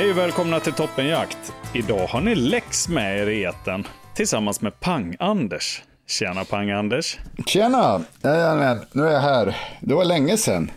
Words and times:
Hej 0.00 0.10
och 0.10 0.18
välkomna 0.18 0.60
till 0.60 0.72
Toppenjakt. 0.72 1.52
Idag 1.74 2.06
har 2.06 2.20
ni 2.20 2.34
Lex 2.34 2.88
med 2.88 3.18
er 3.18 3.26
i 3.26 3.42
eten 3.42 3.86
tillsammans 4.14 4.60
med 4.60 4.72
Pang-Anders. 4.80 5.82
Tjena 6.06 6.44
Pang-Anders. 6.44 7.18
Tjena! 7.46 8.04
Jajamän, 8.22 8.78
nu 8.92 9.06
är 9.06 9.12
jag 9.12 9.20
här. 9.20 9.56
Det 9.80 9.94
var 9.94 10.04
länge 10.04 10.36
sedan, 10.36 10.70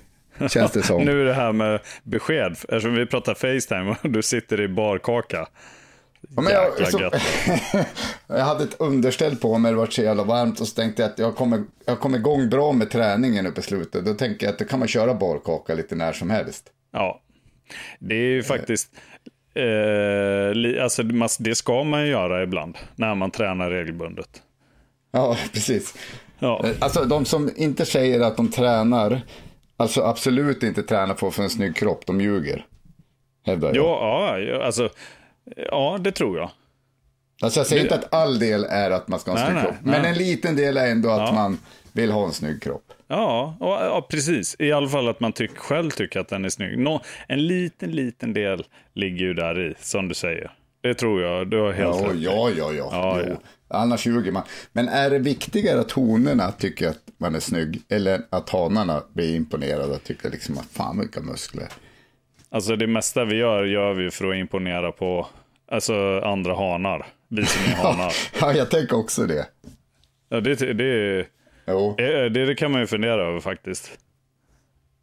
känns 0.49 0.71
det 0.71 0.83
som. 0.83 1.01
Nu 1.05 1.21
är 1.21 1.25
det 1.25 1.33
här 1.33 1.51
med 1.51 1.79
besked, 2.03 2.51
eftersom 2.51 2.95
vi 2.95 3.05
pratar 3.05 3.33
Facetime 3.33 3.95
och 4.03 4.09
du 4.09 4.21
sitter 4.21 4.61
i 4.61 4.67
barkaka. 4.67 5.47
Ja, 6.35 6.41
men 6.41 6.53
jag, 6.53 6.91
så, 6.91 7.11
jag 8.27 8.45
hade 8.45 8.63
ett 8.63 8.75
underställ 8.79 9.35
på 9.35 9.57
mig, 9.57 9.71
det 9.71 9.77
var 9.77 9.87
så 9.87 10.01
jävla 10.01 10.23
varmt 10.23 10.59
och 10.59 10.67
så 10.67 10.75
tänkte 10.75 11.01
jag 11.01 11.11
att 11.11 11.19
jag 11.19 11.35
kommer, 11.35 11.63
jag 11.85 11.99
kommer 11.99 12.17
igång 12.17 12.49
bra 12.49 12.71
med 12.71 12.91
träningen 12.91 13.47
uppe 13.47 13.59
i 13.59 13.63
slutet. 13.63 14.05
Då 14.05 14.13
tänker 14.13 14.45
jag 14.45 14.53
att 14.53 14.59
då 14.59 14.65
kan 14.65 14.79
man 14.79 14.87
köra 14.87 15.13
barkaka 15.13 15.73
lite 15.73 15.95
när 15.95 16.13
som 16.13 16.29
helst. 16.29 16.69
Ja, 16.91 17.19
det 17.99 18.15
är 18.15 18.29
ju 18.29 18.43
faktiskt, 18.43 18.89
eh, 19.55 20.83
alltså 20.83 21.03
det 21.03 21.27
det 21.39 21.55
ska 21.55 21.83
man 21.83 22.01
ju 22.01 22.07
göra 22.07 22.43
ibland 22.43 22.77
när 22.95 23.15
man 23.15 23.31
tränar 23.31 23.69
regelbundet. 23.71 24.41
Ja, 25.11 25.37
precis. 25.53 25.95
Ja, 26.39 26.61
Eh, 26.65 26.71
Alltså 26.79 27.05
de 27.05 27.25
som 27.25 27.49
inte 27.55 27.85
säger 27.85 28.19
att 28.21 28.37
de 28.37 28.51
tränar, 28.51 29.21
alltså 29.77 30.01
absolut 30.01 30.63
inte 30.63 30.83
tränar 30.83 31.15
för 31.15 31.27
att 31.27 31.33
få 31.33 31.41
en 31.41 31.49
snygg 31.49 31.75
kropp, 31.75 32.05
de 32.05 32.21
ljuger. 32.21 32.65
Hävdar 33.45 33.67
jag. 33.75 33.85
ja, 33.85 34.39
ja, 34.39 34.63
alltså, 34.63 34.89
ja 35.71 35.97
det 36.01 36.11
tror 36.11 36.37
jag. 36.37 36.49
Alltså 37.41 37.59
jag 37.59 37.67
säger 37.67 37.81
inte 37.83 37.95
att 37.95 38.13
all 38.13 38.39
del 38.39 38.63
är 38.63 38.91
att 38.91 39.07
man 39.07 39.19
ska 39.19 39.31
ha 39.31 39.39
en 39.39 39.45
snygg 39.51 39.63
kropp. 39.63 39.75
Men 39.83 40.01
nej. 40.01 40.11
en 40.11 40.17
liten 40.17 40.55
del 40.55 40.77
är 40.77 40.87
ändå 40.91 41.09
att 41.09 41.19
Ja. 41.29 41.31
man 41.33 41.57
vill 41.93 42.11
ha 42.11 42.25
en 42.25 42.33
snygg 42.33 42.61
kropp. 42.63 42.93
Ja, 43.07 43.55
och, 43.59 43.67
ja, 43.67 44.07
precis. 44.09 44.55
I 44.59 44.71
alla 44.71 44.87
fall 44.87 45.07
att 45.07 45.19
man 45.19 45.33
tyck, 45.33 45.57
själv 45.57 45.89
tycker 45.89 46.19
att 46.19 46.27
den 46.27 46.45
är 46.45 46.49
snygg. 46.49 46.77
Nå, 46.79 47.01
en 47.27 47.47
liten, 47.47 47.91
liten 47.91 48.33
del 48.33 48.63
ligger 48.93 49.25
ju 49.25 49.33
där 49.33 49.59
i, 49.59 49.73
som 49.79 50.07
du 50.07 50.15
säger. 50.15 50.51
Det 50.81 50.93
tror 50.93 51.21
jag, 51.21 51.49
du 51.49 51.59
har 51.61 51.71
helt 51.71 52.01
Ja, 52.01 52.07
rätt. 52.09 52.19
ja, 52.19 52.49
ja, 52.57 52.73
ja. 52.73 52.89
Ja, 52.91 53.19
jo. 53.27 53.29
ja. 53.29 53.77
Annars 53.77 54.05
ljuger 54.05 54.31
man. 54.31 54.43
Men 54.73 54.87
är 54.89 55.09
det 55.09 55.19
viktigare 55.19 55.79
att 55.79 55.91
honorna 55.91 56.51
tycker 56.51 56.89
att 56.89 56.99
man 57.17 57.35
är 57.35 57.39
snygg 57.39 57.81
eller 57.89 58.21
att 58.29 58.49
hanarna 58.49 59.03
blir 59.13 59.35
imponerade 59.35 59.93
och 59.95 60.03
tycker 60.03 60.29
liksom 60.29 60.57
att 60.57 60.65
fan 60.65 60.99
vilka 60.99 61.21
muskler. 61.21 61.67
Alltså 62.49 62.75
det 62.75 62.87
mesta 62.87 63.25
vi 63.25 63.35
gör, 63.35 63.63
gör 63.63 63.93
vi 63.93 64.11
för 64.11 64.29
att 64.29 64.35
imponera 64.35 64.91
på 64.91 65.27
alltså, 65.71 66.19
andra 66.19 66.55
hanar. 66.55 67.05
Vi 67.27 67.45
som 67.45 67.61
är 67.71 67.75
hanar. 67.83 68.13
Ja, 68.41 68.53
jag 68.53 68.69
tänker 68.71 68.97
också 68.97 69.25
det. 69.25 69.45
Ja, 70.29 70.39
det, 70.39 70.73
det, 70.73 71.25
Jo. 71.67 71.95
det, 71.97 72.29
det 72.29 72.55
kan 72.55 72.71
man 72.71 72.81
ju 72.81 72.87
fundera 72.87 73.21
över 73.27 73.39
faktiskt. 73.39 73.99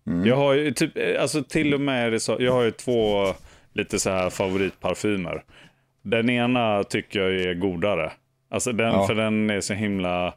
Mm. 0.07 0.27
Jag 0.27 0.37
har 0.37 0.55
ju 0.55 0.71
typ, 0.71 0.93
alltså 1.21 1.43
till 1.43 1.75
och 1.75 1.81
med 1.81 2.23
så, 2.23 2.37
jag 2.41 2.53
har 2.53 2.63
ju 2.63 2.71
två 2.71 3.27
lite 3.73 3.99
så 3.99 4.11
här 4.11 4.31
favoritparfymer. 4.31 5.43
Den 6.03 6.31
ena 6.31 6.85
tycker 6.85 7.21
jag 7.21 7.35
är 7.41 7.55
godare. 7.55 8.13
Alltså 8.51 8.73
den, 8.73 8.93
Ja. 8.93 9.07
för 9.07 9.15
den 9.15 9.51
är 9.51 9.61
så 9.61 9.75
himla, 9.75 10.35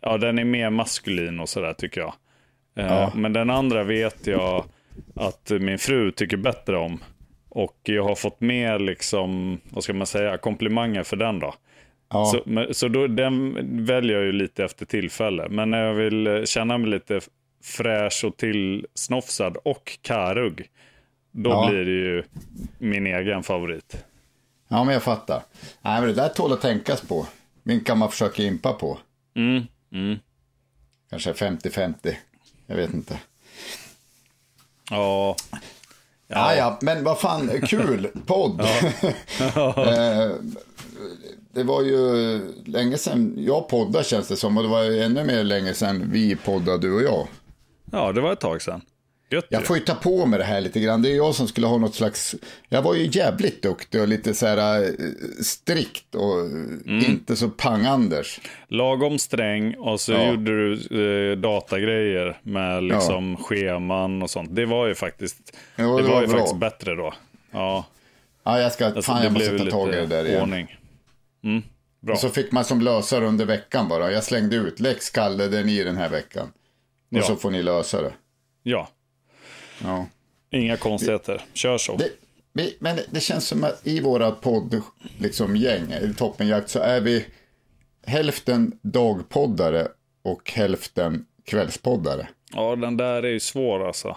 ja 0.00 0.18
den 0.18 0.38
är 0.38 0.44
mer 0.44 0.70
maskulin 0.70 1.40
och 1.40 1.48
sådär 1.48 1.72
tycker 1.72 2.00
jag. 2.00 2.14
Eh, 2.76 2.86
Ja. 2.86 3.12
Men 3.14 3.32
den 3.32 3.50
andra 3.50 3.82
vet 3.84 4.26
jag 4.26 4.64
att 5.14 5.50
min 5.60 5.78
fru 5.78 6.10
tycker 6.10 6.36
bättre 6.36 6.76
om. 6.76 7.02
Och 7.48 7.76
jag 7.82 8.02
har 8.02 8.14
fått 8.14 8.40
mer 8.40 8.78
liksom, 8.78 9.60
vad 9.70 9.84
ska 9.84 9.92
man 9.94 10.06
säga, 10.06 10.38
komplimanger 10.38 11.02
för 11.02 11.16
den 11.16 11.38
då. 11.38 11.54
Ja. 12.08 12.24
Så, 12.24 12.42
men, 12.46 12.74
så 12.74 12.88
då, 12.88 13.06
den 13.06 13.54
väljer 13.86 14.16
jag 14.16 14.24
ju 14.24 14.32
lite 14.32 14.64
efter 14.64 14.86
tillfälle. 14.86 15.48
Men 15.50 15.70
när 15.70 15.84
jag 15.84 15.94
vill 15.94 16.26
eh, 16.26 16.42
känna 16.44 16.78
mig 16.78 16.90
lite 16.90 17.20
fräsch 17.62 18.24
och 18.24 18.36
tillsnofsad 18.36 19.56
och 19.64 19.98
karugg. 20.02 20.68
Då 21.32 21.50
Ja. 21.50 21.68
blir 21.70 21.84
det 21.84 21.90
ju 21.90 22.22
min 22.78 23.06
egen 23.06 23.42
favorit. 23.42 24.04
ja, 24.68 24.84
men 24.84 24.94
jag 24.94 25.02
fattar. 25.02 25.42
Nej, 25.82 26.00
men 26.00 26.08
det 26.08 26.14
där 26.14 26.28
tål 26.28 26.52
att 26.52 26.60
tänkas 26.60 27.00
på. 27.00 27.26
Vilka 27.62 27.94
man 27.94 28.10
försöker 28.10 28.42
impa 28.44 28.72
på. 28.72 28.98
Mm, 29.36 29.62
mm. 29.92 30.18
Kanske 31.10 31.32
50-50. 31.32 32.14
Jag 32.66 32.76
vet 32.76 32.94
inte. 32.94 33.20
Ja, 34.90 35.36
Ja, 36.28 36.54
ja, 36.54 36.78
men 36.82 37.04
vad 37.04 37.20
fan, 37.20 37.50
kul 37.66 38.08
podd. 38.26 38.60
Eh, 39.76 40.30
det 41.52 41.62
var 41.62 41.82
ju 41.82 42.40
länge 42.66 42.98
sedan 42.98 43.34
jag 43.38 43.68
poddade 43.68 44.04
känns 44.04 44.28
det 44.28 44.36
som 44.36 44.56
och 44.56 44.62
det 44.62 44.68
var 44.68 44.82
ju 44.82 45.02
ännu 45.02 45.24
mer 45.24 45.44
länge 45.44 45.74
sedan 45.74 46.10
vi 46.12 46.36
poddade 46.36 46.78
du 46.78 46.94
och 46.94 47.02
jag. 47.02 47.26
ja, 47.92 48.12
det 48.12 48.20
var 48.20 48.32
ett 48.32 48.40
tag 48.40 48.62
sedan. 48.62 48.80
Gött. 49.30 49.46
Jag 49.48 49.64
får 49.66 49.76
ju 49.76 49.82
ta 49.84 49.94
på 49.94 50.26
mig 50.26 50.38
det 50.38 50.44
här 50.44 50.60
lite 50.60 50.80
grann. 50.80 51.02
Det 51.02 51.12
är 51.12 51.16
jag 51.16 51.34
som 51.34 51.48
skulle 51.48 51.66
ha 51.66 51.78
något 51.78 51.94
slags... 51.94 52.34
Jag 52.68 52.82
var 52.82 52.94
ju 52.94 53.08
jävligt 53.12 53.62
duktig 53.62 54.00
och 54.00 54.08
lite 54.08 54.34
så 54.34 54.46
här 54.46 54.82
eh, 54.82 54.88
strikt 55.44 56.14
och 56.14 56.46
inte 56.86 57.36
så 57.36 57.48
pang-Anders. 57.48 58.40
Lagom 58.68 59.18
sträng 59.18 59.74
och 59.74 60.00
så 60.00 60.12
Ja. 60.12 60.30
gjorde 60.30 60.44
du 60.76 61.30
eh, 61.32 61.36
datagrejer 61.38 62.38
med 62.42 62.84
liksom 62.84 63.36
scheman 63.36 64.22
och 64.22 64.30
sånt. 64.30 64.54
Det 64.56 64.66
var 64.66 64.86
ju 64.86 64.94
faktiskt, 64.94 65.56
Jo, 65.76 65.96
det 65.96 66.02
det 66.02 66.08
var 66.08 66.14
var 66.14 66.20
ju 66.22 66.26
bra. 66.28 66.36
faktiskt 66.38 66.56
bättre 66.60 66.94
då. 66.94 67.14
Ja, 67.50 67.84
Ja, 68.44 68.60
jag 68.60 68.72
ska... 68.72 68.86
alltså, 68.86 69.02
fan, 69.02 69.22
jag 69.24 69.32
måste 69.32 69.58
ta 69.58 69.70
tag 69.70 69.88
i 69.88 69.92
det 69.92 70.06
där 70.06 70.24
igen. 70.24 70.42
ordning. 70.42 70.76
Mm, 71.44 71.62
bra. 72.00 72.12
Och 72.14 72.20
så 72.20 72.28
fick 72.28 72.52
man 72.52 72.64
som 72.64 72.80
lösare 72.80 73.26
under 73.26 73.46
veckan 73.46 73.88
bara. 73.88 74.12
Jag 74.12 74.24
slängde 74.24 74.56
ut 74.56 74.80
Lex 74.80 75.10
Kalle, 75.10 75.48
den 75.48 75.68
i 75.68 75.84
den 75.84 75.96
här 75.96 76.08
veckan. 76.08 76.46
Och 77.10 77.18
Ja. 77.18 77.22
så 77.22 77.36
får 77.36 77.50
ni 77.50 77.62
lösa 77.62 78.02
det. 78.02 78.12
Ja, 78.62 78.88
Ja. 79.82 80.06
inga 80.50 80.76
konstigheter. 80.76 81.42
Kör 81.52 81.78
så. 81.78 81.96
Det, 81.96 82.08
vi, 82.52 82.76
men 82.80 82.98
det 83.10 83.20
känns 83.20 83.46
som 83.48 83.64
att 83.64 83.86
i 83.86 84.00
våra 84.00 84.30
podd, 84.30 84.82
liksom 85.18 85.56
gäng, 85.56 85.92
i 85.92 86.14
toppenjakt, 86.18 86.68
så 86.68 86.78
är 86.78 87.00
vi 87.00 87.26
hälften 88.06 88.78
dagpoddare 88.82 89.88
och 90.22 90.50
hälften 90.50 91.26
kvällspoddare. 91.44 92.28
Ja, 92.52 92.76
den 92.76 92.96
där 92.96 93.22
är 93.22 93.30
ju 93.30 93.40
svår 93.40 93.86
alltså. 93.86 94.16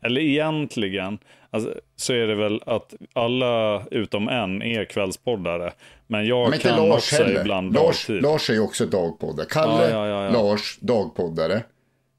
Eller 0.00 0.20
egentligen 0.20 1.18
alltså, 1.50 1.74
så 1.96 2.12
är 2.12 2.26
det 2.26 2.34
väl 2.34 2.62
att 2.66 2.94
alla 3.12 3.82
utom 3.90 4.28
en 4.28 4.62
är 4.62 4.84
kvällspoddare. 4.84 5.72
Men 6.06 6.26
jag 6.26 6.50
Men 6.50 6.58
kan 6.58 6.88
Lars 6.88 6.96
också 6.96 7.22
heller. 7.22 7.40
ibland 7.40 7.74
Lars, 7.74 8.06
dagtid. 8.06 8.22
Lars 8.22 8.50
är 8.50 8.54
ju 8.54 8.60
också 8.60 8.86
dagpoddare. 8.86 9.46
Kalle, 9.50 9.90
Ja, 9.90 9.90
ja, 9.90 10.06
ja, 10.08 10.24
ja. 10.24 10.30
Lars, 10.30 10.78
dagpoddare. 10.80 11.62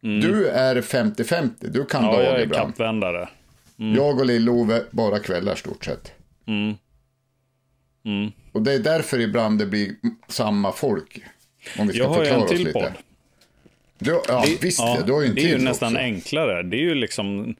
Du 0.01 0.47
är 0.47 0.81
50-50, 0.81 1.49
du 1.59 1.85
kan 1.85 2.03
ja, 2.05 2.11
dag 2.11 2.23
jag 2.23 2.33
är 2.35 2.39
ibland. 2.43 2.67
kappvändare. 2.69 3.29
Jag 3.95 4.19
och 4.19 4.25
Lill-Ove, 4.25 4.81
bara 4.91 5.19
kvällar 5.19 5.55
stort 5.55 5.85
sett. 5.85 6.11
Mm. 6.47 6.75
Mm. 8.05 8.31
Och 8.51 8.61
det 8.61 8.73
är 8.73 8.79
därför 8.79 9.19
ibland 9.19 9.59
det 9.59 9.65
blir 9.65 9.91
samma 10.27 10.71
folk. 10.71 11.21
Om 11.79 11.87
vi 11.87 11.93
ska 11.93 12.03
Jag 12.03 12.09
har 12.09 12.15
ju 12.17 12.21
förklara 12.25 12.37
en 12.39 12.43
oss 12.43 12.49
till 12.51 12.59
lite. 12.59 12.71
podd. 12.79 12.91
Du, 13.99 14.21
ja, 14.27 14.45
visst 14.61 14.79
ja, 14.79 14.97
du 15.05 15.11
har 15.13 15.21
ju 15.21 15.27
en 15.27 15.35
det 15.35 15.41
är 15.41 15.47
ju 15.47 15.55
till 15.55 15.63
nästan 15.63 15.87
också. 15.93 15.99
enklare. 16.03 16.63
Det 16.63 16.77
är 16.77 16.81
ju 16.81 16.95
liksom, 16.95 17.55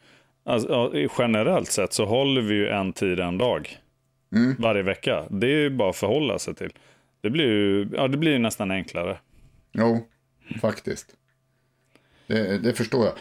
alltså, 0.45 0.91
generellt 1.17 1.71
sett 1.71 1.93
så 1.93 2.05
håller 2.05 2.41
vi 2.41 2.55
ju 2.55 2.67
en 2.69 2.93
tid 2.93 3.19
en 3.19 3.37
dag. 3.37 3.77
Mm. 4.35 4.55
Varje 4.59 4.83
vecka. 4.83 5.23
Det 5.29 5.47
är 5.47 5.57
ju 5.59 5.69
bara 5.69 5.89
att 5.89 5.95
förhålla 5.95 6.39
sig 6.39 6.55
till. 6.55 6.73
Det 7.21 7.29
blir 7.29 7.45
ju, 7.45 7.89
ja 7.93 8.07
det 8.07 8.17
blir 8.17 8.31
ju 8.31 8.39
nästan 8.39 8.71
enklare. 8.71 9.17
Jo, 9.71 10.07
faktiskt. 10.61 11.07
Det, 12.27 12.57
det 12.57 12.73
förstår 12.73 13.05
jag. 13.05 13.13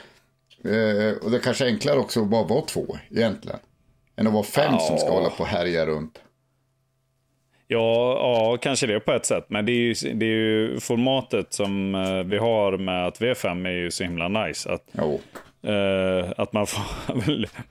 Eh, 0.65 1.17
och 1.17 1.31
det 1.31 1.37
är 1.37 1.41
kanske 1.41 1.65
är 1.65 1.69
enklare 1.69 1.99
också 1.99 2.23
att 2.23 2.29
bara 2.29 2.45
vara 2.47 2.61
två 2.63 2.97
egentligen. 3.11 3.59
Än 4.17 4.27
att 4.27 4.33
vara 4.33 4.43
fem 4.45 4.73
Ja. 4.73 4.79
som 4.79 4.99
ska 4.99 5.11
hålla 5.11 5.31
på 5.31 5.43
och 5.43 5.49
härja 5.49 5.87
runt. 5.87 6.23
Ja, 7.71 8.13
ja, 8.23 8.57
kanske 8.63 8.87
det 8.87 9.01
på 9.01 9.13
ett 9.13 9.27
sätt. 9.27 9.45
Men 9.49 9.67
det 9.67 9.73
är 9.73 9.75
ju, 10.05 10.15
det 10.15 10.27
är 10.27 10.31
ju 10.31 10.81
formatet 10.81 11.53
som 11.53 11.95
eh, 11.95 12.23
vi 12.23 12.39
har 12.39 12.79
med 12.79 13.07
att 13.07 13.21
V5 13.21 13.67
är 13.67 13.73
ju 13.73 13.91
så 13.91 14.05
himla 14.05 14.29
nice. 14.29 14.73
Att, 14.73 14.85
Jo. 14.93 15.21
Eh, 15.63 16.33
att 16.37 16.53
man, 16.53 16.67
får, 16.67 16.83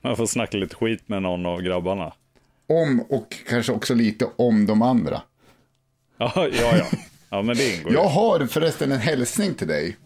man 0.00 0.16
får 0.16 0.26
snacka 0.26 0.56
lite 0.56 0.76
skit 0.76 1.08
med 1.08 1.22
någon 1.22 1.46
av 1.46 1.62
grabbarna. 1.62 2.12
Om 2.66 3.00
och 3.08 3.36
kanske 3.48 3.72
också 3.72 3.94
lite 3.94 4.28
om 4.36 4.66
de 4.66 4.82
andra. 4.82 5.22
Ja, 6.18 6.32
ja, 6.36 6.76
ja. 6.76 6.86
Ja, 7.30 7.42
men 7.42 7.56
det 7.56 7.76
ingår 7.76 7.90
ju. 7.90 7.98
Jag 7.98 8.08
har 8.08 8.46
förresten 8.46 8.92
en 8.92 8.98
hälsning 8.98 9.54
till 9.54 9.68
dig. 9.68 9.96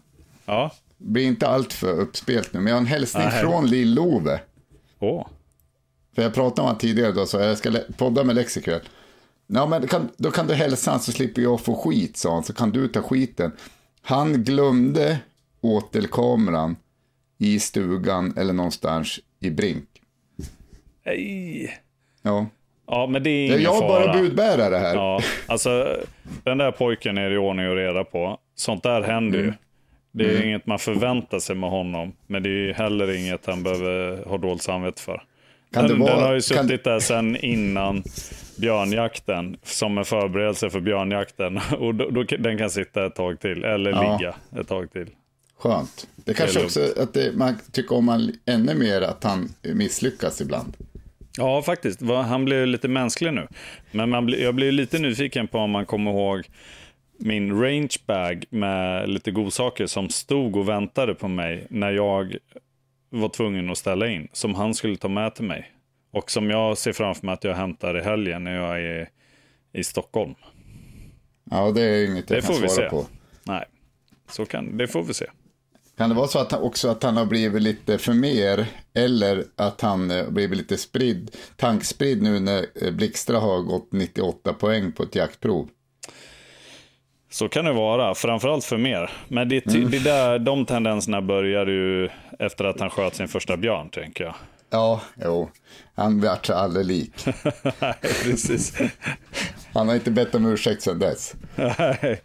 Ja. 0.44 0.70
Blir 0.98 1.26
inte 1.26 1.48
allt 1.48 1.72
för 1.72 2.00
uppspelt 2.00 2.52
nu, 2.52 2.60
men 2.60 2.66
jag 2.66 2.74
har 2.74 2.80
en 2.80 2.86
hälsning 2.86 3.24
Nej. 3.24 3.40
från 3.40 3.66
Lill-Ove. 3.66 4.40
Åh. 4.98 5.26
För 6.14 6.22
jag 6.22 6.34
pratade 6.34 6.60
om 6.60 6.66
honom 6.66 6.78
tidigare 6.78 7.12
då, 7.12 7.26
så 7.26 7.40
jag 7.40 7.58
ska 7.58 7.72
podda 7.96 8.24
med 8.24 8.36
Lex 8.36 8.56
ikväll. 8.56 8.80
Ja, 9.46 9.66
men 9.66 9.88
kan, 9.88 10.08
då 10.16 10.30
kan 10.30 10.46
du 10.46 10.54
hälsa 10.54 10.90
han 10.90 11.00
så 11.00 11.12
slipper 11.12 11.42
jag 11.42 11.60
få 11.60 11.74
skit, 11.74 12.16
sa 12.16 12.34
han, 12.34 12.44
så 12.44 12.52
kan 12.52 12.70
du 12.70 12.88
ta 12.88 13.02
skiten. 13.02 13.52
Han 14.02 14.44
glömde 14.44 15.18
åtelkameran 15.60 16.76
i 17.42 17.60
stugan 17.60 18.34
eller 18.38 18.52
någonstans 18.52 19.20
i 19.40 19.50
Brink. 19.50 19.84
Nej. 21.06 21.70
Ja, 22.22 22.46
Ja, 22.86 23.06
men 23.06 23.22
det 23.22 23.30
är 23.30 23.42
är 23.44 23.46
ingen 23.48 23.62
jag 23.62 23.78
fara. 23.78 24.06
bara 24.06 24.12
budbärare 24.20 24.76
här. 24.76 24.94
Ja, 24.94 25.20
alltså 25.46 25.96
den 26.44 26.58
där 26.58 26.70
pojken 26.70 27.18
är 27.18 27.30
det 27.30 27.38
ordning 27.38 27.68
och 27.68 27.76
reda 27.76 28.04
på. 28.04 28.38
Sånt 28.54 28.82
där 28.82 29.02
händer 29.02 29.38
Mm. 29.38 29.50
ju. 29.50 29.54
Det 30.14 30.24
är 30.36 30.42
inget 30.46 30.66
man 30.66 30.78
förväntar 30.78 31.38
sig 31.38 31.56
med 31.56 31.70
honom. 31.70 32.12
Men 32.26 32.42
det 32.42 32.48
är 32.48 32.66
ju 32.66 32.72
heller 32.72 33.16
inget 33.16 33.46
han 33.46 33.62
behöver 33.62 34.24
ha 34.24 34.38
dåligt 34.38 34.62
samvete 34.62 35.02
för. 35.02 35.22
Kan 35.74 35.88
den, 35.88 35.98
vara- 36.00 36.14
den 36.14 36.22
har 36.24 36.28
ju 36.34 36.40
kan- 36.40 36.42
suttit 36.64 36.84
där 36.84 36.98
sedan 37.00 37.36
innan 37.36 38.02
björnjakten. 38.60 39.56
Som 39.62 39.98
en 39.98 40.04
förberedelse 40.04 40.70
för 40.70 40.80
björnjakten. 40.80 41.56
Och 41.78 41.94
då, 41.94 42.10
då, 42.10 42.22
den 42.22 42.58
kan 42.58 42.70
sitta 42.70 43.06
ett 43.06 43.14
tag 43.14 43.40
till. 43.40 43.64
Eller 43.64 43.90
Ja. 43.90 44.16
ligga 44.18 44.34
ett 44.60 44.68
tag 44.68 44.92
till. 44.92 45.06
Skönt. 45.62 46.08
Det 46.16 46.34
kanske 46.34 46.58
Det 46.58 46.64
också 46.64 47.02
att 47.02 47.14
det, 47.14 47.32
man 47.36 47.58
tycker 47.72 47.94
om 47.96 48.04
man 48.04 48.32
ännu 48.46 48.74
mer 48.74 49.02
att 49.02 49.24
han 49.24 49.54
misslyckas 49.62 50.40
ibland. 50.40 50.76
Ja, 51.36 51.62
faktiskt. 51.62 52.02
Han 52.02 52.44
ju 52.56 52.66
lite 52.66 52.88
mänsklig 52.88 53.32
nu. 53.34 53.48
Men 53.92 54.10
man 54.10 54.28
jag 54.28 54.54
blir 54.54 54.72
lite 54.72 54.98
nyfiken 54.98 55.48
på 55.48 55.58
om 55.58 55.70
man 55.70 55.86
kommer 55.86 56.10
ihåg 56.10 56.46
min 57.18 57.60
range 57.60 57.96
bag 58.06 58.44
med 58.50 59.08
lite 59.08 59.30
godsaker 59.30 59.86
som 59.86 60.08
stod 60.08 60.56
och 60.56 60.68
väntade 60.68 61.14
på 61.14 61.28
mig 61.28 61.66
när 61.70 61.92
jag 61.92 62.36
var 63.10 63.28
tvungen 63.28 63.70
att 63.70 63.78
ställa 63.78 64.08
in. 64.08 64.28
Som 64.32 64.54
han 64.54 64.74
skulle 64.74 64.96
ta 64.96 65.08
med 65.08 65.34
till 65.34 65.44
mig. 65.44 65.72
Och 66.12 66.30
som 66.30 66.50
jag 66.50 66.78
ser 66.78 66.92
framför 66.92 67.26
mig 67.26 67.32
att 67.32 67.44
jag 67.44 67.54
hämtar 67.54 67.98
i 67.98 68.02
helgen 68.02 68.44
när 68.44 68.54
jag 68.54 68.80
är 68.82 69.08
i 69.72 69.84
Stockholm. 69.84 70.34
Ja, 71.50 71.70
det 71.70 71.82
är 71.82 72.06
inget 72.06 72.30
jag 72.30 72.38
Det 72.38 72.46
kan 72.46 72.54
får 72.54 72.62
vi 72.62 72.68
svara 72.68 72.86
se. 72.86 72.90
på. 72.90 73.06
Nej, 73.44 73.64
så 74.30 74.46
kan, 74.46 74.76
det 74.76 74.88
får 74.88 75.02
vi 75.02 75.14
se. 75.14 75.26
Kan 76.02 76.08
det 76.08 76.14
vara 76.16 76.28
så 76.28 76.38
att 76.38 76.52
han, 76.52 76.62
också 76.62 76.88
att 76.88 77.02
han 77.02 77.16
har 77.16 77.24
blivit 77.26 77.62
lite 77.62 77.98
för 77.98 78.12
mer 78.12 78.66
eller 78.94 79.44
att 79.56 79.80
han 79.80 80.10
eh, 80.10 80.28
blivit 80.30 80.58
lite 80.58 80.76
spridd, 80.76 81.36
tankspridd 81.56 82.22
nu 82.22 82.40
när 82.40 82.66
eh, 82.82 82.90
Blixtra 82.90 83.38
har 83.38 83.58
gått 83.62 83.92
98 83.92 84.52
poäng 84.52 84.92
på 84.92 85.02
ett 85.02 85.14
jaktprov? 85.14 85.68
Så 87.30 87.48
kan 87.48 87.64
det 87.64 87.72
vara, 87.72 88.14
framförallt 88.14 88.64
för 88.64 88.76
mer. 88.76 89.10
Men 89.28 89.48
det, 89.48 89.66
Mm. 89.66 89.90
det 89.90 89.98
där, 89.98 90.38
de 90.38 90.66
tendenserna 90.66 91.22
började 91.22 91.72
ju 91.72 92.08
efter 92.38 92.64
att 92.64 92.80
han 92.80 92.90
sköt 92.90 93.14
sin 93.14 93.28
första 93.28 93.56
björn, 93.56 93.88
tänker 93.90 94.24
jag. 94.24 94.34
Ja, 94.70 95.00
jo. 95.24 95.50
Han 95.94 96.20
vart 96.20 96.46
sig 96.46 96.56
aldrig 96.56 96.86
lik. 96.86 97.12
Nej, 97.80 97.94
precis. 98.24 98.78
Han 99.74 99.88
har 99.88 99.94
inte 99.94 100.10
bett 100.10 100.34
om 100.34 100.46
ursäkt 100.46 100.82
sedan 100.82 100.98
dess. 100.98 101.34
Nej, 101.56 102.20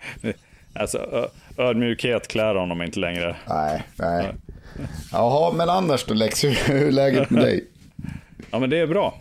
alltså, 0.76 1.30
ödmjukhet 1.58 2.28
klär 2.28 2.56
honom 2.56 2.82
inte 2.82 3.00
längre. 3.00 3.36
Nej, 3.50 3.84
nej. 4.00 4.26
Jaha, 5.12 5.54
men 5.54 5.70
annars 5.70 6.06
då 6.06 6.14
Lex, 6.14 6.44
hur 6.44 6.70
är 6.88 6.92
läget 6.92 7.30
med 7.30 7.44
dig? 7.44 7.68
Ja, 8.52 8.60
men 8.60 8.70
det 8.70 8.78
är 8.80 8.88
bra. 8.88 9.14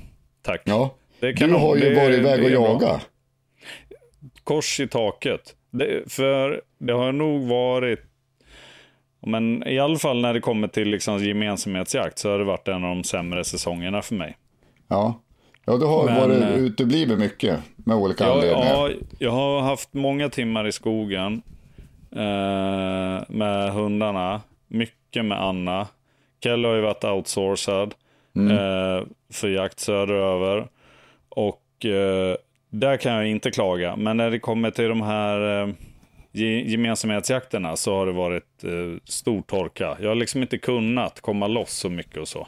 Tack. 0.43 0.63
Ja, 0.65 0.95
Det 1.21 1.33
du 1.33 1.53
har 1.53 1.77
ju 1.77 1.81
Det- 1.91 1.95
varit 2.05 2.19
iväg 2.19 2.41
och 2.45 2.51
är 2.51 2.55
bra. 2.57 2.69
jaga. 2.69 3.01
Kors 4.45 4.81
i 4.81 4.89
taket. 4.89 5.55
Det, 5.71 6.13
för 6.13 6.61
det 6.79 6.93
har 6.93 7.13
nog 7.13 7.49
varit, 7.49 8.01
men 9.27 9.69
i 9.69 9.79
alla 9.79 9.99
fall 9.99 10.21
när 10.21 10.35
det 10.35 10.41
kommer 10.41 10.69
till 10.69 10.89
liksom 10.89 11.25
gemensamhetsjakt 11.25 12.19
så 12.19 12.31
har 12.31 12.39
det 12.39 12.45
varit 12.45 12.69
en 12.69 12.75
av 12.85 12.95
de 12.97 13.05
sämre 13.05 13.45
säsongerna 13.45 14.03
för 14.03 14.15
mig. 14.15 14.37
Ja, 14.89 15.21
ja 15.67 15.77
du 15.77 15.85
har 15.87 16.05
Men, 16.05 16.17
varit 16.17 16.43
eh, 16.43 16.55
uteblivet 16.55 17.19
mycket 17.19 17.59
med 17.77 17.97
olika 17.97 18.25
Jag, 18.25 18.35
anledningar. 18.35 18.75
ja, 18.75 18.91
jag 19.19 19.31
har 19.31 19.61
haft 19.61 19.95
många 19.95 20.29
timmar 20.29 20.67
i 20.67 20.73
skogen 20.73 21.43
eh, 22.17 23.25
med 23.29 23.73
hundarna. 23.73 24.41
Mycket 24.69 25.25
med 25.25 25.43
Anna. 25.43 25.87
Kelle 26.43 26.69
har 26.69 26.75
ju 26.75 26.81
varit 26.81 27.05
outsourcad 27.05 27.95
eh, 28.51 29.07
för 29.33 29.49
jakt 29.49 29.81
söderöver. 29.81 30.69
Och 31.29 31.85
eh, 31.85 32.37
där 32.71 32.97
kan 32.97 33.13
jag 33.13 33.27
inte 33.27 33.51
klaga. 33.51 33.97
Men 33.97 34.17
när 34.17 34.31
det 34.31 34.39
kommer 34.39 34.71
till 34.71 34.89
de 34.89 35.03
här 35.03 35.63
eh, 35.63 35.69
ge- 36.33 36.71
gemensamhetsjakterna 36.71 37.77
så 37.77 37.97
har 37.97 38.07
det 38.07 38.13
varit 38.13 38.65
eh, 38.65 39.01
stor 39.05 39.43
torka. 39.43 39.97
Jag 40.01 40.09
har 40.09 40.15
liksom 40.15 40.43
inte 40.43 40.59
kunnat 40.59 41.21
komma 41.21 41.47
loss 41.47 41.73
så 41.73 41.89
mycket 41.91 42.17
och 42.17 42.29
så. 42.29 42.47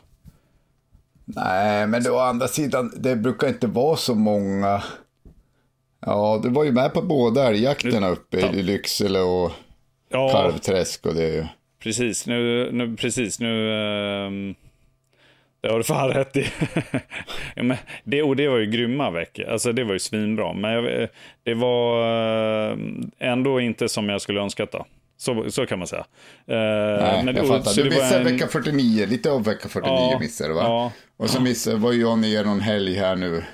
Nej, 1.25 1.87
men 1.87 2.07
å 2.11 2.19
andra 2.19 2.49
sidan, 2.49 2.93
det 2.97 3.17
brukar 3.17 3.49
inte 3.49 3.67
vara 3.67 3.97
så 3.97 4.15
många. 4.15 4.83
Ja, 6.07 6.41
du 6.43 6.49
var 6.51 6.65
ju 6.65 6.73
med 6.73 6.93
på 6.95 7.03
båda 7.03 7.47
älgjakterna 7.49 8.09
uppe 8.09 8.39
i 8.41 8.63
Lycksele 8.63 9.21
och 9.21 9.53
Ja, 10.11 10.29
Kalvträsk 10.33 11.07
och 11.07 11.15
det 11.15 11.29
ju... 11.29 11.45
Precis, 11.83 12.27
nu, 12.27 12.69
nu, 12.73 12.97
precis, 12.97 13.41
nu 13.41 13.73
ehm, 14.27 14.55
det 15.61 15.69
har 15.69 15.79
du 15.79 15.85
fan 15.85 16.09
rätt 16.11 16.37
i. 16.37 16.47
ja, 17.55 17.63
men 17.63 17.77
det, 18.05 18.23
och 18.23 18.37
det 18.37 18.49
var 18.49 18.59
ju 18.59 18.67
grymma 18.67 19.11
veckor, 19.11 19.45
alltså 19.49 19.73
det 19.73 19.85
var 19.85 19.93
ju 19.93 19.99
svinbra. 19.99 20.53
Men 20.53 20.71
jag, 20.73 21.09
det 21.43 21.55
var 21.55 22.03
eh, 22.71 22.77
ändå 23.19 23.61
inte 23.61 23.89
som 23.89 24.09
jag 24.09 24.21
skulle 24.21 24.41
önskat 24.41 24.73
då. 24.73 24.87
Så, 25.17 25.51
så 25.51 25.67
kan 25.67 25.79
man 25.79 25.89
säga. 25.89 26.05
Eh, 26.47 26.57
Nej, 27.03 27.25
men 27.25 27.27
jag 27.27 27.45
det- 27.45 27.49
fattar. 27.49 27.75
Du 27.83 27.85
missade 27.85 28.17
en- 28.19 28.25
vecka 28.25 28.47
49, 28.49 29.07
lite 29.07 29.31
av 29.31 29.45
vecka 29.45 29.69
49 29.69 30.09
Ja, 30.13 30.19
missade 30.21 30.51
du 30.51 30.55
va? 30.55 30.63
ja. 30.65 30.93
Och 31.17 31.31
så 31.31 31.41
missade, 31.43 31.77
var 31.77 31.93
jag 31.93 32.19
ner 32.19 32.45
någon 32.45 32.61
helg 32.61 32.95
här 32.95 33.17
nu, 33.17 33.45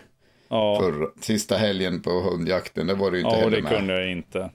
Ja, 0.55 0.79
för 0.81 1.11
sista 1.21 1.57
helgen 1.57 2.03
på 2.03 2.11
hundjakten, 2.11 2.87
det 2.87 2.95
var 2.95 3.11
du 3.11 3.21
inte 3.21 3.31
ja 3.31 3.37
heller 3.37 3.57
det 3.57 3.63
med. 3.63 3.73
kunde 3.73 3.93
jag 4.01 4.11
inte. 4.11 4.51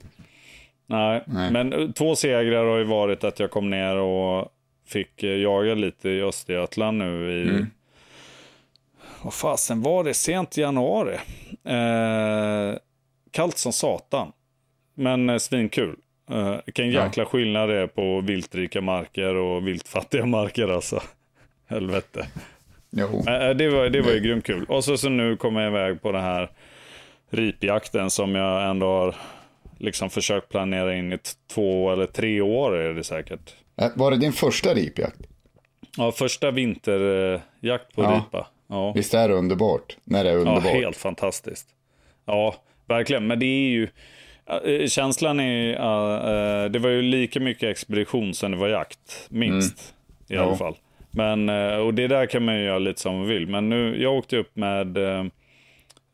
Nej. 0.86 1.22
Nej. 1.26 1.50
men 1.50 1.92
två 1.92 2.16
segrar 2.16 2.64
har 2.66 2.78
ju 2.78 2.84
varit 2.84 3.24
att 3.24 3.40
jag 3.40 3.50
kom 3.50 3.70
ner 3.70 3.96
och 3.96 4.48
fick 4.86 5.22
jaga 5.22 5.74
lite 5.74 6.08
i 6.10 6.22
Östergötland 6.22 6.98
nu 6.98 7.32
i... 7.32 7.42
Mm. 7.42 7.66
Vad 9.22 9.34
fasen 9.34 9.82
var 9.82 10.04
det? 10.04 10.14
Sent 10.14 10.56
januari. 10.56 11.14
Eh, 11.64 12.78
kallt 13.30 13.58
som 13.58 13.72
satan. 13.72 14.32
Men 14.94 15.30
eh, 15.30 15.36
svinkul. 15.38 15.96
Eh, 16.30 16.56
vilken 16.66 16.90
Ja. 16.90 17.04
jäkla 17.04 17.24
skillnad 17.24 17.68
det 17.68 17.76
är 17.76 17.86
på 17.86 18.20
viltrika 18.20 18.80
marker 18.80 19.34
och 19.34 19.66
viltfattiga 19.68 20.26
marker 20.26 20.68
alltså. 20.68 21.02
Helvete. 21.66 22.26
Jo. 22.90 23.24
Eh, 23.28 23.34
eh, 23.48 23.50
det, 23.56 23.68
var, 23.68 23.88
det 23.88 24.00
var 24.00 24.12
ju 24.12 24.20
grymt 24.20 24.44
kul. 24.46 24.64
Och 24.68 24.84
så, 24.84 24.96
så 24.96 25.08
nu 25.08 25.36
kommer 25.36 25.60
jag 25.60 25.70
iväg 25.70 26.02
på 26.02 26.12
den 26.12 26.22
här 26.22 26.50
ripjakten 27.30 28.10
som 28.10 28.34
jag 28.34 28.70
ändå 28.70 28.86
har 28.86 29.14
liksom 29.78 30.10
försökt 30.10 30.48
planera 30.48 30.94
in 30.96 31.12
i 31.12 31.18
två 31.54 31.92
eller 31.92 32.06
tre 32.06 32.40
år 32.40 32.76
är 32.76 32.94
det 32.94 33.04
säkert. 33.04 33.54
Äh, 33.80 33.88
Var 33.96 34.10
det 34.10 34.16
din 34.16 34.32
första 34.32 34.74
ripjakt? 34.74 35.20
Ja, 35.96 36.12
första 36.12 36.50
vinterjakt 36.50 37.94
på 37.94 38.02
Ja. 38.02 38.10
ripa. 38.26 38.46
Ja. 38.68 38.92
Visst 38.92 39.14
är 39.14 39.28
det 39.28 39.34
underbart? 39.34 39.96
När 40.04 40.24
det 40.24 40.30
är 40.30 40.34
ja, 40.34 40.38
underbart. 40.38 40.64
helt 40.64 40.96
fantastiskt. 40.96 41.66
Ja, 42.26 42.54
verkligen. 42.88 43.26
Men 43.26 43.38
det 43.38 43.46
är 43.46 43.68
ju, 43.70 43.88
känslan 44.88 45.40
är, 45.40 45.70
eh, 45.72 46.64
eh, 46.64 46.70
det 46.70 46.78
var 46.78 46.90
ju 46.90 47.02
lika 47.02 47.40
mycket 47.40 47.62
expedition 47.70 48.34
som 48.34 48.50
det 48.50 48.56
var 48.56 48.68
jakt. 48.68 49.26
Minst 49.28 49.94
i 50.28 50.36
alla 50.36 50.50
Ja. 50.50 50.56
fall. 50.56 50.76
Men, 51.10 51.48
eh, 51.48 51.76
och 51.76 51.94
det 51.94 52.06
där 52.08 52.26
kan 52.26 52.44
man 52.44 52.56
ju 52.58 52.64
göra 52.64 52.78
lite 52.78 53.00
som 53.00 53.16
man 53.18 53.26
vill. 53.26 53.46
Men 53.46 53.68
nu, 53.68 54.02
jag 54.02 54.14
åkte 54.14 54.36
upp 54.36 54.56
med 54.56 54.96
eh, 54.98 55.24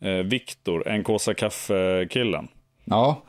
eh, 0.05 0.23
Viktor, 0.25 0.89
en 0.89 1.05
kåsa 1.05 1.35
kaffe-killen. 1.35 2.49
Ja, 2.85 3.23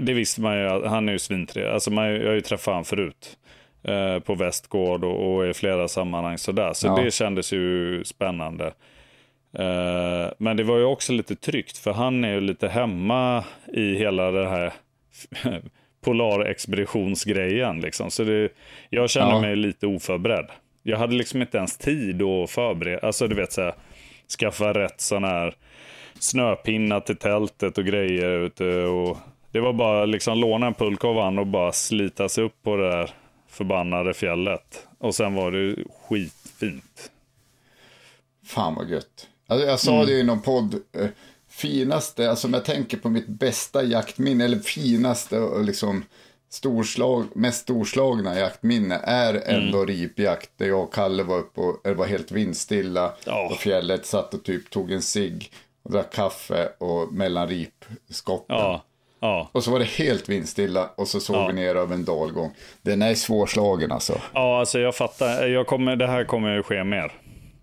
Det 0.00 0.12
visste 0.12 0.40
man 0.40 0.58
ju, 0.58 0.86
han 0.86 1.08
är 1.08 1.12
ju 1.12 1.18
svintrevlig. 1.18 1.72
Alltså 1.72 1.90
man, 1.90 2.06
jag 2.14 2.26
har 2.26 2.32
ju 2.34 2.40
träffat 2.40 2.66
honom 2.66 2.84
förut. 2.84 3.36
Eh, 3.82 4.18
på 4.18 4.34
Västgård 4.34 5.04
och, 5.04 5.34
och 5.34 5.46
i 5.46 5.54
flera 5.54 5.88
sammanhang 5.88 6.38
sådär. 6.38 6.72
Så 6.72 6.86
Ja. 6.86 6.96
det 7.04 7.10
kändes 7.10 7.52
ju 7.52 8.04
spännande. 8.04 8.66
Eh, 9.58 10.32
men 10.38 10.56
det 10.56 10.62
var 10.62 10.78
ju 10.78 10.84
också 10.84 11.12
lite 11.12 11.36
tryggt 11.36 11.78
för 11.78 11.92
han 11.92 12.24
är 12.24 12.32
ju 12.34 12.40
lite 12.40 12.68
hemma 12.68 13.44
i 13.72 13.94
hela 13.94 14.30
det 14.30 14.48
här 14.48 14.72
polarexpeditionsgrejen. 16.04 17.80
Liksom. 17.80 18.10
Så 18.10 18.24
det, 18.24 18.48
jag 18.90 19.10
känner 19.10 19.32
Ja. 19.32 19.40
mig 19.40 19.56
lite 19.56 19.86
oförberedd. 19.86 20.46
Jag 20.82 20.98
hade 20.98 21.14
liksom 21.14 21.42
inte 21.42 21.58
ens 21.58 21.78
tid 21.78 22.22
att 22.22 22.50
förbereda, 22.50 23.06
alltså 23.06 23.28
du 23.28 23.34
vet 23.34 23.52
så 23.52 23.62
här, 23.62 23.74
skaffa 24.38 24.72
rätt 24.72 25.00
sån 25.00 25.24
här 25.24 25.54
snöpinnar 26.18 27.00
till 27.00 27.16
tältet 27.16 27.78
och 27.78 27.84
grejer 27.84 28.30
ute. 28.30 28.64
Och 28.84 29.18
det 29.52 29.60
var 29.60 29.72
bara 29.72 30.04
liksom 30.04 30.38
låna 30.38 30.66
en 30.66 30.74
pulka 30.74 31.08
av 31.08 31.22
han 31.22 31.38
och 31.38 31.46
bara 31.46 31.72
slita 31.72 32.28
sig 32.28 32.44
upp 32.44 32.62
på 32.62 32.76
det 32.76 32.90
där 32.90 33.10
förbannade 33.48 34.14
fjället. 34.14 34.86
Och 34.98 35.14
sen 35.14 35.34
var 35.34 35.50
det 35.50 35.76
skitfint. 36.08 37.10
Fan 38.44 38.74
vad 38.74 38.90
gött. 38.90 39.28
Alltså, 39.46 39.66
jag 39.66 39.80
sa 39.80 40.04
det 40.04 40.12
i 40.12 40.22
någon 40.22 40.42
podd. 40.42 40.74
Eh, 40.74 41.06
finaste, 41.48 42.30
alltså 42.30 42.46
om 42.46 42.54
jag 42.54 42.64
tänker 42.64 42.96
på 42.96 43.08
mitt 43.08 43.28
bästa 43.28 43.82
jaktminne, 43.82 44.44
eller 44.44 44.58
finaste 44.58 45.38
och 45.38 45.64
liksom 45.64 46.04
storslag, 46.50 47.26
mest 47.34 47.60
storslagna 47.62 48.38
jaktminne 48.38 49.00
är 49.04 49.42
ändå 49.46 49.84
ripjakt. 49.84 50.50
Där 50.56 50.66
jag 50.66 50.80
och 50.82 50.94
Kalle 50.94 51.22
var 51.22 51.38
uppe 51.38 51.60
och 51.60 51.80
det 51.84 51.94
var 51.94 52.06
helt 52.06 52.32
vindstilla 52.32 53.12
Ja. 53.24 53.48
på 53.50 53.54
fjället. 53.54 54.06
Satt 54.06 54.34
och 54.34 54.44
typ 54.44 54.70
tog 54.70 54.92
en 54.92 55.02
cigg 55.02 55.52
och 55.82 55.90
drack 55.92 56.12
kaffe 56.12 56.68
och 56.78 57.12
mellan 57.12 57.48
ripskotten. 57.48 58.56
Ja, 58.56 58.84
ja. 59.20 59.48
Och 59.52 59.64
så 59.64 59.70
var 59.70 59.78
det 59.78 59.84
helt 59.84 60.28
vindstilla 60.28 60.90
och 60.96 61.08
så 61.08 61.20
såg 61.20 61.46
vi 61.46 61.52
ner 61.52 61.74
över 61.74 61.94
en 61.94 62.04
dalgång. 62.04 62.50
Den 62.82 63.02
är 63.02 63.14
svårslagen 63.14 63.92
alltså. 63.92 64.20
Ja, 64.34 64.58
alltså 64.60 64.78
jag 64.78 64.94
fattar. 64.94 65.46
Jag 65.46 65.66
kommer, 65.66 65.96
det 65.96 66.06
här 66.06 66.24
kommer 66.24 66.54
ju 66.56 66.62
ske 66.62 66.84
mer. 66.84 67.12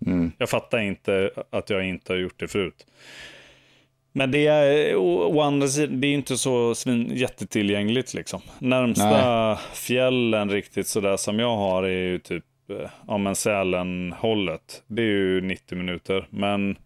Mm. 0.06 0.32
Jag 0.38 0.48
fattar 0.48 0.78
inte 0.78 1.30
att 1.50 1.70
jag 1.70 1.84
inte 1.88 2.12
har 2.12 2.18
gjort 2.18 2.40
det 2.40 2.48
förut. 2.48 2.86
Men 4.18 4.30
det 4.30 4.46
är 4.46 4.96
å, 4.96 5.36
å 5.36 5.40
andra 5.40 5.68
sidan, 5.68 6.00
det 6.00 6.06
är 6.06 6.14
inte 6.14 6.36
så 6.36 6.74
svin, 6.74 7.10
jättetillgängligt 7.16 8.14
liksom. 8.14 8.40
Närmsta 8.58 9.58
fjällen 9.72 10.50
riktigt 10.50 10.86
sådär 10.86 11.16
som 11.16 11.38
jag 11.38 11.56
har 11.56 11.82
är 11.82 11.88
ju 11.88 12.18
typ, 12.18 12.44
eh, 12.70 12.90
ja 13.06 13.18
men 13.18 13.34
Sälen-hållet. 13.34 14.82
Det 14.86 15.02
är 15.02 15.06
ju 15.06 15.40
90 15.40 15.78
minuter, 15.78 16.26
men 16.30 16.76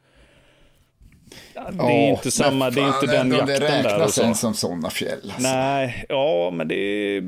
ja, 1.55 1.63
det 1.71 1.83
är 1.83 2.09
Ja, 2.09 2.17
inte 2.17 2.31
samma, 2.31 2.71
det 2.71 2.81
är 2.81 2.87
inte 2.87 3.07
den 3.07 3.31
jakten 3.31 3.47
Det 3.47 3.59
där. 3.59 3.79
Och 3.79 3.91
räknas 3.91 4.19
ens 4.19 4.41
som 4.41 4.55
sådana 4.55 4.91
fjäll. 4.91 5.21
Alltså. 5.23 5.49
Nej, 5.49 6.05
ja, 6.09 6.51
men 6.53 6.69
det 6.69 6.75
är... 6.75 7.23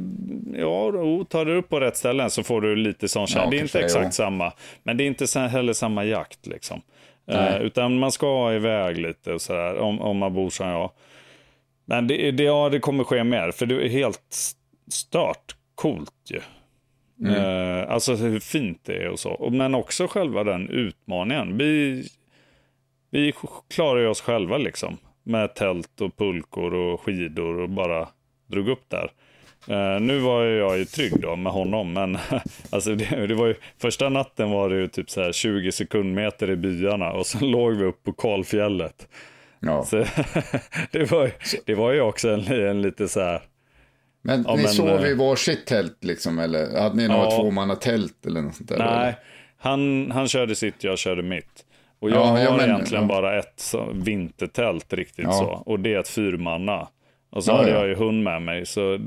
Ja, 0.61 0.91
då, 0.93 1.25
tar 1.25 1.45
du 1.45 1.57
upp 1.57 1.69
på 1.69 1.81
rätt 1.81 1.97
ställen 1.97 2.31
så 2.31 2.43
får 2.43 2.61
du 2.61 2.77
lite 2.77 3.09
sån 3.09 3.27
känsla. 3.27 3.45
Ja, 3.45 3.51
det 3.51 3.57
är 3.57 3.63
inte 3.63 3.79
det, 3.79 3.85
exakt 3.85 4.05
ja. 4.05 4.11
samma. 4.11 4.53
Men 4.83 4.97
det 4.97 5.05
är 5.05 5.07
inte 5.07 5.41
heller 5.41 5.73
samma 5.73 6.05
jakt 6.05 6.47
liksom. 6.47 6.83
Eh, 7.27 7.57
utan 7.57 7.99
man 7.99 8.13
ska 8.13 8.53
iväg 8.53 8.99
lite 8.99 9.33
och 9.33 9.41
sådär, 9.41 9.79
om, 9.79 10.01
om 10.01 10.19
man 10.19 10.35
bor 10.35 10.51
som 10.51 10.69
jag. 10.69 10.91
Men 11.85 12.07
det, 12.07 12.31
det, 12.31 12.43
ja, 12.43 12.69
det 12.69 12.81
kommer 12.81 13.05
ske 13.05 13.25
mer, 13.25 13.51
för 13.51 13.67
det 13.67 13.85
är 13.85 13.89
helt 13.89 14.37
stört 14.91 15.57
coolt 15.75 16.31
ju. 16.31 16.41
Mm. 17.21 17.35
Eh, 17.35 17.91
alltså 17.91 18.15
hur 18.15 18.41
fint 18.41 18.81
det 18.85 18.97
är 18.97 19.09
och 19.09 19.19
så. 19.19 19.49
Men 19.53 19.75
också 19.75 20.07
själva 20.07 20.45
den 20.45 20.69
utmaningen. 20.69 21.59
Vi, 21.59 22.05
vi 23.11 23.33
klarar 23.69 24.01
ju 24.01 24.07
oss 24.07 24.21
själva 24.21 24.59
liksom. 24.59 24.97
Med 25.23 25.55
tält 25.55 26.01
och 26.01 26.17
pulkor 26.17 26.75
och 26.75 27.01
skidor 27.01 27.61
och 27.61 27.71
bara 27.71 28.09
drog 28.47 28.69
upp 28.69 28.85
där. 28.89 29.11
Eh, 29.69 30.01
nu 30.01 30.19
var 30.19 30.45
jag 30.45 30.79
ju 30.79 30.85
trygg 30.85 31.21
då 31.21 31.37
med 31.37 31.53
honom, 31.53 31.93
men 31.93 32.19
alltså 32.71 32.95
det, 32.95 33.27
det 33.27 33.35
var 33.35 33.47
ju, 33.47 33.55
första 33.81 34.09
natten 34.09 34.51
var 34.51 34.69
det 34.71 34.77
ju 34.77 34.89
typ 34.89 35.11
så 35.11 35.23
här 35.23 35.33
20 35.33 35.73
sekundmeter 35.73 36.51
i 36.51 36.57
byarna 36.57 37.13
och 37.13 37.27
sen 37.27 37.51
låg 37.51 37.73
vi 37.75 37.85
upp 37.85 38.03
på 38.05 38.13
kalfjället. 38.13 39.09
Ja. 39.61 39.85
Så, 39.85 39.97
det, 40.91 41.11
var, 41.11 41.31
det 41.67 41.75
var 41.75 41.93
ju 41.93 42.01
också 42.01 42.29
en, 42.29 42.47
en 42.69 42.83
lite 42.83 43.09
så 43.09 43.21
här, 43.21 43.41
Men 44.23 44.45
Ja, 44.49 44.55
ni 44.57 44.63
men, 44.63 44.71
sov 44.73 44.89
eh, 44.89 45.11
i 45.11 45.15
varsitt 45.15 45.67
tält 45.67 46.05
liksom, 46.05 46.39
eller 46.39 46.81
hade 46.81 46.97
ni 46.97 47.09
några 47.09 47.25
Ja. 47.25 47.31
tvåmannatält 47.31 48.27
eller 48.27 48.43
något 48.43 48.55
sånt 48.55 48.69
där? 48.69 48.79
nej, 48.79 48.89
eller? 48.89 49.15
han, 49.59 50.11
han 50.11 50.29
körde 50.29 50.55
sitt, 50.55 50.85
jag 50.85 50.99
körde 50.99 51.23
mitt. 51.23 51.65
Och 52.01 52.11
jag 52.11 52.17
Ja, 52.17 52.25
har 52.25 52.39
ja, 52.39 52.57
men- 52.57 52.71
egentligen 52.71 53.07
bara 53.09 53.39
ett 53.39 53.55
så, 53.57 53.91
vintertält 53.95 54.93
riktigt 54.93 55.33
så. 55.33 55.63
Och 55.67 55.81
det 55.81 55.95
är 55.95 55.99
ett 55.99 56.09
fyrmanna. 56.09 56.89
Och 57.35 57.45
så 57.45 57.51
Ja, 57.51 57.57
hade 57.57 57.71
ja. 57.71 57.77
jag 57.77 57.89
ju 57.89 57.95
hund 57.95 58.23
med 58.23 58.43
mig. 58.43 58.67
Så 58.67 58.99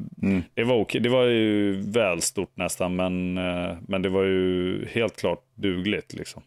det, 0.54 0.64
var 0.64 0.76
okej. 0.76 1.02
det 1.02 1.10
var 1.10 1.24
ju 1.24 1.72
väl 1.82 2.22
stort 2.22 2.58
nästan. 2.58 2.96
Men, 2.96 3.38
eh, 3.38 3.78
men 3.88 4.02
det 4.02 4.10
var 4.10 4.24
ju 4.24 4.86
helt 4.92 5.18
klart 5.20 5.44
dugligt 5.56 6.14
liksom. 6.14 6.44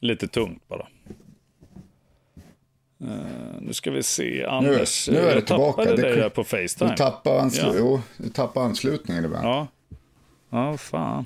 Lite 0.00 0.28
tungt 0.28 0.68
bara. 0.68 0.86
Eh, 3.00 3.60
nu 3.60 3.72
ska 3.72 3.90
vi 3.90 4.02
se. 4.02 4.44
Anders, 4.44 5.08
nu 5.08 5.16
är 5.18 5.34
det 5.34 5.42
tillbaka. 5.42 5.82
tappade 5.84 6.02
Det- 6.02 6.14
dig 6.20 6.30
på 6.30 6.44
Facetime. 6.44 6.90
Du 6.90 6.96
tappar, 6.96 7.38
anslu- 7.38 7.66
Ja. 7.66 7.72
jo, 7.78 8.00
du 8.16 8.28
tappar 8.28 8.62
anslutningen 8.62 9.24
ibland. 9.24 9.46
Ja. 9.46 9.66
Ja, 10.50 10.76
fan. 10.76 11.24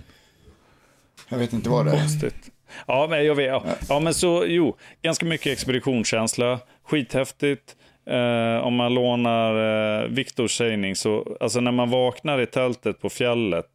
Jag 1.29 1.39
vet 1.39 1.53
inte 1.53 1.71
vad 1.71 1.87
det 1.87 1.93
är. 1.93 1.97
Konstigt. 1.99 2.51
Ja, 2.87 3.07
men 3.11 3.25
jag 3.27 3.35
vet. 3.35 3.47
Ja, 3.47 3.65
ja 3.89 4.01
men 4.01 4.15
så, 4.15 4.45
jo, 4.47 4.77
ganska 5.03 5.27
mycket 5.27 5.53
expeditionskänsla. 5.53 6.61
Skithäftigt. 6.83 7.77
Eh, 8.07 8.67
om 8.67 8.75
man 8.75 8.95
lånar 8.95 9.55
eh, 10.03 10.09
Viktors 10.09 10.57
sägning 10.57 10.97
så, 10.97 11.37
alltså 11.41 11.61
när 11.61 11.73
man 11.73 11.91
vaknar 11.91 12.41
i 12.41 12.47
tältet 12.47 13.01
på 13.01 13.09
fjället 13.11 13.67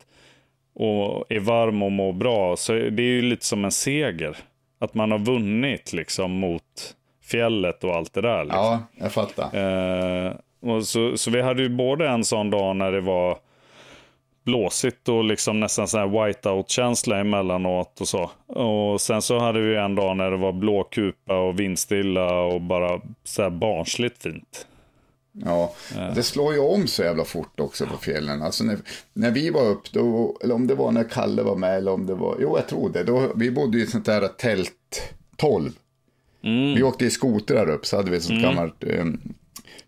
och 0.75 1.25
är 1.29 1.39
varm 1.39 1.83
och 1.83 1.91
mår 1.91 2.13
bra, 2.13 2.55
så 2.55 2.73
är 2.73 2.89
det 2.89 3.03
är 3.03 3.07
ju 3.07 3.21
lite 3.21 3.45
som 3.45 3.65
en 3.65 3.71
seger. 3.71 4.37
Att 4.79 4.93
man 4.93 5.11
har 5.11 5.19
vunnit 5.19 5.93
liksom 5.93 6.31
mot 6.31 6.95
fjället 7.23 7.83
och 7.83 7.95
allt 7.95 8.13
det 8.13 8.21
där. 8.21 8.43
Liksom. 8.43 8.63
Ja, 8.63 8.79
jag 8.95 9.11
fattar. 9.11 9.55
Eh, 10.27 10.33
och 10.61 10.85
så, 10.85 11.17
så 11.17 11.31
vi 11.31 11.41
hade 11.41 11.61
ju 11.61 11.69
både 11.69 12.09
en 12.09 12.23
sån 12.23 12.49
dag 12.49 12.75
när 12.75 12.91
det 12.91 13.01
var 13.01 13.37
blåsigt 14.49 15.09
och 15.09 15.23
liksom 15.23 15.59
nästan 15.59 15.87
sån 15.87 15.99
här 15.99 16.25
whiteout-känsla 16.25 17.19
emellanåt 17.19 18.01
och 18.01 18.07
så. 18.07 18.31
Och 18.47 19.01
sen 19.01 19.21
så 19.21 19.39
hade 19.39 19.61
vi 19.61 19.75
en 19.75 19.95
dag 19.95 20.17
när 20.17 20.31
det 20.31 20.37
var 20.37 20.51
blåkupa 20.51 21.37
och 21.37 21.59
vindstilla 21.59 22.41
och 22.41 22.61
bara 22.61 23.01
så 23.23 23.41
här 23.41 23.49
barnsligt 23.49 24.23
fint. 24.23 24.67
Ja, 25.31 25.73
det 26.15 26.23
slår 26.23 26.53
ju 26.53 26.59
om 26.59 26.87
så 26.87 27.03
jävla 27.03 27.23
fort 27.23 27.59
också 27.59 27.85
på 27.85 27.97
fjällen. 27.97 28.41
Alltså 28.41 28.63
när, 28.63 28.77
när 29.13 29.31
vi 29.31 29.49
var 29.49 29.65
upp, 29.65 29.91
då, 29.91 30.37
eller 30.43 30.55
om 30.55 30.67
det 30.67 30.75
var 30.75 30.91
när 30.91 31.03
Kalle 31.03 31.43
var 31.43 31.55
med, 31.55 31.77
eller 31.77 31.91
om 31.91 32.05
det 32.05 32.15
var, 32.15 32.37
jo 32.39 32.57
jag 32.57 32.67
tror 32.67 32.89
det, 32.89 33.03
då, 33.03 33.31
vi 33.35 33.51
bodde 33.51 33.77
i 33.77 33.81
ett 33.81 33.89
sånt 33.89 34.05
där 34.05 34.27
tält 34.27 35.13
12. 35.37 35.71
Mm. 36.43 36.75
Vi 36.75 36.83
åkte 36.83 37.05
i 37.05 37.09
skotrar 37.09 37.69
upp, 37.69 37.85
så 37.85 37.97
hade 37.97 38.11
vi 38.11 38.17
ett 38.17 38.23
sånt 38.23 38.41
gammalt 38.41 38.83
eh, 38.83 39.05
Elda 39.05 39.17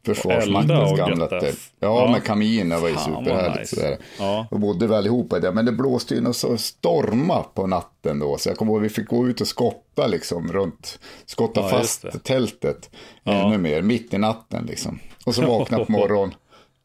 Försvarsmaktens 0.06 0.98
gamla 0.98 1.28
tält. 1.28 1.60
Ja, 1.80 2.06
Ja. 2.06 2.12
med 2.12 2.24
kaminer 2.24 2.80
var 2.80 2.90
ju 2.90 2.96
superhärligt. 2.98 3.60
nice. 3.60 3.76
Sådär. 3.76 3.98
Ja. 4.20 4.48
Och 4.52 4.60
bodde 4.60 4.88
vi 4.88 4.96
allihopa 4.96 5.40
där, 5.40 5.52
men 5.52 5.66
det 5.66 5.72
blåste 5.72 6.16
ju 6.16 6.22
något 6.22 6.36
så 6.36 6.58
storma 6.58 7.44
på 7.44 7.68
natten 7.68 8.20
då. 8.20 8.38
Så 8.38 8.50
jag 8.50 8.58
kommer 8.58 8.72
ihåg 8.72 8.82
vi 8.82 8.90
fick 8.90 9.08
gå 9.08 9.28
ut 9.28 9.42
och 9.42 9.48
skotta 9.48 10.08
liksom 10.08 10.52
runt, 10.54 11.00
skotta 11.26 11.62
Ja, 11.62 11.70
fast 11.70 12.06
tältet 12.24 12.90
ännu 13.24 13.58
mer, 13.58 13.82
mitt 13.82 14.14
i 14.14 14.18
natten 14.18 14.66
liksom. 14.66 15.00
Och 15.26 15.36
så 15.36 15.42
vakna 15.46 15.86
på 15.86 15.92
morgonen, 15.92 16.36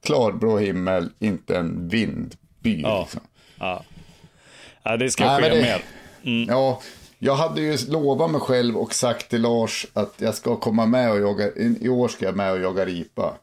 klarblå 0.07 0.59
himmel, 0.59 1.09
inte 1.19 1.57
en 1.59 1.89
vindby. 1.89 2.77
Liksom. 2.77 3.21
Ja. 3.59 3.83
Ja, 4.83 4.97
det 4.97 5.11
ska 5.11 5.25
Nej, 5.25 5.43
ske 5.43 5.49
det- 5.49 5.63
mer. 5.63 5.83
Mm. 6.25 6.49
Ja, 6.49 6.81
jag 7.19 7.35
hade 7.35 7.61
ju 7.61 7.77
lovat 7.89 8.31
mig 8.31 8.41
själv 8.41 8.77
och 8.77 8.95
sagt 8.95 9.31
till 9.31 9.41
Lars 9.43 9.87
att 9.93 10.15
jag 10.19 10.35
ska 10.35 10.57
komma 10.57 10.87
med 10.87 11.11
och 11.13 11.21
jaga, 11.21 11.53
i 11.81 11.89
år 11.89 12.09
ska 12.09 12.25
jag 12.25 12.37
med 12.37 12.53
och 12.53 12.61
jaga 12.61 12.85
ripa. 12.85 13.37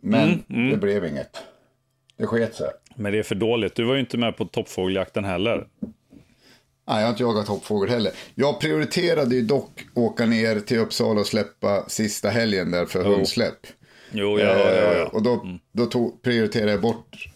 Men 0.00 0.44
Mm, 0.50 0.70
det 0.70 0.76
blev 0.76 1.04
inget. 1.04 1.36
Det 2.18 2.26
sket 2.26 2.54
sig. 2.54 2.70
Men 2.94 3.12
det 3.12 3.18
är 3.18 3.22
för 3.22 3.34
dåligt. 3.34 3.74
Du 3.74 3.84
var 3.84 3.94
ju 3.94 4.00
inte 4.00 4.18
med 4.18 4.36
på 4.36 4.44
toppfågeljakten 4.44 5.24
heller. 5.24 5.66
Nej, 6.88 6.96
jag 6.98 7.02
har 7.02 7.08
inte 7.08 7.22
jagat 7.22 7.48
hoppfågel 7.48 7.90
heller. 7.90 8.12
Jag 8.34 8.60
prioriterade 8.60 9.34
ju 9.34 9.42
dock 9.42 9.86
åka 9.94 10.26
ner 10.26 10.60
till 10.60 10.78
Uppsala 10.78 11.20
och 11.20 11.26
släppa 11.26 11.88
sista 11.88 12.28
helgen 12.28 12.70
där 12.70 12.86
för 12.86 13.04
hundsläpp. 13.04 13.66
Jo, 14.12 14.38
ja, 14.38 14.46
ja, 14.46 14.58
ja. 14.58 14.92
Eh, 14.92 14.98
ja. 14.98 15.06
Och 15.12 15.22
då, 15.22 15.46
då 15.72 15.86
tog, 15.86 16.22
prioriterade 16.22 16.70
jag 16.70 16.80
bort 16.80 17.28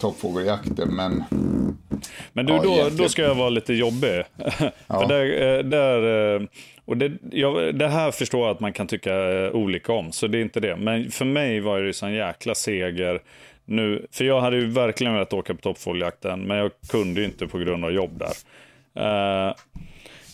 toppfågeljakten, 0.00 0.94
men 0.94 1.24
Men 2.32 2.46
du, 2.46 2.52
Ja, 2.52 2.62
då, 2.62 2.88
då 2.90 3.08
ska 3.08 3.22
jag 3.22 3.34
vara 3.34 3.48
lite 3.48 3.74
jobbig. 3.74 4.24
För 4.86 5.08
där, 5.08 5.56
eh, 5.56 5.64
där, 5.64 6.34
eh, 6.34 6.42
och 6.84 6.96
det, 6.96 7.12
jag, 7.30 7.78
det 7.78 7.88
här 7.88 8.10
förstår 8.10 8.40
jag 8.46 8.50
att 8.50 8.60
man 8.60 8.72
kan 8.72 8.86
tycka 8.86 9.14
eh, 9.14 9.50
olika 9.50 9.92
om, 9.92 10.12
så 10.12 10.26
det 10.26 10.38
är 10.38 10.42
inte 10.42 10.60
det. 10.60 10.76
Men 10.76 11.10
för 11.10 11.24
mig 11.24 11.60
var 11.60 11.80
det 11.80 11.86
ju 11.86 11.92
sån 11.92 12.12
jäkla 12.12 12.54
seger 12.54 13.22
nu. 13.64 14.06
För 14.12 14.24
jag 14.24 14.40
hade 14.40 14.56
ju 14.56 14.66
verkligen 14.66 15.12
velat 15.12 15.32
åka 15.32 15.54
på 15.54 15.60
toppfågeljakten, 15.60 16.40
men 16.40 16.56
jag 16.56 16.70
kunde 16.88 17.20
ju 17.20 17.26
inte 17.26 17.46
på 17.46 17.58
grund 17.58 17.84
av 17.84 17.92
jobb 17.92 18.18
där. 18.18 18.34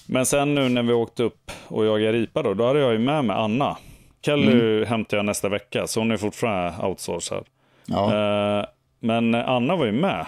Men 0.06 0.26
sen 0.26 0.54
nu 0.54 0.68
när 0.68 0.82
vi 0.82 0.92
åkte 0.92 1.22
upp 1.22 1.50
och 1.66 1.86
jagade 1.86 2.12
ripa 2.12 2.42
då, 2.42 2.54
då 2.54 2.66
hade 2.66 2.80
jag 2.80 2.92
ju 2.92 2.98
med 2.98 3.24
mig 3.24 3.36
Anna. 3.36 3.76
Kelly 4.22 4.84
hämtar 4.84 5.16
jag 5.16 5.26
nästa 5.26 5.48
vecka, 5.48 5.86
så 5.86 6.00
hon 6.00 6.10
är 6.10 6.16
fortfarande 6.16 6.86
outsourcad. 6.86 7.44
ja. 7.86 8.66
Men 9.00 9.34
Anna 9.34 9.76
var 9.76 9.86
ju 9.86 9.92
med. 9.92 10.26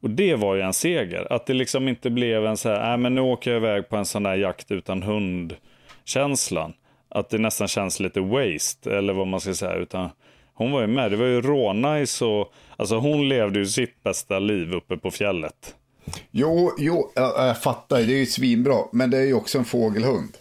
Och 0.00 0.10
det 0.10 0.34
var 0.34 0.54
ju 0.54 0.60
en 0.60 0.72
seger. 0.72 1.32
Att 1.32 1.46
det 1.46 1.54
liksom 1.54 1.88
inte 1.88 2.10
blev 2.10 2.46
en 2.46 2.56
så 2.56 2.68
här, 2.68 2.88
nej 2.88 2.96
men 2.98 3.14
nu 3.14 3.20
åker 3.20 3.50
jag 3.50 3.58
iväg 3.58 3.88
på 3.88 3.96
en 3.96 4.04
sån 4.04 4.22
där 4.22 4.34
jakt 4.34 4.70
utan 4.70 5.02
hund-känslan. 5.02 6.72
Att 7.08 7.30
det 7.30 7.38
nästan 7.38 7.68
känns 7.68 8.00
lite 8.00 8.20
waste, 8.20 8.96
eller 8.96 9.12
vad 9.12 9.26
man 9.26 9.40
ska 9.40 9.54
säga. 9.54 9.74
Utan 9.74 10.10
Hon 10.54 10.72
var 10.72 10.80
ju 10.80 10.86
med. 10.86 11.10
Det 11.10 11.16
var 11.16 11.26
ju 11.26 11.40
rånice 11.40 12.24
och 12.24 12.52
alltså 12.76 12.96
hon 12.96 13.28
levde 13.28 13.58
ju 13.58 13.66
sitt 13.66 14.02
bästa 14.02 14.38
liv 14.38 14.74
uppe 14.74 14.96
på 14.96 15.10
fjället. 15.10 15.74
Jo, 16.30 16.72
jo, 16.78 17.12
jag, 17.14 17.48
jag 17.48 17.62
fattar. 17.62 17.96
Det 17.96 18.12
är 18.12 18.18
ju 18.18 18.26
svinbra. 18.26 18.76
Men 18.92 19.10
det 19.10 19.18
är 19.18 19.24
ju 19.24 19.34
också 19.34 19.58
en 19.58 19.64
fågelhund. 19.64 20.36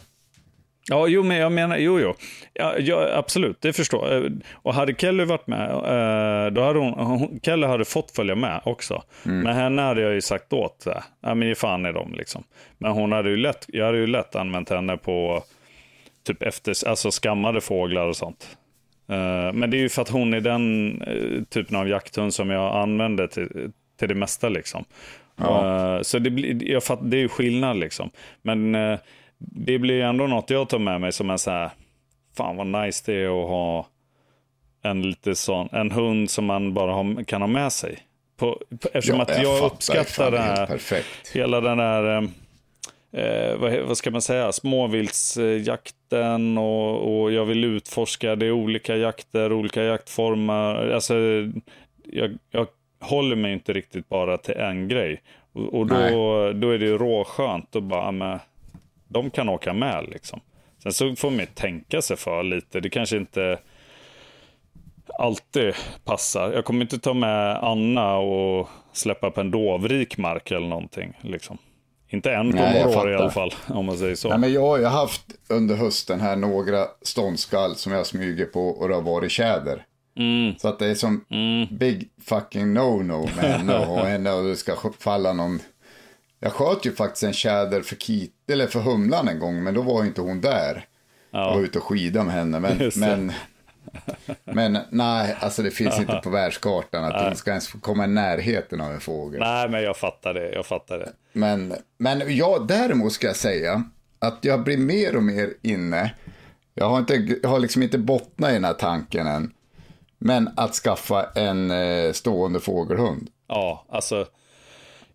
Ja, 0.90 1.08
jo, 1.08 1.24
men 1.24 1.38
jag 1.38 1.52
menar, 1.52 1.78
jo, 1.78 2.00
jo. 2.00 2.16
Ja, 2.54 2.78
ja, 2.80 3.10
absolut, 3.14 3.62
det 3.62 3.74
förstår 3.74 4.12
jag. 4.12 4.42
Och 4.54 4.74
hade 4.74 4.94
Kelly 4.94 5.26
varit 5.26 5.48
med, 5.48 5.70
eh, 5.70 6.52
då 6.52 6.62
hade 6.62 6.80
hon, 6.80 6.94
hon 6.94 7.40
Kelly 7.44 7.68
hade 7.68 7.86
fått 7.86 8.12
följa 8.12 8.36
med 8.36 8.62
också. 8.64 9.04
Mm. 9.26 9.40
Men 9.40 9.56
henne 9.56 9.82
hade 9.82 10.02
jag 10.02 10.14
ju 10.14 10.22
sagt 10.22 10.54
åt, 10.54 10.88
ja 11.22 11.36
men 11.36 11.48
ge 11.48 11.56
fan 11.56 11.86
i 11.86 11.92
dem 11.92 12.14
liksom. 12.18 12.44
Men 12.78 12.92
hon 12.92 13.12
hade 13.12 13.30
ju 13.30 13.38
lätt, 13.38 13.66
jag 13.68 13.86
hade 13.86 13.98
ju 13.98 14.08
lätt 14.08 14.36
använt 14.36 14.70
henne 14.70 14.98
på 14.98 15.44
typ 16.28 16.44
efter, 16.44 16.88
alltså 16.88 17.10
skammade 17.12 17.62
fåglar 17.62 18.08
och 18.08 18.16
sånt. 18.16 18.58
Eh, 19.10 19.54
men 19.54 19.70
det 19.70 19.78
är 19.78 19.82
ju 19.82 19.90
för 19.90 20.02
att 20.02 20.10
hon 20.10 20.34
är 20.34 20.42
den 20.42 21.02
eh, 21.02 21.44
typen 21.44 21.78
av 21.78 21.88
jakthund 21.88 22.34
som 22.34 22.50
jag 22.50 22.76
använder 22.76 23.28
till, 23.28 23.72
till 24.00 24.08
det 24.08 24.16
mesta 24.16 24.50
liksom. 24.50 24.86
Ja. 25.36 26.00
Så 26.04 26.20
det, 26.20 26.30
blir, 26.30 26.72
jag 26.72 26.84
fatt, 26.84 27.00
det 27.12 27.18
är 27.18 27.22
ju 27.22 27.30
skillnad 27.30 27.78
liksom. 27.78 28.10
Men 28.42 28.76
det 29.52 29.80
blir 29.80 30.02
ändå 30.02 30.28
något 30.28 30.50
jag 30.50 30.70
tar 30.70 30.80
med 30.80 31.02
mig 31.02 31.12
som 31.12 31.30
en 31.30 31.40
så 31.40 31.52
här, 31.52 31.70
fan 32.38 32.58
vad 32.58 32.68
nice 32.68 33.12
det 33.12 33.18
är 33.18 33.44
att 33.44 33.50
ha 33.50 33.88
en 34.84 35.02
lite 35.02 35.36
sån, 35.36 35.70
en 35.72 35.92
hund 35.92 36.30
som 36.30 36.46
man 36.46 36.74
bara 36.74 36.94
har, 36.94 37.24
kan 37.24 37.42
ha 37.42 37.48
med 37.48 37.72
sig. 37.72 38.00
På, 38.38 38.62
på, 38.82 38.90
eftersom 38.94 39.18
ja, 39.18 39.24
att 39.24 39.30
jag, 39.30 39.58
jag 39.58 39.64
uppskattar 39.64 40.32
det 40.32 40.40
här, 40.40 40.66
perfekt. 40.66 41.36
hela 41.36 41.62
den 41.62 41.78
där, 41.78 42.18
eh, 42.18 42.24
eh, 43.24 43.58
vad, 43.58 43.80
vad, 43.80 43.98
ska 43.98 44.12
man 44.12 44.22
säga, 44.22 44.52
småviltsjakten 44.52 46.58
och, 46.58 47.22
och 47.22 47.32
jag 47.32 47.46
vill 47.46 47.64
utforska, 47.64 48.36
det 48.36 48.46
är 48.46 48.52
olika 48.52 48.96
jakter, 48.96 49.54
olika 49.54 49.84
jaktformer. 49.84 50.92
Alltså, 50.92 51.16
jag, 52.04 52.38
jag 52.52 52.68
håller 53.00 53.36
mig 53.36 53.54
inte 53.54 53.74
riktigt 53.74 54.10
bara 54.10 54.38
till 54.38 54.58
en 54.58 54.88
grej. 54.88 55.22
Och, 55.54 55.74
och 55.74 55.88
då, 55.88 55.96
då 56.54 56.70
är 56.70 56.80
det 56.80 56.92
råskönt 56.92 57.76
att 57.76 57.84
bara, 57.84 58.12
med, 58.12 58.40
de 59.14 59.30
kan 59.30 59.50
åka 59.50 59.74
med 59.74 60.06
liksom. 60.10 60.40
Sen 60.84 60.94
så 60.94 61.16
får 61.16 61.32
man 61.32 61.46
tänka 61.46 62.02
sig 62.02 62.18
för 62.18 62.44
lite. 62.44 62.80
Det 62.80 62.90
kanske 62.90 63.18
inte 63.18 63.60
alltid 65.20 65.74
passar. 66.04 66.52
Jag 66.52 66.66
kommer 66.66 66.82
inte 66.82 67.00
ta 67.00 67.14
med 67.14 67.58
Anna 67.64 68.18
och 68.18 68.70
släppa 68.94 69.32
på 69.32 69.42
en 69.42 69.52
dovrik 69.52 70.18
mark 70.18 70.52
eller 70.52 70.68
någonting. 70.68 71.14
Liksom. 71.22 71.58
Inte 72.10 72.34
än 72.34 72.52
på 72.52 72.58
några 72.58 73.00
år 73.00 73.12
i 73.12 73.16
alla 73.16 73.32
fall, 73.32 73.54
om 73.68 73.86
man 73.86 73.98
säger 73.98 74.16
så. 74.16 74.30
Nej, 74.30 74.38
men 74.38 74.54
jag 74.54 74.62
har 74.62 74.78
ju 74.78 74.86
haft 74.86 75.26
under 75.50 75.76
hösten 75.76 76.22
här 76.22 76.36
några 76.36 76.86
ståndskall 77.02 77.76
som 77.76 77.92
jag 77.92 78.06
smyger 78.06 78.46
på 78.46 78.68
och 78.68 78.88
det 78.88 78.96
har 78.96 79.02
varit 79.02 79.32
tjäder. 79.32 79.86
Mm. 80.18 80.56
Så 80.58 80.68
att 80.68 80.80
det 80.80 80.88
är 80.88 80.96
som 80.96 81.26
mm. 81.30 81.68
big 81.78 82.10
fucking 82.26 82.78
no-no 82.78 83.30
med 83.36 83.46
henne 83.46 83.86
och 83.86 83.98
henne 84.08 84.32
och 84.32 84.44
det 84.44 84.56
ska 84.56 84.76
falla 85.00 85.34
någon 85.34 85.60
jag 86.44 86.54
sköt 86.54 86.86
ju 86.86 86.96
faktiskt 86.96 87.24
en 87.24 87.34
tjäder 87.34 87.82
för, 87.82 87.96
kit, 87.96 88.34
eller 88.50 88.68
för 88.68 88.80
humlan 88.80 89.28
en 89.28 89.40
gång, 89.40 89.64
men 89.64 89.74
då 89.74 89.82
var 89.82 90.06
inte 90.06 90.22
hon 90.22 90.42
där. 90.42 90.86
Ja. 91.32 91.40
Jag 91.40 91.56
var 91.56 91.62
ute 91.62 91.78
och 91.78 91.84
skida 91.84 92.24
med 92.24 92.34
henne, 92.34 92.60
men, 92.60 92.92
men, 92.96 93.32
men 94.44 94.78
nej, 94.90 95.36
alltså 95.40 95.64
det 95.64 95.72
finns 95.72 96.00
inte 96.00 96.22
på 96.24 96.30
världskartan 96.30 97.04
att 97.04 97.26
hon 97.26 97.36
ska 97.36 97.52
ens 97.52 97.68
komma 97.68 98.06
i 98.06 98.08
närheten 98.08 98.82
av 98.82 98.92
en 98.92 99.00
fågel. 99.00 99.40
Nej, 99.40 99.70
men 99.70 99.84
jag 99.84 99.98
fattar 99.98 100.34
det, 100.34 100.52
jag 100.52 100.66
fattar 100.66 101.00
det. 101.00 101.12
Men, 101.34 101.76
men 101.98 102.36
jag, 102.36 102.68
däremot 102.68 103.14
ska 103.14 103.28
jag 103.28 103.36
säga 103.36 103.84
att 104.20 104.38
jag 104.42 104.64
blir 104.64 104.78
mer 104.78 105.16
och 105.16 105.24
mer 105.24 105.54
inne, 105.62 106.14
jag 106.74 106.90
har, 106.90 107.00
inte, 107.00 107.38
jag 107.44 107.50
har 107.50 107.60
liksom 107.60 107.84
inte 107.84 107.98
bottnat 107.98 108.50
i 108.50 108.54
den 108.54 108.66
här 108.66 108.74
tanken 108.74 109.28
än, 109.28 109.54
men 110.18 110.50
att 110.56 110.74
skaffa 110.74 111.26
en 111.36 111.72
eh, 111.72 112.12
stående 112.12 112.60
fågelhund. 112.60 113.30
Ja, 113.48 113.86
alltså 113.90 114.26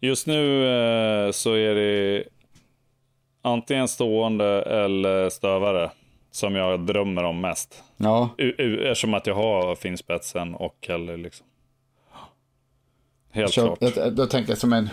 Just 0.01 0.27
nu 0.27 0.67
eh, 0.67 1.31
så 1.33 1.53
är 1.55 1.75
det 1.75 2.25
antingen 3.43 3.89
stående 3.89 4.63
eller 4.63 5.31
stövare 5.31 5.91
som 6.31 6.55
jag 6.55 6.81
drömmer 6.81 7.25
om 7.25 7.41
mest. 7.41 7.83
Ja. 7.97 8.31
Eftersom 8.39 9.15
att 9.15 9.27
jag 9.27 9.35
har 9.35 9.75
finspetsen 9.75 10.55
och 10.55 10.77
Kelly 10.81 11.17
liksom. 11.17 11.47
Helt 13.31 13.53
klart. 13.53 13.79
Jag, 14.17 14.31
tänker 14.31 14.51
jag 14.51 14.59
som 14.59 14.73
en... 14.73 14.89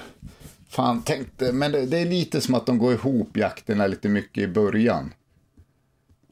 Fan, 0.70 1.02
tänkte, 1.02 1.52
men 1.52 1.72
det, 1.72 1.86
det, 1.86 1.98
är 1.98 2.06
lite 2.06 2.42
som 2.42 2.56
att 2.56 2.66
de 2.66 2.78
går 2.78 2.94
ihop 2.94 3.38
jakterna 3.38 3.88
lite 3.88 4.10
mycket 4.10 4.44
i 4.44 4.48
början. 4.48 5.14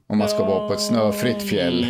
Om 0.07 0.17
man 0.17 0.29
ska 0.29 0.39
ja, 0.39 0.45
vara 0.45 0.67
på 0.67 0.73
ett 0.73 0.81
snöfritt 0.81 1.49
fjäll. 1.49 1.85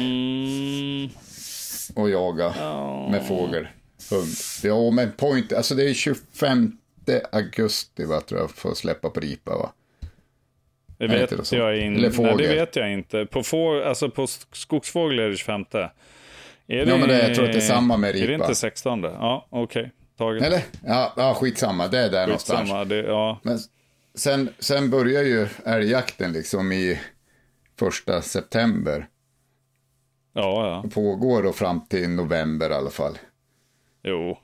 Och 1.95 2.09
jaga 2.09 2.53
ja. 2.59 3.09
med 3.09 3.27
fågel 3.27 3.67
hund. 4.11 4.31
Ja, 4.63 4.91
men 4.91 5.11
point, 5.11 5.53
alltså 5.53 5.75
det 5.75 5.89
är 5.89 5.93
25 5.93 6.77
augusti 7.31 8.05
va, 8.05 8.21
tror 8.21 8.39
jag, 8.39 8.51
för 8.51 8.71
att 8.71 8.77
släppa 8.77 9.09
på 9.09 9.19
ripa 9.19 9.57
va? 9.57 9.73
Det 10.97 11.07
vet 11.07 11.29
det 11.29 11.57
jag 11.57 11.77
inte. 11.77 12.21
Nej, 12.21 12.35
det 12.37 12.47
vet 12.47 12.75
jag 12.75 12.93
inte. 12.93 13.25
På, 13.25 13.43
få, 13.43 13.83
alltså 13.83 14.09
på 14.09 14.27
skogsfågel 14.51 15.19
är 15.19 15.29
det 15.29 15.37
25. 15.37 15.61
Är 15.61 15.85
det, 16.67 16.91
ja, 16.91 16.97
men 16.97 17.09
det, 17.09 17.27
jag 17.27 17.35
tror 17.35 17.45
att 17.45 17.53
det 17.53 17.57
är 17.57 17.61
samma 17.61 17.97
med 17.97 18.13
ripa. 18.13 18.23
Är 18.23 18.27
det 18.27 18.33
inte 18.33 18.55
16? 18.55 19.03
Ja, 19.03 19.47
okej. 19.49 19.91
Okay. 20.19 20.47
Eller? 20.47 20.61
Ja, 20.85 21.13
ja, 21.17 21.33
skitsamma. 21.33 21.87
Det 21.87 21.99
är 21.99 22.09
där 22.09 22.27
skitsamma, 22.27 22.59
någonstans. 22.63 22.89
Det, 22.89 22.95
ja. 22.95 23.39
Men 23.43 23.59
sen, 24.15 24.49
sen 24.59 24.89
börjar 24.89 25.23
ju 25.23 25.47
älgjakten 25.65 26.31
liksom 26.31 26.71
i 26.71 26.99
första 27.79 28.21
september. 28.21 29.07
Ja, 30.33 30.67
ja. 30.67 30.81
Det 30.83 30.89
pågår 30.89 31.43
då 31.43 31.53
fram 31.53 31.85
till 31.87 32.09
november 32.09 32.69
i 32.69 32.73
alla 32.73 32.89
fall. 32.89 33.17
Jo. 34.03 34.37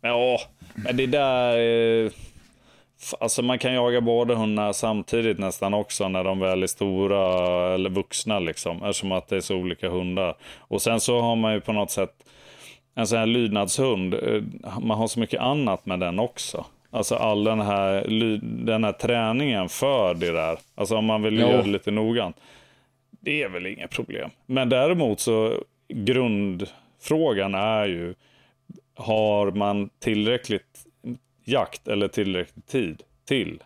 Men 0.00 0.10
ja, 0.10 0.40
men 0.74 0.96
det 0.96 1.06
där... 1.06 1.58
Eh, 1.58 2.10
alltså 3.20 3.42
man 3.42 3.58
kan 3.58 3.74
jaga 3.74 4.00
båda 4.00 4.34
hundar 4.34 4.72
samtidigt 4.72 5.38
nästan 5.38 5.74
också 5.74 6.08
när 6.08 6.24
de 6.24 6.38
väl 6.38 6.62
är 6.62 6.66
stora 6.66 7.74
eller 7.74 7.90
vuxna 7.90 8.38
liksom. 8.38 8.76
Eftersom 8.76 9.12
att 9.12 9.28
det 9.28 9.36
är 9.36 9.40
så 9.40 9.56
olika 9.56 9.88
hundar. 9.88 10.36
Och 10.58 10.82
sen 10.82 11.00
så 11.00 11.20
har 11.20 11.36
man 11.36 11.54
ju 11.54 11.60
på 11.60 11.72
något 11.72 11.90
sätt 11.90 12.26
en 12.94 13.06
sån 13.06 13.18
här 13.18 13.26
lydnadshund. 13.26 14.14
Eh, 14.14 14.42
man 14.80 14.98
har 14.98 15.06
så 15.06 15.20
mycket 15.20 15.40
annat 15.40 15.86
med 15.86 16.00
den 16.00 16.18
också. 16.18 16.64
Alltså 16.90 17.14
all 17.14 17.44
den 17.44 17.60
här, 17.60 18.04
den 18.64 18.84
här 18.84 18.92
träningen 18.92 19.68
för 19.68 20.14
det 20.14 20.32
där. 20.32 20.58
Alltså 20.74 20.96
om 20.96 21.04
man 21.04 21.22
vill 21.22 21.34
jo. 21.38 21.40
göra 21.40 21.62
det 21.62 21.68
lite 21.68 21.90
noggrant. 21.90 22.36
Det 23.10 23.42
är 23.42 23.48
väl 23.48 23.66
inga 23.66 23.88
problem. 23.88 24.30
Men 24.46 24.68
däremot 24.68 25.20
så 25.20 25.62
grundfrågan 25.88 27.54
är 27.54 27.86
ju 27.86 28.14
har 28.96 29.50
man 29.50 29.90
tillräckligt 29.98 30.86
jakt 31.44 31.88
eller 31.88 32.08
tillräcklig 32.08 32.66
tid 32.66 33.02
till 33.24 33.62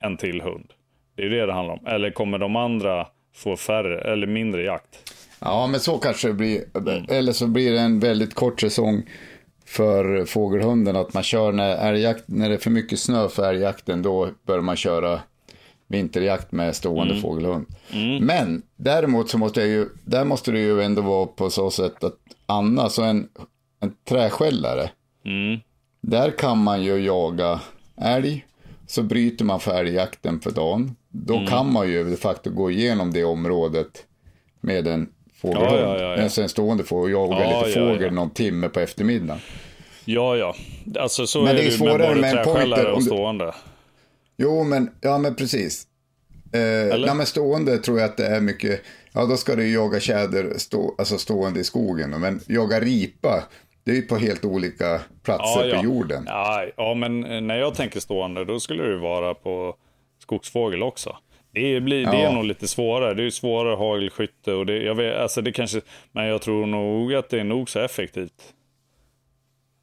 en 0.00 0.16
till 0.16 0.40
hund? 0.40 0.72
Det 1.14 1.22
är 1.22 1.30
det 1.30 1.46
det 1.46 1.52
handlar 1.52 1.74
om. 1.74 1.86
Eller 1.86 2.10
kommer 2.10 2.38
de 2.38 2.56
andra 2.56 3.06
få 3.34 3.56
färre 3.56 4.12
eller 4.12 4.26
mindre 4.26 4.62
jakt? 4.62 5.12
Ja, 5.40 5.66
men 5.66 5.80
så 5.80 5.98
kanske 5.98 6.28
det 6.28 6.34
blir. 6.34 6.64
Mm. 6.74 7.04
Eller 7.08 7.32
så 7.32 7.46
blir 7.46 7.72
det 7.72 7.80
en 7.80 8.00
väldigt 8.00 8.34
kort 8.34 8.60
säsong 8.60 9.02
för 9.66 10.24
fågelhunden. 10.24 10.96
Att 10.96 11.14
man 11.14 11.22
kör 11.22 11.52
när, 11.52 11.76
älgjakt, 11.76 12.24
när 12.26 12.48
det 12.48 12.54
är 12.54 12.58
för 12.58 12.70
mycket 12.70 12.98
snö 12.98 13.28
för 13.28 13.48
älgjakten, 13.48 14.02
då 14.02 14.28
bör 14.46 14.60
man 14.60 14.76
köra 14.76 15.20
vinterjakt 15.86 16.52
med 16.52 16.76
stående 16.76 17.12
mm. 17.12 17.22
fågelhund. 17.22 17.66
Mm. 17.92 18.24
Men 18.24 18.62
däremot 18.76 19.30
så 19.30 19.38
måste 19.38 19.60
jag 19.60 19.68
ju, 19.68 19.88
där 20.04 20.24
måste 20.24 20.52
det 20.52 20.58
ju 20.58 20.82
ändå 20.82 21.02
vara 21.02 21.26
på 21.26 21.50
så 21.50 21.70
sätt 21.70 22.04
att 22.04 22.16
Anna, 22.46 22.88
så 22.88 23.02
en 23.02 23.28
en 23.80 23.94
träskällare. 24.08 24.90
Mm. 25.24 25.60
Där 26.00 26.30
kan 26.30 26.58
man 26.58 26.82
ju 26.82 26.96
jaga 26.96 27.60
älg. 28.00 28.44
Så 28.86 29.02
bryter 29.02 29.44
man 29.44 29.60
för 29.60 29.80
älgjakten 29.80 30.40
för 30.40 30.50
dagen. 30.50 30.96
Då 31.08 31.34
mm. 31.34 31.46
kan 31.46 31.72
man 31.72 31.88
ju 31.88 32.04
de 32.04 32.16
facto 32.16 32.50
gå 32.50 32.70
igenom 32.70 33.12
det 33.12 33.24
området 33.24 34.06
med 34.60 34.86
en 34.86 35.08
fågelhund. 35.34 35.70
Ja, 35.70 35.78
ja, 35.78 36.02
ja, 36.02 36.16
ja. 36.16 36.42
En 36.42 36.48
stående 36.48 36.84
fågel 36.84 37.16
och 37.16 37.32
jaga 37.32 37.50
ja, 37.50 37.66
lite 37.66 37.80
fågel 37.80 38.14
någon 38.14 38.30
timme 38.30 38.68
på 38.68 38.80
eftermiddagen. 38.80 39.40
Ja, 40.04 40.36
ja. 40.36 40.54
Alltså 40.98 41.26
så 41.26 41.42
men 41.42 41.48
är 41.48 41.54
det 41.54 41.66
är 41.66 41.70
svårare 41.70 41.98
med 41.98 42.08
både 42.08 42.20
med 42.20 42.44
träskällare 42.44 42.92
och 42.92 43.02
stående. 43.02 43.54
Jo, 44.36 44.64
men, 44.64 44.90
ja, 45.00 45.18
men 45.18 45.34
precis. 45.34 45.86
Eh, 46.52 46.98
nej, 46.98 47.14
men 47.14 47.26
stående 47.26 47.78
tror 47.78 47.98
jag 47.98 48.10
att 48.10 48.16
det 48.16 48.26
är 48.26 48.40
mycket, 48.40 48.82
ja 49.12 49.24
då 49.24 49.36
ska 49.36 49.56
du 49.56 49.72
jaga 49.72 50.00
tjäder 50.00 50.54
stå, 50.58 50.94
alltså 50.98 51.18
stående 51.18 51.60
i 51.60 51.64
skogen. 51.64 52.10
Men 52.10 52.40
jaga 52.46 52.80
ripa, 52.80 53.44
det 53.88 53.92
är 53.92 53.96
ju 53.96 54.02
på 54.02 54.16
helt 54.16 54.44
olika 54.44 55.00
platser 55.22 55.60
ja, 55.60 55.66
ja. 55.66 55.78
på 55.78 55.84
jorden. 55.84 56.24
Ja, 56.26 56.64
ja, 56.76 56.94
men 56.94 57.20
när 57.46 57.56
jag 57.56 57.74
tänker 57.74 58.00
stående, 58.00 58.44
då 58.44 58.60
skulle 58.60 58.82
det 58.82 58.96
vara 58.96 59.34
på 59.34 59.76
skogsfågel 60.22 60.82
också. 60.82 61.16
Det, 61.52 61.80
blir, 61.80 62.02
ja. 62.02 62.10
det 62.10 62.16
är 62.16 62.32
nog 62.32 62.44
lite 62.44 62.68
svårare. 62.68 63.14
Det 63.14 63.22
är 63.22 63.24
ju 63.24 63.30
svårare 63.30 63.76
hagelskytte 63.76 64.52
och 64.52 64.66
det, 64.66 64.82
jag 64.82 64.94
vet, 64.94 65.16
alltså 65.16 65.42
det 65.42 65.52
kanske, 65.52 65.80
men 66.12 66.26
jag 66.26 66.42
tror 66.42 66.66
nog 66.66 67.14
att 67.14 67.30
det 67.30 67.40
är 67.40 67.44
nog 67.44 67.70
så 67.70 67.78
effektivt. 67.78 68.54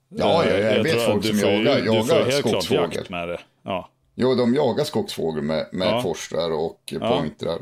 Ja, 0.09 0.45
jag, 0.45 0.59
jag, 0.59 0.77
jag 0.77 0.83
vet 0.83 1.01
folk 1.01 1.25
som 1.25 1.39
jagar, 1.39 1.85
jagar 1.85 2.01
du 2.01 2.03
får 2.03 2.15
helt 2.15 2.35
skogsfågel. 2.35 2.83
Klart 2.83 2.95
jakt 2.95 3.09
med 3.09 3.27
det. 3.27 3.39
Ja. 3.63 3.89
Jo, 4.15 4.35
de 4.35 4.55
jagar 4.55 4.83
skogsfågel 4.83 5.43
med, 5.43 5.67
med 5.71 5.87
ja. 5.87 6.01
forstrar 6.01 6.51
och 6.51 6.81
ja. 6.85 7.17
pointrar. 7.17 7.59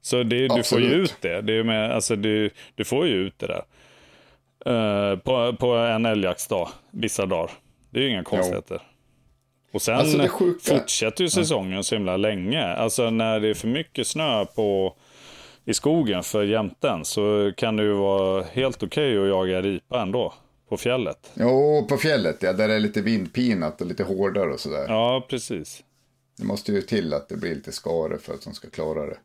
Så 0.00 0.22
det, 0.22 0.48
du 0.48 0.48
får 0.48 0.80
ju 0.80 0.86
Absolut. 0.86 1.10
ut 1.10 1.16
det. 1.20 1.40
det 1.40 1.52
är 1.52 1.64
med, 1.64 1.90
alltså 1.92 2.16
du, 2.16 2.50
du 2.74 2.84
får 2.84 3.06
ju 3.06 3.14
ut 3.14 3.38
det 3.38 3.46
där. 3.46 3.62
Eh, 4.66 5.16
på, 5.18 5.56
på 5.58 5.66
en 5.72 6.06
älgjaktsdag, 6.06 6.68
vissa 6.90 7.26
dagar. 7.26 7.50
Det 7.90 7.98
är 7.98 8.02
ju 8.02 8.10
inga 8.10 8.24
konstigheter. 8.24 8.82
Och 9.72 9.82
sen 9.82 9.94
Alltså, 9.94 10.28
fortsätter 10.60 11.24
ju 11.24 11.30
säsongen 11.30 11.84
så 11.84 11.94
himla 11.94 12.16
länge. 12.16 12.64
Alltså 12.64 13.10
när 13.10 13.40
det 13.40 13.48
är 13.48 13.54
för 13.54 13.68
mycket 13.68 14.06
snö 14.06 14.44
på, 14.44 14.96
i 15.64 15.74
skogen 15.74 16.22
för 16.22 16.44
jämten 16.44 17.04
så 17.04 17.52
kan 17.56 17.76
det 17.76 17.82
ju 17.82 17.92
vara 17.92 18.42
helt 18.42 18.82
okej 18.82 19.18
att 19.22 19.28
jaga 19.28 19.62
ripa 19.62 20.02
ändå. 20.02 20.34
På 20.68 20.76
fjället. 20.76 21.30
Jo, 21.34 21.86
på 21.88 21.96
fjället 21.96 22.36
ja, 22.40 22.52
där 22.52 22.68
det 22.68 22.74
är 22.74 22.80
lite 22.80 23.00
vindpinat 23.00 23.80
och 23.80 23.86
lite 23.86 24.04
hårdare 24.04 24.52
och 24.52 24.60
sådär. 24.60 24.84
Ja, 24.88 25.26
precis. 25.30 25.84
Det 26.38 26.44
måste 26.44 26.72
ju 26.72 26.82
till 26.82 27.14
att 27.14 27.28
det 27.28 27.36
blir 27.36 27.54
lite 27.54 27.72
skare 27.72 28.18
för 28.18 28.34
att 28.34 28.42
de 28.44 28.54
ska 28.54 28.70
klara 28.70 29.06
det. 29.06 29.16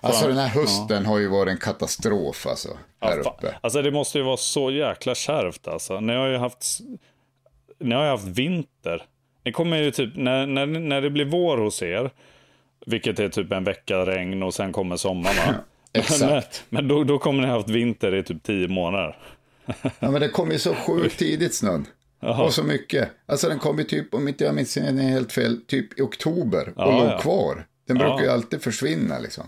Alltså 0.00 0.28
den 0.28 0.36
här 0.36 0.48
hösten 0.48 1.06
har 1.06 1.18
ju 1.18 1.28
varit 1.28 1.50
en 1.50 1.58
katastrof 1.58 2.46
alltså, 2.46 2.68
här 3.00 3.16
Ja, 3.16 3.30
uppe. 3.30 3.54
Alltså 3.60 3.82
det 3.82 3.90
måste 3.90 4.18
ju 4.18 4.24
vara 4.24 4.36
så 4.36 4.70
jäkla 4.70 5.14
kärvt 5.14 5.68
alltså. 5.68 6.00
Ni 6.00 6.14
har 6.14 6.26
ju 6.26 6.36
haft, 6.36 6.78
ni 7.78 7.94
har 7.94 8.04
ju 8.04 8.10
haft 8.10 8.26
vinter. 8.26 9.02
Ni 9.44 9.52
kommer 9.52 9.76
ju 9.76 9.90
typ, 9.90 10.16
när, 10.16 10.46
när, 10.46 10.66
när 10.66 11.00
det 11.00 11.10
blir 11.10 11.24
vår 11.24 11.58
hos 11.58 11.82
er, 11.82 12.10
vilket 12.86 13.18
är 13.18 13.28
typ 13.28 13.52
en 13.52 13.64
vecka 13.64 14.06
regn 14.06 14.42
och 14.42 14.54
sen 14.54 14.72
kommer 14.72 14.96
sommaren. 14.96 15.54
Exakt. 15.92 16.20
Men, 16.20 16.42
men 16.68 16.88
då, 16.88 17.04
då 17.04 17.18
kommer 17.18 17.42
ni 17.42 17.48
ha 17.48 17.56
haft 17.56 17.68
vinter 17.68 18.14
i 18.14 18.22
typ 18.22 18.42
tio 18.42 18.68
månader. 18.68 19.18
Ja, 19.82 20.10
men 20.10 20.20
det 20.20 20.28
kom 20.28 20.50
ju 20.50 20.58
så 20.58 20.74
sjukt 20.74 21.18
tidigt 21.18 21.54
snön. 21.54 21.86
Och 22.20 22.54
så 22.54 22.62
mycket. 22.62 23.08
Alltså 23.26 23.48
den 23.48 23.58
kom 23.58 23.78
ju 23.78 23.84
typ, 23.84 24.14
om 24.14 24.28
inte 24.28 24.44
jag 24.44 24.54
minns 24.54 24.76
helt 24.76 25.32
fel, 25.32 25.60
typ 25.66 25.98
i 25.98 26.02
oktober 26.02 26.72
och 26.76 26.92
låg 26.92 27.06
ja. 27.06 27.18
kvar. 27.18 27.66
Den 27.88 27.98
brukar 27.98 28.20
ju 28.24 28.28
alltid 28.30 28.62
försvinna 28.62 29.18
liksom. 29.18 29.44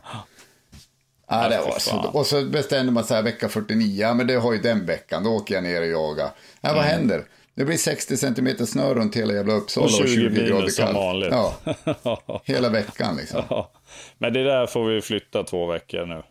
Ja, 1.29 1.49
det 1.49 1.59
var 1.61 1.79
så. 1.79 1.97
Och 2.13 2.27
så 2.27 2.45
bestämde 2.45 2.93
man 2.93 3.05
så 3.05 3.15
här 3.15 3.23
vecka 3.23 3.49
49, 3.49 4.01
ja 4.01 4.15
men 4.15 4.27
det 4.27 4.35
har 4.35 4.53
ju 4.53 4.59
den 4.59 4.87
veckan, 4.87 5.25
då 5.25 5.31
åker 5.31 5.55
jag 5.55 5.65
ner 5.65 5.81
och 5.81 5.87
jagar. 5.89 6.31
Ja, 6.61 6.69
Mm. 6.69 6.77
vad 6.77 6.85
händer? 6.85 7.25
Det 7.55 7.65
blir 7.65 7.77
60 7.77 8.17
centimeter 8.17 8.65
snö 8.67 8.95
runt 8.95 9.17
hela 9.17 9.33
jävla 9.35 9.55
Uppsala 9.55 9.87
Och 9.87 9.93
och 10.01 10.09
20 10.09 10.15
20, 10.15 10.29
minus 10.31 10.49
grader 10.51 10.69
som 10.69 10.85
kallt. 10.85 10.97
vanligt. 10.97 11.29
Ja, 11.31 12.41
hela 12.45 12.69
veckan 12.69 13.17
liksom. 13.17 13.43
Ja. 13.51 13.71
Men 14.19 14.33
det 14.33 14.45
där 14.45 14.67
får 14.67 14.85
vi 14.85 15.01
flytta 15.01 15.45
två 15.45 15.67
veckor 15.67 16.07
nu. 16.07 16.23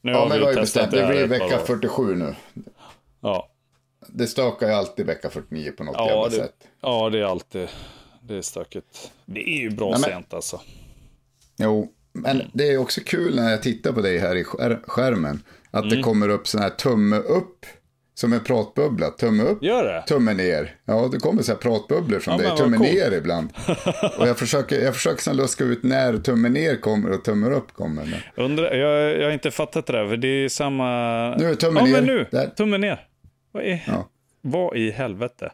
Nu 0.00 0.12
Ja, 0.12 0.26
men 0.28 0.38
vi 0.38 0.44
har 0.44 0.52
ju 0.52 0.60
bestämt, 0.60 0.90
det 0.90 1.00
här 1.04 1.12
blir 1.12 1.26
vecka 1.26 1.44
år. 1.60 1.66
47 1.66 2.14
nu. 2.16 2.34
Ja, 3.20 3.48
Det 4.08 4.26
stökar 4.26 4.66
ju 4.66 4.72
alltid 4.72 5.06
vecka 5.06 5.30
49 5.30 5.72
på 5.72 5.84
något 5.84 5.94
ja, 5.98 6.06
jävla 6.08 6.28
det, 6.28 6.36
sätt. 6.36 6.54
ja, 6.80 7.10
det 7.10 7.18
är 7.18 7.24
alltid 7.24 7.68
det 8.22 8.36
är 8.36 8.42
stökigt. 8.42 9.12
Det 9.26 9.40
är 9.48 9.60
ju 9.60 9.70
bra 9.70 9.90
Nej, 9.90 10.00
men- 10.00 10.10
sent 10.10 10.34
alltså. 10.34 10.60
Jo, 11.60 11.88
men 12.12 12.42
det 12.52 12.70
är 12.72 12.78
också 12.78 13.00
kul 13.06 13.36
när 13.36 13.50
jag 13.50 13.62
tittar 13.62 13.92
på 13.92 14.00
dig 14.00 14.18
här 14.18 14.36
i 14.36 14.44
skär- 14.44 14.80
skärmen. 14.86 15.42
Att 15.70 15.84
Mm. 15.84 15.96
det 15.96 16.02
kommer 16.02 16.28
upp 16.28 16.46
sån 16.48 16.60
här 16.62 16.70
tumme 16.70 17.16
upp. 17.16 17.66
Som 18.14 18.32
en 18.32 18.40
pratbubbla. 18.40 19.10
Tumme 19.10 19.42
upp, 19.42 19.62
Gör 19.62 19.84
det? 19.84 20.02
tumme 20.08 20.34
ner. 20.34 20.76
Ja, 20.84 21.08
det 21.12 21.18
kommer 21.18 21.42
så 21.42 21.52
här 21.52 21.58
pratbubblor 21.58 22.18
från 22.18 22.40
Ja, 22.40 22.48
dig. 22.48 22.58
Tumme 22.58 22.76
coolt. 22.76 22.92
ner 22.92 23.12
ibland. 23.12 23.48
Och 24.18 24.28
jag 24.28 24.38
försöker, 24.38 24.80
jag 24.84 24.94
försöker 24.94 25.22
sen 25.22 25.36
luska 25.36 25.64
ut 25.64 25.82
när 25.82 26.18
tumme 26.18 26.48
ner 26.48 26.76
kommer 26.76 27.10
och 27.10 27.24
tumme 27.24 27.46
upp 27.50 27.72
kommer. 27.72 28.04
Men... 28.04 28.44
Undrar, 28.44 28.74
jag, 28.74 29.18
jag 29.18 29.24
har 29.24 29.30
inte 29.32 29.50
fattat 29.50 29.86
det 29.86 29.92
där, 29.92 30.08
för 30.08 30.16
det 30.16 30.28
är 30.28 30.48
samma... 30.48 30.86
Nu 31.36 31.50
är 31.50 31.54
tummen 31.54 31.76
ja, 31.76 31.84
ner. 31.84 31.92
men 31.92 32.04
nu. 32.16 32.26
Där. 32.30 32.46
Tummen 32.46 32.80
ner. 32.80 33.06
Vad 33.52 33.64
i, 33.64 33.82
Ja. 33.86 34.08
vad 34.40 34.76
i 34.76 34.90
helvete? 34.90 35.52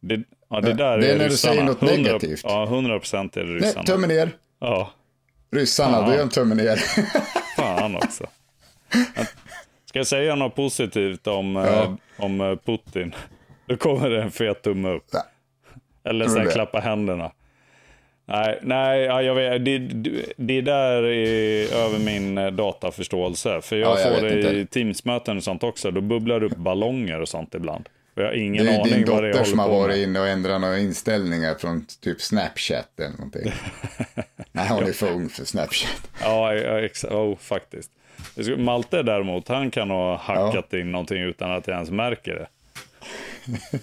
Det, 0.00 0.22
ja, 0.52 0.60
det 0.60 0.72
där 0.72 0.98
det 0.98 1.06
är 1.06 1.14
är, 1.14 1.18
när 1.18 1.24
du 1.24 1.30
ryssarna. 1.30 1.52
säger 1.54 1.64
något 1.66 1.82
100 1.82 1.96
negativt. 2.02 2.40
Ja, 2.44 2.64
100 2.64 2.98
procent 2.98 3.36
är 3.36 3.40
det 3.44 3.46
Nej, 3.50 3.58
ryssarna. 3.60 3.84
tumme 3.86 4.06
ner. 4.06 4.30
Ja, 4.60 4.90
Ryssarna, 5.52 6.06
då 6.06 6.12
gör 6.14 6.22
en 6.22 6.28
tumme 6.28 6.54
ner. 6.54 6.76
fan 7.56 7.96
också. 7.96 8.26
Ska 9.84 9.98
jag 9.98 10.06
säga 10.06 10.34
något 10.34 10.54
positivt 10.54 11.26
om, 11.26 11.56
Ja. 11.56 11.82
eh, 11.82 11.94
om 12.18 12.40
eh, 12.40 12.56
Putin? 12.56 13.14
Då 13.66 13.76
kommer 13.76 14.10
det 14.10 14.22
en 14.22 14.30
fet 14.30 14.62
tumme 14.62 14.88
upp. 14.88 15.04
Nej. 15.12 15.22
Eller 16.04 16.28
så 16.28 16.34
du 16.38 16.40
här, 16.44 16.50
klappa 16.50 16.80
händerna. 16.80 17.32
Nej, 18.26 18.58
nej 18.62 19.00
ja, 19.00 19.22
jag 19.22 19.34
vet, 19.34 19.64
det, 19.64 19.78
det- 20.36 20.60
där 20.60 21.02
är 21.02 21.74
över 21.74 21.98
min 21.98 22.38
eh, 22.38 22.50
dataförståelse. 22.50 23.60
För 23.62 23.76
jag 23.76 23.90
Ja, 23.98 24.00
jag 24.00 24.14
får 24.14 24.26
det 24.26 24.34
i 24.52 24.60
inte. 24.60 24.72
Teamsmöten 24.72 25.36
och 25.36 25.42
sånt 25.44 25.62
också. 25.64 25.90
Då 25.90 26.00
bubblar 26.00 26.40
det 26.40 26.46
upp 26.46 26.56
ballonger 26.56 27.20
och 27.20 27.28
sånt 27.28 27.54
ibland. 27.54 27.88
Jag 28.14 28.24
har 28.24 28.32
ingen 28.32 28.64
Det 28.64 28.70
är 28.72 28.80
aning 28.80 28.92
din 28.94 29.04
vad 29.04 29.24
dotter 29.24 29.38
jag 29.38 29.46
som 29.46 29.58
har 29.58 29.68
varit 29.68 29.88
med. 29.96 30.02
inne 30.02 30.20
och 30.20 30.28
ändrat 30.28 30.60
några 30.60 30.78
inställningar 30.78 31.54
från 31.54 31.86
typ 32.00 32.20
Snapchat 32.20 33.00
eller 33.00 33.10
någonting. 33.10 33.52
Nej, 34.52 34.68
hon 34.68 34.84
är 34.84 34.92
för 34.92 35.10
ung 35.12 35.28
för 35.28 35.44
Snapchat. 35.44 36.08
Ja, 36.20 36.54
ja 36.54 36.88
oh, 37.10 37.36
faktiskt. 37.38 37.90
Malte 38.58 39.02
däremot, 39.02 39.48
han 39.48 39.70
kan 39.70 39.90
ha 39.90 40.16
hackat 40.16 40.72
in 40.72 40.92
någonting 40.92 41.22
utan 41.22 41.52
att 41.52 41.66
jag 41.66 41.74
ens 41.74 41.90
märker 41.90 42.34
det. 42.34 42.48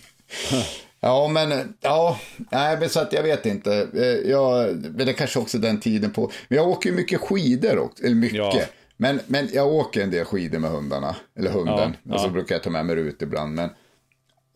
Ja, 1.02 1.28
men 1.28 1.76
ja, 1.82 2.20
nej, 2.38 2.78
men 2.80 2.90
så 2.90 3.00
att 3.00 3.14
jag 3.14 3.24
vet 3.24 3.46
inte. 3.46 3.88
Eh, 3.94 4.30
Jag, 4.32 4.76
men 4.76 5.06
det 5.06 5.14
kanske 5.14 5.40
också 5.40 5.58
den 5.58 5.80
tiden 5.80 6.12
på. 6.12 6.32
Men 6.48 6.58
jag 6.58 6.68
åker 6.68 6.90
ju 6.90 6.96
mycket 6.96 7.22
skidor 7.22 7.78
också, 7.80 8.04
eller 8.04 8.16
mycket. 8.16 8.38
Ja. 8.38 8.62
Men, 8.98 9.20
men 9.28 9.50
jag 9.54 9.68
åker 9.68 10.04
en 10.04 10.12
del 10.12 10.26
skidor 10.26 10.60
med 10.60 10.70
hundarna, 10.72 11.16
eller 11.38 11.52
hunden. 11.52 11.96
Ja, 12.04 12.14
och 12.14 12.20
så 12.20 12.28
ja. 12.28 12.32
brukar 12.32 12.56
jag 12.56 12.64
ta 12.64 12.70
med 12.70 12.86
mig 12.86 13.00
ut 13.00 13.22
ibland. 13.22 13.56
Men, 13.56 13.70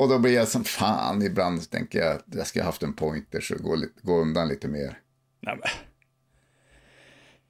och 0.04 0.10
då 0.10 0.20
blir 0.20 0.34
jag 0.34 0.48
som 0.48 0.64
fan, 0.64 1.22
ibland 1.22 1.70
tänker 1.72 2.00
jag 2.00 2.16
att 2.16 2.26
jag 2.36 2.48
ska 2.48 2.60
ha 2.60 2.66
haft 2.66 2.84
en 2.84 2.94
pointer 2.94 3.42
så 3.42 3.56
gå, 3.56 3.78
gå 4.02 4.22
undan 4.22 4.48
lite 4.48 4.68
mer. 4.68 5.00
Nej, 5.42 5.58
men. 5.60 5.70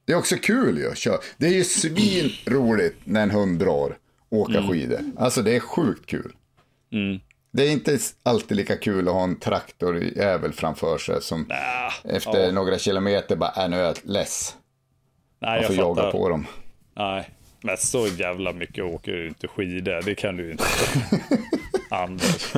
Det 0.06 0.14
är 0.14 0.18
också 0.18 0.36
kul 0.36 0.78
ju. 0.78 0.96
Kör. 0.96 1.20
Det 1.38 1.46
är 1.48 1.52
ju 1.54 1.64
svinroligt 1.64 2.98
när 3.04 3.24
en 3.24 3.32
hund 3.32 3.60
drar 3.60 3.98
åka 4.30 4.58
Mm. 4.58 4.70
skidor. 4.70 5.00
Alltså 5.18 5.42
det 5.42 5.56
är 5.56 5.60
sjukt 5.60 6.06
kul. 6.06 6.36
Det 7.52 7.68
är 7.68 7.72
inte 7.72 8.00
alltid 8.24 8.58
lika 8.58 8.78
kul 8.78 9.08
att 9.08 9.14
ha 9.14 9.24
en 9.24 9.40
traktorjävel 9.40 10.54
framför 10.54 10.98
sig 10.98 11.22
som 11.22 11.52
efter 12.04 12.52
några 12.52 12.78
kilometer 12.78 13.36
bara, 13.36 13.64
äh, 13.64 13.70
nu 13.70 13.78
är 13.78 13.84
jag 13.84 13.96
less. 14.04 14.56
Nej, 15.40 15.62
Man 15.62 15.68
får 15.68 15.76
jaga 15.76 16.12
på 16.12 16.30
dem. 16.30 16.46
Nej, 16.96 17.30
men 17.64 17.78
så 17.78 18.08
jävla 18.08 18.54
mycket 18.54 18.84
åker 18.84 19.12
du 19.12 19.28
inte 19.28 19.48
skidor. 19.48 20.02
Det 20.06 20.16
kan 20.16 20.38
du 20.38 20.46
ju 20.46 20.52
inte. 20.52 20.64
Anders. 21.90 22.54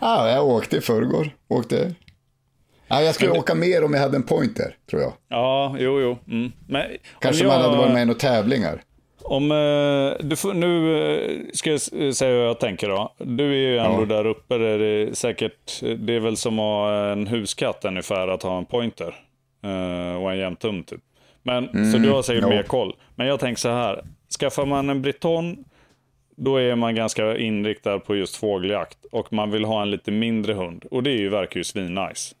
Ja, 0.00 0.28
jag 0.30 0.46
åkte 0.46 0.76
i 0.76 0.80
förrgår. 0.80 1.30
Åkte. 1.48 1.94
Ja, 2.88 3.02
jag 3.02 3.14
skulle 3.14 3.32
det- 3.32 3.38
åka 3.38 3.54
mer 3.54 3.84
om 3.84 3.94
jag 3.94 4.00
hade 4.00 4.16
en 4.16 4.22
pointer, 4.22 4.76
tror 4.90 5.02
jag. 5.02 5.12
Ja, 5.28 5.76
jo, 5.78 6.00
jo. 6.00 6.18
Mm. 6.28 6.52
Men 6.68 6.82
Kanske 7.20 7.42
jag, 7.44 7.52
man 7.52 7.62
hade 7.62 7.76
varit 7.76 7.92
med 7.92 8.02
i 8.02 8.04
några 8.04 8.18
tävlingar. 8.20 8.82
Om, 9.22 9.50
eh, 9.50 10.26
du 10.26 10.36
får, 10.36 10.54
nu 10.54 10.96
eh, 11.14 11.40
ska 11.52 11.70
jag 11.70 11.80
säga 12.14 12.30
hur 12.32 12.40
jag 12.44 12.60
tänker 12.60 12.88
då. 12.88 13.14
Du 13.18 13.44
är 13.44 13.70
ju 13.70 13.78
ändå 13.78 14.00
Ja. 14.02 14.06
där 14.06 14.26
uppe. 14.26 14.58
Där 14.58 14.78
det, 14.78 14.86
är 14.86 15.12
säkert, 15.14 15.80
det 15.80 16.12
är 16.16 16.20
väl 16.20 16.36
som 16.36 16.58
att 16.58 16.62
ha 16.62 17.12
en 17.12 17.26
huskatt 17.26 17.84
ungefär 17.84 18.28
att 18.28 18.42
ha 18.42 18.58
en 18.58 18.64
pointer. 18.64 19.14
eh, 19.64 20.22
och 20.22 20.32
en 20.32 20.38
jämtum 20.38 20.84
typ. 20.84 21.00
Men, 21.46 21.92
så 21.92 21.98
du 21.98 22.10
har 22.10 22.22
säkert 22.22 22.42
jo. 22.42 22.48
mer 22.48 22.62
koll. 22.62 22.96
Men 23.14 23.26
jag 23.26 23.40
tänker 23.40 23.60
så 23.60 23.68
här. 23.68 24.04
Skaffar 24.40 24.66
man 24.66 24.90
en 24.90 25.02
briton, 25.02 25.64
då 26.36 26.56
är 26.56 26.74
man 26.74 26.94
ganska 26.94 27.36
inriktad 27.38 27.98
på 27.98 28.16
just 28.16 28.36
fågeljakt. 28.36 28.98
Och 29.12 29.32
man 29.32 29.50
vill 29.50 29.64
ha 29.64 29.82
en 29.82 29.90
lite 29.90 30.10
mindre 30.10 30.52
hund. 30.52 30.84
Och 30.90 31.02
det 31.02 31.10
är 31.10 31.16
ju, 31.18 31.28
verkar 31.28 31.60
ju 31.60 31.64
svinnice. 31.64 32.34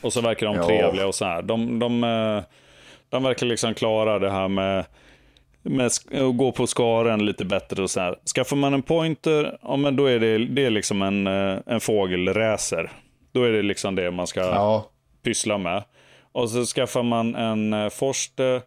Och 0.00 0.12
så 0.12 0.20
verkar 0.20 0.46
de 0.46 0.56
Ja. 0.56 0.66
trevliga 0.66 1.06
och 1.06 1.14
så 1.14 1.24
här. 1.24 1.42
De, 1.42 1.78
de, 1.78 2.04
eh, 2.04 2.42
de 3.08 3.22
verkar 3.22 3.46
liksom 3.46 3.74
klara 3.74 4.18
det 4.18 4.30
här 4.30 4.48
med 4.48 4.84
med 5.64 5.86
att 5.86 6.06
gå 6.34 6.52
på 6.52 6.66
skaren 6.66 7.24
lite 7.26 7.44
bättre 7.44 7.82
och 7.82 7.90
så 7.90 8.00
här. 8.00 8.16
Skaffar 8.34 8.56
man 8.56 8.74
en 8.74 8.82
pointer, 8.82 9.58
ja 9.62 9.76
men 9.76 9.96
då 9.96 10.06
är 10.06 10.20
det, 10.20 10.38
det 10.38 10.64
är 10.66 10.70
liksom 10.70 11.02
en, 11.02 11.26
eh, 11.26 11.58
en 11.66 11.80
fågelracer. 11.80 12.90
Då 13.32 13.42
är 13.44 13.52
det 13.52 13.62
liksom 13.62 13.94
det 13.94 14.10
man 14.10 14.26
ska 14.26 14.40
Ja, 14.40 14.90
pyssla 15.22 15.58
med. 15.58 15.82
Och 16.32 16.50
så 16.50 16.64
skaffar 16.64 17.02
man 17.02 17.34
en 17.34 17.72
eh, 17.72 17.88
forster 17.88 18.62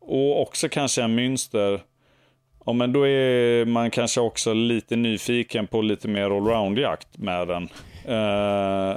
och 0.00 0.42
också 0.42 0.68
kanske 0.68 1.02
en 1.02 1.18
münster. 1.18 1.80
Ja, 2.66 2.72
men 2.72 2.92
då 2.92 3.08
är 3.08 3.64
man 3.64 3.90
kanske 3.90 4.20
också 4.20 4.52
lite 4.52 4.96
nyfiken 4.96 5.66
på 5.66 5.82
lite 5.82 6.08
mer 6.08 6.30
allround-jakt 6.30 7.18
med 7.18 7.48
den. 7.48 7.68
Eh, 8.04 8.96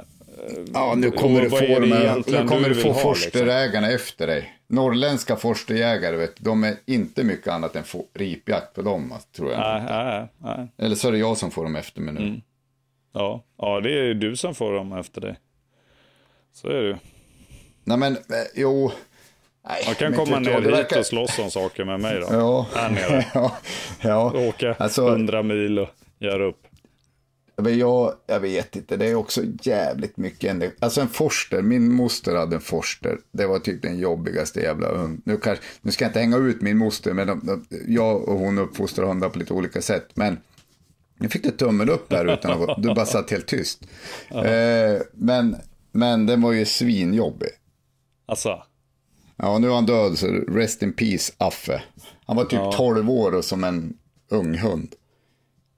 ja 0.74 0.94
nu 0.96 1.10
kommer 1.10 1.40
du 1.40 1.50
få, 1.50 1.56
de 1.56 1.80
nu 2.26 2.48
kommer 2.48 2.68
du 2.68 2.74
få 2.74 2.92
ha, 2.92 3.00
forsterägarna 3.00 3.90
efter 3.90 4.26
dig. 4.26 4.54
Norrländska 4.66 5.36
forsterjägare, 5.36 6.16
vet 6.16 6.44
de 6.44 6.64
är 6.64 6.76
inte 6.86 7.24
mycket 7.24 7.48
annat 7.48 7.76
än 7.76 7.84
ripjakt 8.14 8.74
på 8.74 8.82
dem, 8.82 9.12
alltså, 9.12 9.28
tror 9.32 9.52
jag. 9.52 9.60
nej, 9.60 9.82
nej, 9.88 10.28
nej. 10.38 10.68
Eller 10.78 10.96
så 10.96 11.08
är 11.08 11.12
det 11.12 11.18
jag 11.18 11.36
som 11.36 11.50
får 11.50 11.64
dem 11.64 11.76
efter 11.76 12.00
mig 12.00 12.14
nu. 12.14 12.20
Mm. 12.20 12.40
Ja, 13.12 13.44
ja, 13.58 13.80
det 13.80 13.90
är 13.98 14.14
du 14.14 14.36
som 14.36 14.54
får 14.54 14.72
dem 14.72 14.92
efter 14.92 15.20
dig. 15.20 15.36
Så 16.52 16.68
är 16.68 16.82
det 16.82 16.88
ju. 16.88 16.96
Nej 17.88 17.98
men, 17.98 18.12
eh, 18.12 18.20
jo. 18.54 18.92
Nej, 19.68 19.82
Man 19.86 19.94
kan 19.94 20.12
komma 20.14 20.38
ner 20.38 20.60
hit 20.60 20.70
verkar- 20.72 20.98
och 20.98 21.06
slåss 21.06 21.38
om 21.38 21.50
saker 21.50 21.84
med 21.84 22.00
mig 22.00 22.20
då. 22.20 22.26
Ja. 22.30 22.66
Här 22.74 22.90
nere. 22.90 23.26
ja, 23.34 23.56
ja. 24.00 24.48
Åka 24.48 24.74
Alltså, 24.78 25.08
100 25.08 25.42
mil 25.42 25.78
och 25.78 25.88
göra 26.18 26.44
upp. 26.44 26.62
Men 27.62 27.78
jag, 27.78 28.12
jag 28.26 28.40
vet 28.40 28.76
inte, 28.76 28.96
det 28.96 29.06
är 29.06 29.14
också 29.14 29.42
jävligt 29.62 30.16
mycket. 30.16 30.82
Alltså 30.82 31.00
en 31.00 31.08
forster, 31.08 31.62
min 31.62 31.92
moster 31.92 32.34
hade 32.36 32.56
en 32.56 32.62
forster. 32.62 33.18
Det 33.32 33.46
var 33.46 33.58
typ 33.58 33.82
den 33.82 33.98
jobbigaste 33.98 34.60
jävla 34.60 34.88
hund. 34.88 35.22
Nu, 35.24 35.36
kanske, 35.36 35.64
nu 35.80 35.92
ska 35.92 36.04
jag 36.04 36.08
inte 36.10 36.20
hänga 36.20 36.36
ut 36.36 36.60
min 36.60 36.78
moster, 36.78 37.12
men 37.12 37.26
de, 37.26 37.40
de, 37.46 37.66
jag 37.88 38.28
och 38.28 38.38
hon 38.38 38.58
uppfostrar 38.58 39.06
hundar 39.06 39.28
på 39.28 39.38
lite 39.38 39.52
olika 39.54 39.82
sätt. 39.82 40.08
Men 40.14 40.38
nu 41.18 41.28
fick 41.28 41.42
du 41.42 41.50
tummen 41.50 41.88
upp 41.90 42.12
här 42.12 42.32
utan 42.34 42.62
att 42.70 42.82
du 42.82 42.94
bara 42.94 43.06
satt 43.06 43.30
helt 43.30 43.46
tyst. 43.46 43.82
Eh, 44.30 45.00
men, 45.12 45.56
men 45.92 46.26
den 46.26 46.42
var 46.42 46.52
ju 46.52 46.64
svinjobbig. 46.64 47.48
Alltså, 48.28 48.62
Ja, 49.36 49.58
nu 49.58 49.68
är 49.68 49.74
han 49.74 49.86
död, 49.86 50.18
så 50.18 50.26
rest 50.26 50.82
in 50.82 50.92
peace, 50.92 51.32
Affe. 51.38 51.82
Han 52.26 52.36
var 52.36 52.44
typ 52.44 52.72
12 52.76 53.10
år 53.10 53.34
och 53.34 53.44
som 53.44 53.64
en 53.64 53.98
ung 54.28 54.58
hund. 54.58 54.94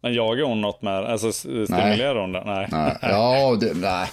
men 0.02 0.14
jagar 0.14 0.44
hon 0.44 0.60
något 0.60 0.82
med, 0.82 1.04
alltså 1.04 1.32
stimulerar 1.32 2.20
hon 2.20 2.32
den? 2.32 2.46
Nej. 2.46 2.68
Nej, 2.70 2.96
ja, 3.02 3.56
det, 3.60 3.74
nej. 3.74 4.08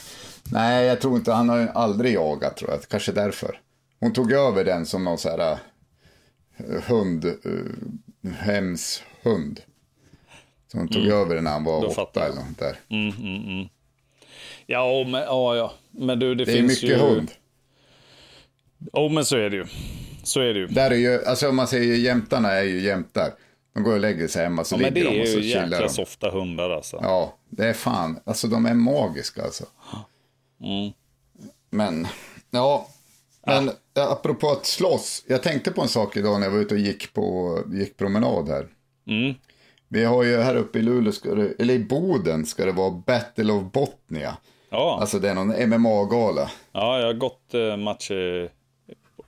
nej, 0.51 0.85
jag 0.85 1.01
tror 1.01 1.15
inte, 1.15 1.31
han 1.31 1.49
har 1.49 1.57
ju 1.57 1.67
aldrig 1.73 2.13
jagat 2.13 2.57
tror 2.57 2.71
jag, 2.71 2.81
kanske 2.81 3.11
därför. 3.11 3.59
Hon 3.99 4.13
tog 4.13 4.31
över 4.31 4.63
den 4.63 4.85
som 4.85 5.03
någon 5.03 5.17
så 5.17 5.29
här 5.29 5.51
uh, 5.51 6.81
hund, 6.87 7.25
uh, 7.25 8.31
hemshund. 8.31 9.61
Så 10.71 10.77
hon 10.77 10.87
tog 10.87 11.07
över 11.07 11.35
den 11.35 11.43
när 11.43 11.51
han 11.51 11.63
var 11.63 11.81
Då 11.81 11.87
åtta 11.87 12.25
eller 12.25 12.35
något 12.35 12.59
där. 12.59 12.79
Ja, 14.65 15.03
men, 15.07 15.21
ja, 15.21 15.55
ja. 15.55 15.73
men 15.91 16.19
du, 16.19 16.35
det, 16.35 16.45
Det 16.45 16.51
är 16.51 16.55
finns 16.55 16.83
mycket 16.83 16.97
ju... 16.97 17.01
hund. 17.01 17.31
Ja, 18.93 19.07
men 19.09 19.25
så 19.25 19.37
är 19.37 19.49
det 19.49 19.55
ju. 19.55 19.65
Så 20.23 20.39
är 20.39 20.53
det 20.53 20.59
ju. 20.59 20.67
Där 20.67 20.91
är 20.91 20.95
ju, 20.95 21.25
alltså 21.25 21.49
om 21.49 21.55
man 21.55 21.67
säger 21.67 21.95
jämtarna 21.95 22.51
är 22.51 22.63
ju 22.63 22.81
jämtar. 22.81 23.31
De 23.73 23.83
går 23.83 23.93
och 23.93 23.99
lägger 23.99 24.27
sig 24.27 24.43
hemma 24.43 24.63
så 24.63 24.75
Ja, 24.75 24.79
det 24.79 24.89
ligger 24.91 25.09
de 25.11 25.17
är 25.17 25.21
och 25.21 25.27
så 25.27 25.37
ju 25.37 25.41
chillar 25.43 25.63
jäkla 25.63 25.79
de. 25.81 25.89
softa 25.89 26.29
hundar 26.29 26.69
alltså. 26.69 26.99
Ja, 27.01 27.33
det 27.49 27.65
är 27.65 27.73
fan, 27.73 28.19
alltså 28.25 28.47
de 28.47 28.65
är 28.65 28.73
magiska 28.73 29.43
alltså. 29.43 29.65
Mm. 30.63 30.91
Men, 31.69 32.07
ja, 32.51 32.87
men 33.45 33.71
ja. 33.93 34.11
apropå 34.11 34.49
att 34.49 34.65
slåss. 34.65 35.23
Jag 35.27 35.43
tänkte 35.43 35.71
på 35.71 35.81
en 35.81 35.87
sak 35.87 36.17
idag 36.17 36.39
när 36.39 36.47
jag 36.47 36.51
var 36.53 36.59
ute 36.59 36.73
och 36.73 36.79
gick 36.79 37.13
på, 37.13 37.59
gick 37.73 37.97
promenad 37.97 38.49
här. 38.49 38.67
Mm. 39.07 39.33
Vi 39.87 40.03
har 40.03 40.23
ju 40.23 40.37
här 40.37 40.55
uppe 40.55 40.79
i 40.79 40.81
Luleå, 40.81 41.13
det, 41.35 41.53
eller 41.59 41.73
i 41.73 41.79
Boden 41.79 42.45
ska 42.45 42.65
det 42.65 42.71
vara 42.71 42.91
Battle 42.91 43.53
of 43.53 43.71
Botnia. 43.71 44.37
Ja, 44.69 44.97
Alltså 45.01 45.19
det 45.19 45.29
är 45.29 45.33
någon 45.33 45.69
MMA-gala. 45.69 46.51
ja, 46.71 46.99
jag 46.99 47.05
har 47.07 47.13
gått 47.13 47.53
eh, 47.53 47.77
matcher 47.77 48.49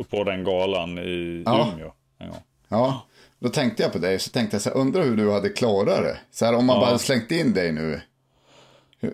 på 0.03 0.23
den 0.23 0.43
galan 0.43 0.97
i 0.97 1.43
Ja. 1.45 1.71
Umeå. 1.75 1.91
gång. 2.19 2.37
Ja, 2.67 3.01
då 3.39 3.49
tänkte 3.49 3.83
jag 3.83 3.91
på 3.93 3.97
dig, 3.99 4.19
så 4.19 4.29
tänkte 4.29 4.55
jag 4.55 4.61
så 4.61 4.69
här, 4.69 4.77
undrar 4.77 5.03
hur 5.03 5.17
du 5.17 5.31
hade 5.31 5.49
klarat 5.49 6.03
det. 6.03 6.17
Så 6.31 6.45
här, 6.45 6.53
om 6.55 6.65
man 6.65 6.75
Ja. 6.79 6.85
bara 6.87 6.97
slängt 6.97 7.31
in 7.31 7.53
dig 7.53 7.71
nu. 7.71 8.01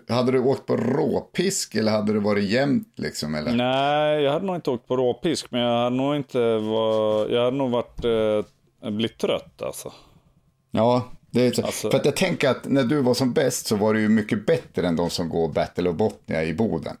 Hade 0.08 0.32
du 0.32 0.38
åkt 0.40 0.66
på 0.66 0.76
råpisk 0.76 1.74
eller 1.74 1.92
hade 1.92 2.12
det 2.12 2.20
varit 2.20 2.44
jämnt 2.44 2.92
liksom? 2.96 3.34
Eller? 3.34 3.52
Nej, 3.52 4.22
jag 4.22 4.32
hade 4.32 4.46
nog 4.46 4.56
inte 4.56 4.70
åkt 4.70 4.86
på 4.88 4.96
råpisk, 4.96 5.50
men 5.50 5.60
jag 5.60 5.82
hade 5.84 5.96
nog 5.96 6.16
inte 6.16 6.38
var, 6.58 7.28
jag 7.28 7.44
hade 7.44 7.56
nog 7.56 7.70
varit, 7.70 8.04
eh, 8.84 8.90
blivit 8.90 9.18
trött 9.18 9.62
alltså. 9.62 9.92
Ja, 10.70 11.04
det 11.30 11.46
är 11.46 11.52
så. 11.52 11.62
Alltså- 11.62 11.90
för 11.90 11.98
att 11.98 12.04
jag 12.04 12.16
tänker 12.16 12.50
att 12.50 12.64
när 12.64 12.84
du 12.84 13.00
var 13.02 13.14
som 13.14 13.32
bäst 13.32 13.66
så 13.66 13.76
var 13.76 13.94
du 13.94 14.00
ju 14.00 14.08
mycket 14.08 14.46
bättre 14.46 14.86
än 14.86 14.96
de 14.96 15.10
som 15.10 15.28
går 15.28 15.48
Battle 15.48 15.88
of 15.90 15.96
Botnia 15.96 16.44
i 16.44 16.54
Boden. 16.54 16.96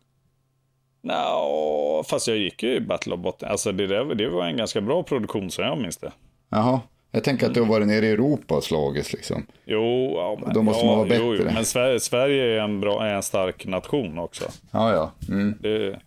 Nå, 1.06 2.04
fast 2.08 2.28
jag 2.28 2.36
gick 2.36 2.62
ju 2.62 2.74
i 2.74 2.80
Battle 2.80 3.14
of 3.14 3.20
Botnia. 3.20 3.50
Alltså 3.50 3.72
det, 3.72 3.86
där, 3.86 4.14
det 4.14 4.28
var 4.28 4.44
en 4.44 4.56
ganska 4.56 4.80
bra 4.80 5.02
produktion 5.02 5.50
som 5.50 5.64
jag 5.64 5.78
minns 5.78 5.96
det. 5.96 6.12
Jaha, 6.48 6.80
jag 7.10 7.24
tänker 7.24 7.46
att 7.46 7.54
du 7.54 7.60
har 7.60 7.68
varit 7.68 7.86
nere 7.86 8.06
i 8.06 8.10
Europa 8.10 8.56
och 8.56 8.64
slagits 8.64 9.12
liksom. 9.12 9.46
Jo, 9.64 10.12
ja, 10.14 10.38
men, 10.42 10.54
Då 10.54 10.62
måste 10.62 10.86
man 10.86 10.98
vara 10.98 11.08
jo, 11.08 11.24
jo. 11.24 11.38
bättre. 11.38 11.54
Men 11.54 11.64
Sverige, 11.64 12.00
Sverige 12.00 12.44
är, 12.44 12.60
en 12.60 12.80
bra, 12.80 13.04
är 13.04 13.14
en 13.14 13.22
stark 13.22 13.66
nation 13.66 14.18
också. 14.18 14.44
Ja, 14.70 14.92
ja. 14.92 15.12
Mm. 15.28 15.54
Det, 15.60 15.98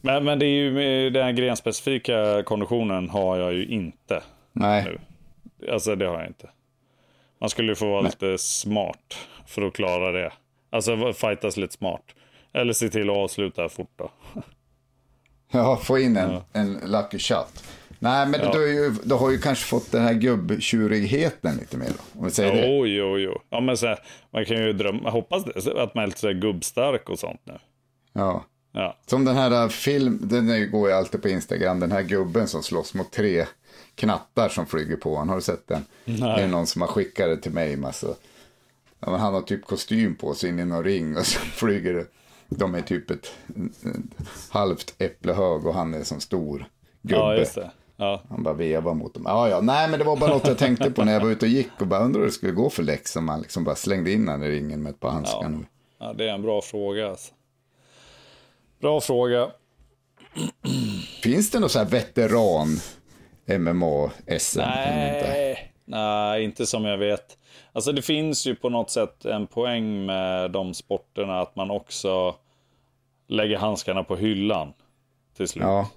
men, 0.00 0.24
men 0.24 0.38
det 0.38 0.46
är 0.46 0.48
ju, 0.48 1.10
den 1.10 1.36
grenspecifika 1.36 2.42
konditionen 2.42 3.08
har 3.08 3.36
jag 3.36 3.54
ju 3.54 3.66
inte 3.66 4.22
Nej, 4.52 4.84
nu. 4.84 4.98
Alltså 5.72 5.94
det 5.94 6.06
har 6.06 6.18
jag 6.18 6.26
inte. 6.26 6.48
Man 7.40 7.50
skulle 7.50 7.72
ju 7.72 7.76
få 7.76 7.90
vara 7.90 8.00
lite 8.00 8.38
smart 8.38 9.18
för 9.46 9.62
att 9.62 9.74
klara 9.74 10.12
det. 10.12 10.32
Alltså 10.70 11.12
fightas 11.12 11.56
lite 11.56 11.74
smart. 11.74 12.02
Eller 12.52 12.72
se 12.72 12.88
till 12.88 13.10
att 13.10 13.16
avsluta 13.16 13.68
fort 13.68 13.92
då. 13.96 14.10
ja, 15.50 15.76
få 15.76 15.98
in 15.98 16.16
en, 16.16 16.40
en 16.52 16.72
lucky 16.86 17.18
shot. 17.18 17.64
Nej, 17.98 18.26
men 18.26 18.40
Ja. 18.40 18.52
du, 18.52 18.72
ju, 18.72 18.90
du 19.04 19.14
har 19.14 19.30
ju 19.30 19.38
kanske 19.38 19.64
fått 19.64 19.92
den 19.92 20.02
här 20.02 20.14
gubbtjurigheten 20.14 21.56
lite 21.56 21.76
mer 21.76 21.86
då, 21.88 22.18
om 22.20 22.24
vi 22.24 22.30
säger 22.30 22.54
det. 22.54 22.66
Jo, 22.66 22.86
jo, 22.86 23.18
jo. 23.18 23.40
Ja, 23.50 23.60
men 23.60 23.76
så 23.76 23.86
här, 23.86 23.98
man 24.30 24.44
kan 24.44 24.56
ju 24.56 24.72
drömma, 24.72 25.10
hoppas 25.10 25.44
det, 25.44 25.82
att 25.82 25.94
man 25.94 26.02
är 26.02 26.06
lite 26.06 26.20
så 26.20 26.32
gubbstark 26.32 27.08
och 27.08 27.18
sånt 27.18 27.40
nu. 27.44 27.58
Ja. 28.12 28.44
Ja, 28.72 28.96
Som 29.06 29.24
den 29.24 29.36
här 29.36 29.62
äh, 29.62 29.68
film, 29.68 30.18
den 30.22 30.70
går 30.70 30.88
ju 30.88 30.94
alltid 30.94 31.22
på 31.22 31.28
Instagram, 31.28 31.80
den 31.80 31.92
här 31.92 32.02
gubben 32.02 32.48
som 32.48 32.62
slåss 32.62 32.94
mot 32.94 33.12
tre 33.12 33.46
knattar 33.94 34.48
som 34.48 34.66
flyger 34.66 34.96
på 34.96 35.10
honom. 35.14 35.28
Har 35.28 35.36
du 35.36 35.42
sett 35.42 35.68
den? 35.68 35.84
Det 36.04 36.42
är 36.42 36.46
någon 36.48 36.66
som 36.66 36.82
har 36.82 36.88
skickat 36.88 37.26
det 37.28 37.36
till 37.36 37.52
mig. 37.52 37.76
Massa. 37.76 38.06
Ja, 39.00 39.16
han 39.16 39.34
har 39.34 39.42
typ 39.42 39.64
kostym 39.64 40.14
på 40.14 40.34
sig 40.34 40.50
in 40.50 40.58
i 40.58 40.64
någon 40.64 40.84
ring 40.84 41.16
och 41.16 41.26
så 41.26 41.38
flyger 41.54 41.94
det. 41.94 42.06
De 42.48 42.74
är 42.74 42.80
typ 42.82 43.10
ett, 43.10 43.32
halvt 44.50 44.94
äpple 44.98 45.32
hög 45.32 45.66
och 45.66 45.74
han 45.74 45.94
är 45.94 46.02
som 46.04 46.20
stor 46.20 46.66
gubbe. 47.02 47.46
ja. 47.56 47.70
Ja. 48.00 48.22
Han 48.28 48.42
bara 48.42 48.54
vevar 48.54 48.94
mot 48.94 49.14
dem. 49.14 49.22
Ja, 49.26 49.48
ja, 49.48 49.60
nej, 49.60 49.88
men 49.90 49.98
det 49.98 50.04
var 50.04 50.16
bara 50.16 50.30
något 50.30 50.46
jag 50.48 50.58
tänkte 50.58 50.90
på 50.90 51.04
när 51.04 51.12
jag 51.12 51.20
var 51.20 51.30
ute 51.30 51.46
och 51.46 51.50
gick 51.50 51.80
och 51.80 51.86
bara 51.86 52.00
undrade 52.00 52.18
hur 52.22 52.26
det 52.26 52.32
skulle 52.32 52.52
gå 52.52 52.70
för 52.70 52.82
Lex 52.82 53.16
om 53.16 53.24
man 53.24 53.40
liksom 53.40 53.64
bara 53.64 53.74
slängde 53.76 54.12
in 54.12 54.28
han 54.28 54.42
i 54.42 54.48
ringen 54.50 54.82
med 54.82 54.90
ett 54.90 55.00
par 55.00 55.10
handskar 55.10 55.42
Ja. 55.42 55.48
nu. 55.48 55.66
ja, 55.98 56.12
det 56.12 56.28
är 56.28 56.34
en 56.34 56.42
bra 56.42 56.60
fråga. 56.62 57.08
Alltså. 57.10 57.32
Bra 58.80 59.00
fråga. 59.00 59.50
Finns 61.22 61.50
det 61.50 61.60
någon 61.60 61.70
så 61.70 61.78
här 61.78 61.86
veteran 61.86 62.80
MMA-SM? 63.46 64.58
Nej, 64.60 65.72
nej, 65.88 66.44
inte 66.44 66.66
som 66.66 66.84
jag 66.84 66.98
vet. 66.98 67.38
Alltså 67.72 67.92
det 67.92 68.02
finns 68.02 68.46
ju 68.46 68.54
på 68.54 68.68
något 68.68 68.90
sätt 68.90 69.24
en 69.24 69.46
poäng 69.46 70.06
med 70.06 70.50
de 70.50 70.74
sporterna 70.74 71.40
att 71.40 71.56
man 71.56 71.70
också 71.70 72.34
lägger 73.28 73.58
handskarna 73.58 74.04
på 74.04 74.16
hyllan 74.16 74.72
till 75.36 75.48
slut. 75.48 75.64
Ja, 75.64 75.90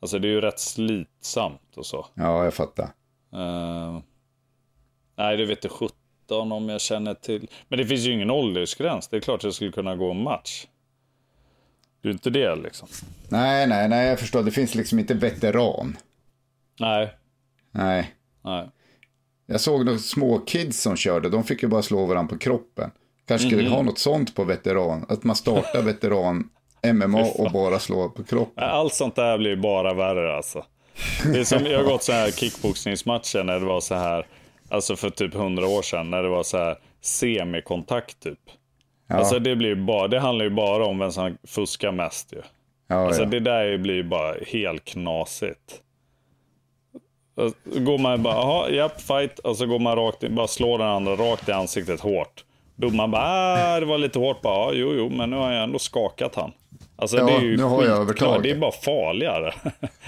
Alltså 0.00 0.18
det 0.18 0.28
är 0.28 0.32
ju 0.32 0.40
rätt 0.40 0.58
slitsamt 0.60 1.76
och 1.76 1.86
så. 1.86 2.06
ja, 2.14 2.44
jag 2.44 2.54
fattar. 2.54 2.84
Eh, 3.32 3.98
nej, 5.16 5.36
det 5.36 5.44
vet 5.46 5.64
jag 5.64 5.72
17 5.72 6.52
om 6.52 6.68
jag 6.68 6.80
känner 6.80 7.14
till. 7.14 7.48
Men 7.68 7.78
det 7.78 7.86
finns 7.86 8.00
ju 8.00 8.12
ingen 8.12 8.30
åldersgräns. 8.30 9.08
Det 9.08 9.16
är 9.16 9.20
klart 9.20 9.44
jag 9.44 9.54
skulle 9.54 9.72
kunna 9.72 9.96
gå 9.96 10.10
en 10.10 10.22
match. 10.22 10.66
Det 12.02 12.08
är 12.08 12.12
inte 12.12 12.30
det 12.30 12.56
liksom. 12.56 12.88
Nej, 13.28 13.66
nej, 13.66 13.88
nej, 13.88 14.08
jag 14.08 14.18
förstår. 14.18 14.42
Det 14.42 14.50
finns 14.50 14.74
liksom 14.74 14.98
inte 14.98 15.14
veteran. 15.14 15.96
Nej, 16.80 17.14
Nej. 17.70 18.14
nej. 18.42 18.68
Jag 19.50 19.60
såg 19.60 19.84
några 19.84 19.98
små 19.98 20.38
kids 20.38 20.80
som 20.82 20.96
körde. 20.96 21.28
De 21.28 21.44
fick 21.44 21.62
ju 21.62 21.68
bara 21.68 21.82
slå 21.82 22.06
varandra 22.06 22.32
på 22.34 22.38
kroppen. 22.38 22.90
Kanske 23.28 23.46
skulle 23.48 23.62
Mhm. 23.62 23.72
ha 23.72 23.82
något 23.82 23.98
sånt 23.98 24.34
på 24.34 24.44
veteran. 24.44 25.06
Att 25.08 25.24
man 25.24 25.36
startar 25.36 25.82
veteran 25.82 26.50
MMA 26.82 27.24
och 27.34 27.50
bara 27.52 27.78
slår 27.78 28.08
på 28.08 28.24
kroppen. 28.24 28.64
Allt 28.64 28.94
sånt 28.94 29.16
där 29.16 29.38
blir 29.38 29.56
bara 29.56 29.94
värre 29.94 30.36
alltså. 30.36 30.64
Det 31.32 31.38
är 31.40 31.44
som, 31.44 31.66
jag 31.66 31.78
har 31.78 31.84
gått 31.84 32.02
så 32.02 32.12
här 32.12 32.30
kickboxningsmatcher 32.30 33.44
när 33.44 33.60
det 33.60 33.66
var 33.66 33.80
så 33.80 33.94
här, 33.94 34.26
alltså 34.68 34.96
för 34.96 35.10
typ 35.10 35.34
hundra 35.34 35.66
år 35.66 35.82
sedan, 35.82 36.10
när 36.10 36.22
det 36.22 36.28
var 36.28 36.42
så 36.42 36.58
här 36.58 36.76
semikontakt 37.00 38.20
typ. 38.22 38.38
Alltså 39.08 39.38
det 39.38 39.56
blir 39.56 39.74
bara, 39.74 40.08
det 40.08 40.20
handlar 40.20 40.44
ju 40.44 40.50
bara 40.50 40.86
om 40.86 40.98
vem 40.98 41.12
som 41.12 41.38
fuskar 41.46 41.92
mest 41.92 42.32
ju. 42.32 42.42
Ja, 42.88 43.06
Alltså 43.06 43.22
ja. 43.22 43.28
det 43.28 43.40
där 43.40 43.78
blir 43.78 43.94
ju 43.94 44.02
bara 44.04 44.34
helt 44.46 44.84
knasigt. 44.84 45.80
Så 47.38 47.52
går 47.80 47.98
man 47.98 48.22
bara, 48.22 48.34
jaha, 48.34 48.70
japp, 48.70 49.00
fight. 49.00 49.38
Och 49.38 49.56
så 49.56 49.66
går 49.66 49.78
man 49.78 49.96
rakt 49.96 50.22
in, 50.22 50.34
bara 50.34 50.46
slår 50.46 50.78
den 50.78 50.86
andra 50.86 51.12
rakt 51.12 51.48
i 51.48 51.52
ansiktet 51.52 52.00
hårt. 52.00 52.44
Domaren 52.76 53.10
bara, 53.10 53.22
ah, 53.22 53.80
det 53.80 53.86
var 53.86 53.98
lite 53.98 54.18
hårt. 54.18 54.42
Bara, 54.42 54.54
ja, 54.54 54.72
jo, 54.74 54.92
jo, 54.94 55.08
men 55.08 55.30
nu 55.30 55.36
har 55.36 55.52
jag 55.52 55.64
ändå 55.64 55.78
skakat 55.78 56.34
han. 56.34 56.52
Alltså 56.96 57.16
Ja, 57.16 57.24
det 57.24 57.32
är 57.32 57.40
ju 57.40 57.56
nu 57.56 57.62
har 57.62 57.84
jag 57.84 57.98
övertaget. 57.98 58.42
Det 58.42 58.50
är 58.50 58.56
bara 58.56 58.72
farligare. 58.72 59.54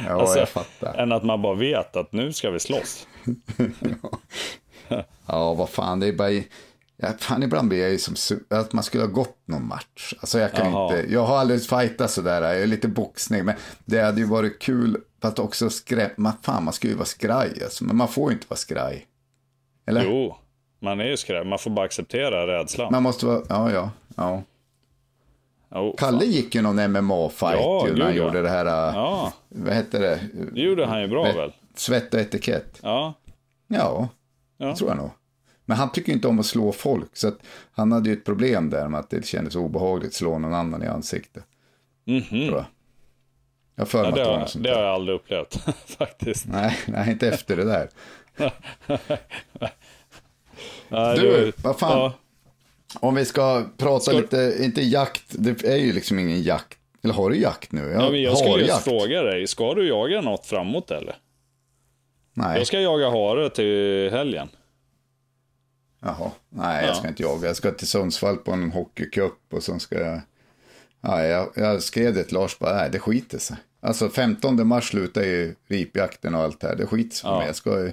Ja, 0.09 0.37
jag 0.37 0.49
fattar. 0.49 0.95
Än 0.95 1.13
att 1.13 1.23
man 1.25 1.43
bara 1.43 1.55
vet 1.55 1.97
att 1.97 2.13
nu 2.13 2.33
ska 2.33 2.51
vi 2.51 2.61
slåss. 2.61 3.07
Ja, 5.27 5.55
vad 5.55 5.71
fan, 5.71 6.01
det 6.01 6.07
är 6.07 6.13
bara... 6.13 6.31
Ja, 6.97 7.09
fan, 7.19 7.43
ibland 7.43 7.69
blir 7.69 7.81
jag 7.81 7.91
ju 7.91 7.99
som 7.99 8.15
att 8.51 8.73
man 8.73 8.85
skulle 8.85 9.05
ha 9.05 9.11
gått 9.11 9.37
någon 9.45 9.67
match. 9.67 10.15
Alltså 10.21 10.39
jag 10.39 10.53
kan 10.53 10.73
Jaha. 10.73 10.97
inte, 10.99 11.13
jag 11.13 11.25
har 11.25 11.39
aldrig 11.39 11.67
fightat 11.67 12.11
sådär, 12.11 12.43
jag 12.43 12.63
är 12.63 12.67
lite 12.67 12.89
boxning, 12.89 13.45
men 13.45 13.55
det 13.85 14.01
hade 14.01 14.21
ju 14.21 14.27
varit 14.27 14.59
kul, 14.59 14.97
fast 15.23 15.39
också 15.39 15.71
skräp, 15.71 16.17
man, 16.19 16.33
fan 16.43 16.65
man 16.65 16.73
ska 16.73 16.89
ju 16.89 16.95
vara 16.95 17.05
skraj 17.05 17.63
alltså, 17.65 17.85
men 17.85 17.97
man 17.97 18.09
får 18.09 18.31
ju 18.31 18.35
inte 18.37 18.47
vara 18.49 18.59
skraj. 18.59 19.07
Eller? 19.87 20.05
Jo, 20.05 20.37
man 20.81 21.01
är 21.01 21.05
ju 21.05 21.17
skräm. 21.17 21.49
Man 21.49 21.59
får 21.59 21.71
bara 21.71 21.87
acceptera 21.87 22.47
rädslan. 22.47 22.93
Man 22.93 23.03
måste 23.03 23.27
vara, 23.27 23.43
ja, 23.49 23.73
ja, 23.73 23.91
ja. 24.17 24.43
Jo, 25.75 25.95
Kalle 25.99 26.25
gick 26.25 26.55
ju 26.55 26.63
någon 26.63 26.79
MMA-fight 26.81 27.57
Ja, 27.57 27.89
ju, 27.89 27.95
när 27.97 28.05
han 28.05 28.15
gjorde 28.17 28.43
det 28.43 28.49
här, 28.49 28.67
äh, 28.67 28.95
Ja, 28.95 29.33
vad 29.49 29.75
hette 29.75 29.99
det? 29.99 30.21
det 30.53 30.61
gjorde 30.61 30.87
han 30.87 31.01
ju 31.03 31.09
bra 31.09 31.23
väl? 31.23 31.53
Svett 31.75 32.15
och 32.15 32.21
etikett. 32.21 32.79
Ja, 32.83 33.15
Ja, 33.69 34.09
Ja. 34.59 34.67
det 34.67 34.77
tror 34.77 34.91
jag 34.91 34.97
nog. 34.99 35.11
Men 35.65 35.77
han 35.77 35.93
tycker 35.93 36.13
inte 36.13 36.29
om 36.29 36.39
att 36.41 36.47
slå 36.47 36.73
folk. 36.73 37.17
Så 37.17 37.29
att 37.29 37.39
han 37.73 37.93
hade 37.93 38.09
ju 38.09 38.13
ett 38.17 38.25
problem 38.25 38.71
där 38.71 38.89
med 38.89 39.01
att 39.01 39.11
det 39.11 39.27
kändes 39.27 39.57
obehagligt 39.57 40.09
att 40.09 40.15
slå 40.15 40.39
någon 40.39 40.55
annan 40.55 40.83
i 40.83 40.87
ansiktet. 40.87 41.45
Mhm. 42.05 42.23
Tror 42.49 42.65
jag. 43.81 43.83
Jag 43.83 43.89
för 43.89 44.05
Ja, 44.05 44.11
mig 44.11 44.21
det, 44.25 44.31
har, 44.31 44.47
sånt 44.47 44.65
det 44.65 44.71
har 44.75 44.83
jag 44.83 44.95
aldrig 44.95 45.15
upplevt 45.17 45.55
faktiskt. 45.99 46.47
Nej, 46.49 46.79
nej, 46.87 47.11
inte 47.11 47.29
efter 47.29 47.57
det 47.57 47.65
där. 47.65 47.89
Nej, 50.89 51.19
Du, 51.19 51.53
vad 51.63 51.79
fan? 51.79 51.99
Ja, 51.99 52.13
Om 53.01 53.15
vi 53.15 53.25
ska 53.25 53.65
prata 53.77 54.01
Ska- 54.05 54.13
lite, 54.21 54.57
inte 54.61 54.83
jakt, 54.83 55.23
det 55.29 55.65
är 55.65 55.77
ju 55.77 55.93
liksom 55.93 56.19
ingen 56.19 56.43
jakt. 56.43 56.79
Eller 57.03 57.15
har 57.15 57.31
du 57.31 57.37
jakt 57.37 57.73
nu? 57.73 57.91
ja, 57.91 58.11
men 58.11 58.23
jag 58.23 58.39
skulle 58.39 58.65
just 58.65 58.85
fråga 58.85 59.23
dig, 59.23 59.47
ska 59.47 59.75
du 59.75 59.89
jaga 59.89 60.21
något 60.21 60.47
framåt 60.47 60.91
eller? 60.91 61.17
Nej, 62.35 62.59
Jag 62.59 62.67
ska 62.67 62.81
jaga 62.81 63.11
hare 63.11 63.51
till 63.51 64.11
helgen. 64.13 64.49
jaha. 66.01 66.31
Nej, 66.49 66.87
jag 66.87 66.97
ska 66.97 67.05
Ja. 67.07 67.09
inte 67.09 67.23
jaga. 67.23 67.47
Jag 67.47 67.57
ska 67.57 67.71
till 67.73 67.87
Sundsvall 67.89 68.37
på 68.37 68.53
en 68.53 68.71
hockeycup 68.73 69.33
och 69.53 69.63
sen 69.63 69.81
ska 69.81 70.01
jag... 70.01 70.21
Ja, 71.01 71.23
jag, 71.25 71.49
jag 71.57 71.83
skrev 71.83 72.15
det 72.15 72.25
till 72.25 72.35
Lars 72.35 72.59
bara, 72.59 72.77
nej 72.77 72.89
det 72.93 72.99
skiter 72.99 73.39
sig. 73.39 73.57
Alltså 73.81 74.09
15 74.09 74.67
mars 74.67 74.89
slutar 74.89 75.23
ju 75.23 75.55
ripjakten 75.69 76.35
och 76.35 76.41
allt 76.41 76.61
det 76.61 76.67
här. 76.69 76.77
Det 76.77 76.87
skiter 76.87 77.17
sig 77.17 77.23
för 77.23 77.29
Ja. 77.31 77.39
mig. 77.39 77.47
Jag 77.47 77.57
ska, 77.57 77.91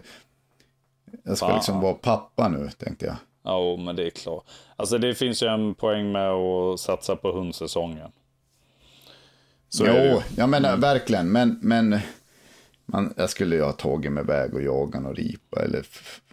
jag 1.24 1.38
ska 1.38 1.48
Fan. 1.48 1.56
liksom 1.56 1.82
vara 1.82 1.94
pappa 1.94 2.48
nu, 2.50 2.70
tänkte 2.78 3.06
jag. 3.06 3.16
Ja, 3.44 3.78
men 3.78 3.96
det 3.96 4.06
är 4.06 4.10
klart. 4.10 4.46
Alltså 4.76 4.98
det 4.98 5.16
finns 5.16 5.44
ju 5.44 5.48
en 5.48 5.76
poäng 5.76 6.12
med 6.12 6.30
att 6.32 6.80
satsa 6.80 7.16
på 7.16 7.32
hundsäsongen. 7.32 8.12
Så 9.70 9.86
ju. 9.86 9.92
jo, 10.12 10.22
jag 10.38 10.50
menar 10.50 10.78
verkligen. 10.78 11.32
Men, 11.32 11.60
men 11.62 12.00
man, 12.86 13.14
jag 13.18 13.30
skulle 13.30 13.56
ju 13.56 13.62
ha 13.64 13.72
tagit 13.72 14.12
mig 14.12 14.24
iväg 14.24 14.54
och 14.54 14.62
jagat 14.62 15.06
och 15.06 15.16
ripa. 15.16 15.64
Eller, 15.64 15.86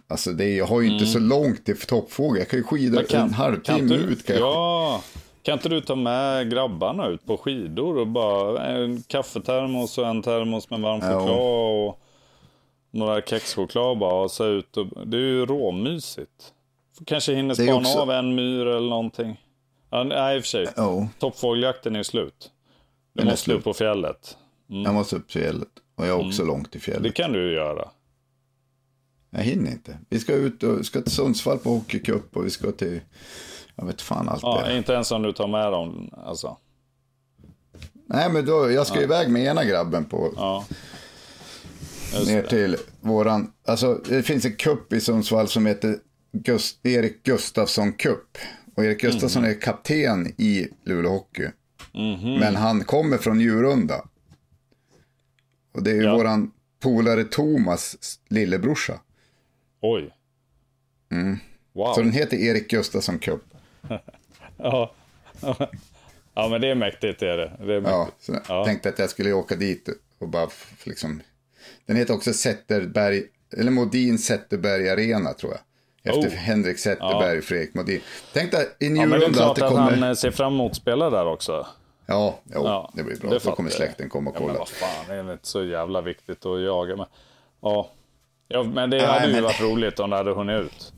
alltså 0.07 0.31
det, 0.31 0.55
jag 0.55 0.65
har 0.65 0.81
ju 0.81 0.87
inte 0.93 1.05
så 1.05 1.19
långt 1.19 1.65
till 1.65 1.77
toppfågel. 1.77 2.39
Jag 2.39 2.49
kan 2.49 2.59
ju 2.59 2.63
skida 2.63 2.99
Mm. 2.99 3.07
Men 3.11 3.21
en 3.21 3.33
halvtimme 3.33 3.95
ut. 3.95 4.25
Kan 4.25 4.35
jag. 4.35 4.45
Ja, 4.45 5.03
kan 5.45 5.53
inte 5.53 5.69
du 5.69 5.81
ta 5.81 5.95
med 5.95 6.51
grabbarna 6.51 7.07
ut 7.07 7.25
på 7.25 7.37
skidor 7.37 7.97
och 7.97 8.07
bara 8.07 8.65
en 8.65 9.03
kaffetermos 9.03 9.97
och 9.97 10.07
en 10.07 10.21
termos 10.21 10.69
med 10.69 10.79
varm 10.81 11.01
choklad 11.01 11.39
och 11.39 11.99
några 12.91 13.21
kexchoklad 13.21 13.97
bara 13.97 14.13
och 14.23 14.31
så 14.31 14.45
ut 14.45 14.77
och, 14.77 14.87
Det 15.07 15.17
är 15.17 15.21
ju 15.21 15.45
råmysigt. 15.45 16.53
Kanske 17.05 17.35
hinner 17.35 17.53
spana 17.53 17.73
också- 17.77 17.99
av 17.99 18.11
en 18.11 18.35
myr 18.35 18.65
eller 18.65 18.89
någonting. 18.89 19.41
Ja, 19.89 20.03
nej, 20.03 20.35
i 20.37 20.39
och 20.39 20.43
för 20.43 20.47
sig. 20.49 20.67
Jo, 20.77 21.07
Toppfågeljakten 21.19 21.95
är 21.95 22.03
slut. 22.03 22.51
Du 23.13 23.21
Den 23.21 23.27
måste 23.31 23.53
upp 23.53 23.63
på 23.63 23.73
fjället. 23.73 24.37
jag 24.67 24.93
måste 24.93 25.15
upp 25.15 25.27
till 25.29 25.41
fjället. 25.41 25.67
Och 25.95 26.07
jag 26.07 26.19
är 26.21 26.27
också 26.27 26.43
långt 26.45 26.71
till 26.71 26.81
Mm. 26.87 26.93
Det 26.93 26.99
fjället. 27.01 27.15
kan 27.15 27.31
du 27.31 27.49
ju 27.49 27.53
göra. 27.55 27.89
Jag 29.29 29.39
hinner 29.43 29.71
inte. 29.71 29.97
Vi 30.09 30.19
ska 30.19 30.33
ut 30.33 30.63
och 30.63 30.85
ska 30.85 31.01
till 31.01 31.11
Sundsvall 31.11 31.57
på 31.57 31.69
hockeycup 31.69 32.37
och 32.37 32.45
vi 32.45 32.49
ska 32.49 32.71
till, 32.71 33.01
jag 33.75 33.85
vet 33.85 34.01
fan 34.01 34.29
allt 34.29 34.43
Ja, 34.43 34.63
det. 34.67 34.77
inte 34.77 34.93
ens 34.93 35.11
om 35.11 35.21
du 35.21 35.31
tar 35.33 35.47
med 35.47 35.71
dem. 35.71 36.09
Alltså. 36.25 36.57
Nej 38.07 38.29
men 38.31 38.45
då, 38.45 38.71
jag 38.71 38.87
ska 38.87 39.01
iväg 39.01 39.29
med 39.29 39.43
ena 39.45 39.65
grabben 39.65 40.05
på, 40.05 40.33
Ja. 40.35 40.65
Ner 42.27 42.41
till 42.43 42.77
våran, 43.01 43.51
alltså 43.67 44.01
det 44.09 44.23
finns 44.23 44.45
en 44.45 44.55
cup 44.55 44.93
i 44.93 44.99
Sundsvall 45.01 45.47
som 45.47 45.65
heter 45.65 45.99
Gust, 46.31 46.85
Erik 46.85 47.23
Gustafsson 47.23 47.93
Cup. 47.93 48.37
Och 48.75 48.85
Erik 48.85 49.01
Gustafsson 49.01 49.41
Mhm. 49.43 49.51
är 49.51 49.61
kapten 49.61 50.27
i 50.37 50.67
Luleå 50.85 51.11
Hockey. 51.11 51.47
Men 52.39 52.55
han 52.55 52.83
kommer 52.83 53.17
från 53.17 53.39
Djurunda. 53.39 54.05
Och 55.73 55.83
det 55.83 55.91
är 55.91 55.95
ju 55.95 56.03
Ja. 56.03 56.15
våran 56.15 56.51
polare 56.79 57.23
Thomas 57.23 57.95
lillebrorsa. 58.29 58.99
Oj. 59.81 60.01
Wow. 60.01 61.19
Mm. 61.21 61.37
Så 61.95 62.01
den 62.01 62.11
heter 62.11 62.37
Erik 62.37 62.69
Gustafsson 62.69 63.19
Cup. 63.19 63.41
Ja. 64.57 64.91
ja, 66.33 66.47
men 66.49 66.61
det 66.61 66.67
är 66.67 66.75
mäktigt. 66.75 67.21
Är 67.21 67.37
det. 67.37 67.51
det 67.65 67.73
är 67.73 67.81
Ja, 67.81 68.03
mäktigt. 68.05 68.27
jag 68.49 68.57
Ja. 68.59 68.65
tänkte 68.65 68.89
att 68.89 68.99
jag 68.99 69.09
skulle 69.09 69.33
åka 69.33 69.55
dit 69.55 69.89
och 70.19 70.27
bara 70.29 70.47
liksom. 70.83 71.21
Den 71.85 71.95
heter 71.95 72.13
också 72.13 72.33
Zetterberg, 72.33 73.23
eller 73.57 73.71
Modin 73.71 74.17
Zetterberg 74.17 74.89
Arena 74.89 75.33
tror 75.33 75.51
jag. 75.51 75.61
Efter 76.15 76.29
Oh. 76.29 76.33
Henrik 76.33 76.79
Zetterberg 76.79 77.37
och 77.37 77.43
Fredrik 77.43 77.73
Modin. 77.73 78.01
Tänk 78.33 78.51
dig 78.51 78.69
i 78.79 78.85
Ja, 78.87 78.91
men 78.91 79.09
det 79.09 79.15
är 79.15 79.19
Njurunda 79.19 79.27
att 79.51 79.57
klart 79.57 79.61
att 79.71 79.75
kommer. 79.77 79.91
han 79.91 80.03
eh, 80.03 80.13
ser 80.13 80.31
fram 80.31 80.53
emot 80.53 80.71
att 80.71 80.77
spela 80.77 81.09
där 81.09 81.25
också. 81.27 81.67
Ja, 82.05 82.39
jo, 82.43 82.61
Ja, 82.63 82.91
det 82.95 83.03
blir 83.03 83.15
bra. 83.19 83.29
det 83.29 83.39
Då 83.43 83.51
kommer 83.51 83.69
släkten 83.69 84.09
komma 84.09 84.29
och 84.29 84.35
Ja, 84.35 84.39
men 84.39 84.47
kolla. 84.47 84.59
vad 84.59 84.69
fan, 84.69 85.05
det 85.07 85.13
är 85.15 85.33
inte 85.33 85.47
så 85.47 85.63
jävla 85.63 86.01
viktigt 86.01 86.45
att 86.45 86.61
jaga 86.61 86.95
med. 86.95 87.05
Ja, 87.61 87.89
ja 88.47 88.63
men 88.63 88.89
det 88.89 88.97
Nej, 88.97 89.05
hade 89.05 89.27
ju 89.27 89.33
men- 89.33 89.43
varit 89.43 89.61
roligt 89.61 89.99
om 89.99 90.09
det 90.09 90.15
hade 90.15 90.31
hunnit 90.33 90.61
ut. 90.65 90.93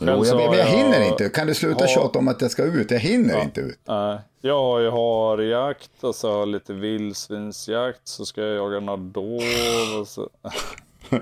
Jo, 0.00 0.06
jag, 0.06 0.26
jag 0.40 0.54
jag- 0.56 0.64
hinner 0.66 1.08
inte. 1.08 1.28
Kan 1.28 1.46
du 1.46 1.54
sluta 1.54 1.80
har- 1.84 1.88
tjata 1.88 2.18
om 2.18 2.28
att 2.28 2.40
jag 2.42 2.50
ska 2.50 2.62
ut? 2.64 2.90
Jag 2.90 2.98
hinner 2.98 3.42
inte 3.42 3.60
ut. 3.60 3.78
Nej, 3.84 4.18
jag 4.40 4.58
har 4.62 4.80
ju 4.80 4.90
harjakt 4.90 5.90
och 6.00 6.14
så 6.14 6.30
har 6.32 6.38
jag 6.38 6.48
lite 6.48 6.72
vildsvinsjakt. 6.72 8.00
Så 8.04 8.26
ska 8.26 8.40
jag 8.42 8.56
jaga 8.56 8.80
några 8.80 8.96
dov 8.96 9.40
och 10.00 10.08
så. 10.08 10.28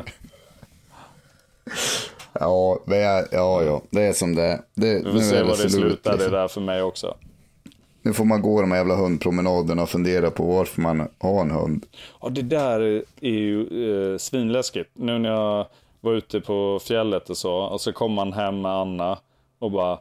Ja, 2.40 2.78
men 2.84 2.98
jag, 2.98 3.24
ja, 3.32 3.62
ja, 3.62 3.82
det 3.90 4.02
är 4.02 4.12
som 4.12 4.34
det 4.34 4.42
är. 4.42 4.60
Det, 4.74 4.94
Vi 5.04 5.12
får 5.12 5.18
se 5.18 5.36
är 5.36 5.42
var 5.42 5.50
det 5.50 5.56
slut, 5.56 5.70
slutar. 5.72 6.10
Det 6.10 6.16
liksom. 6.16 6.32
där 6.32 6.48
för 6.48 6.60
mig 6.60 6.82
också. 6.82 7.16
Nu 8.02 8.12
får 8.12 8.24
man 8.24 8.42
gå 8.42 8.60
de 8.60 8.70
här 8.70 8.78
jävla 8.78 8.94
hundpromenaderna 8.96 9.82
och 9.82 9.88
fundera 9.88 10.30
på 10.30 10.44
varför 10.44 10.80
man 10.82 11.08
har 11.18 11.40
en 11.40 11.50
hund. 11.50 11.86
Ja, 12.22 12.28
det 12.28 12.42
där 12.42 12.80
är 13.20 13.28
ju 13.30 13.60
eh, 14.12 14.18
svinläskigt. 14.18 14.90
Nu 14.94 15.18
när 15.18 15.30
jag 15.30 15.66
var 16.04 16.12
ute 16.12 16.40
på 16.40 16.78
fjället 16.82 17.30
och 17.30 17.36
så. 17.36 17.54
Och 17.54 17.80
så 17.80 17.92
kom 17.92 18.12
man 18.12 18.32
hem 18.32 18.60
med 18.62 18.72
Anna 18.72 19.18
och 19.58 19.70
bara. 19.70 19.98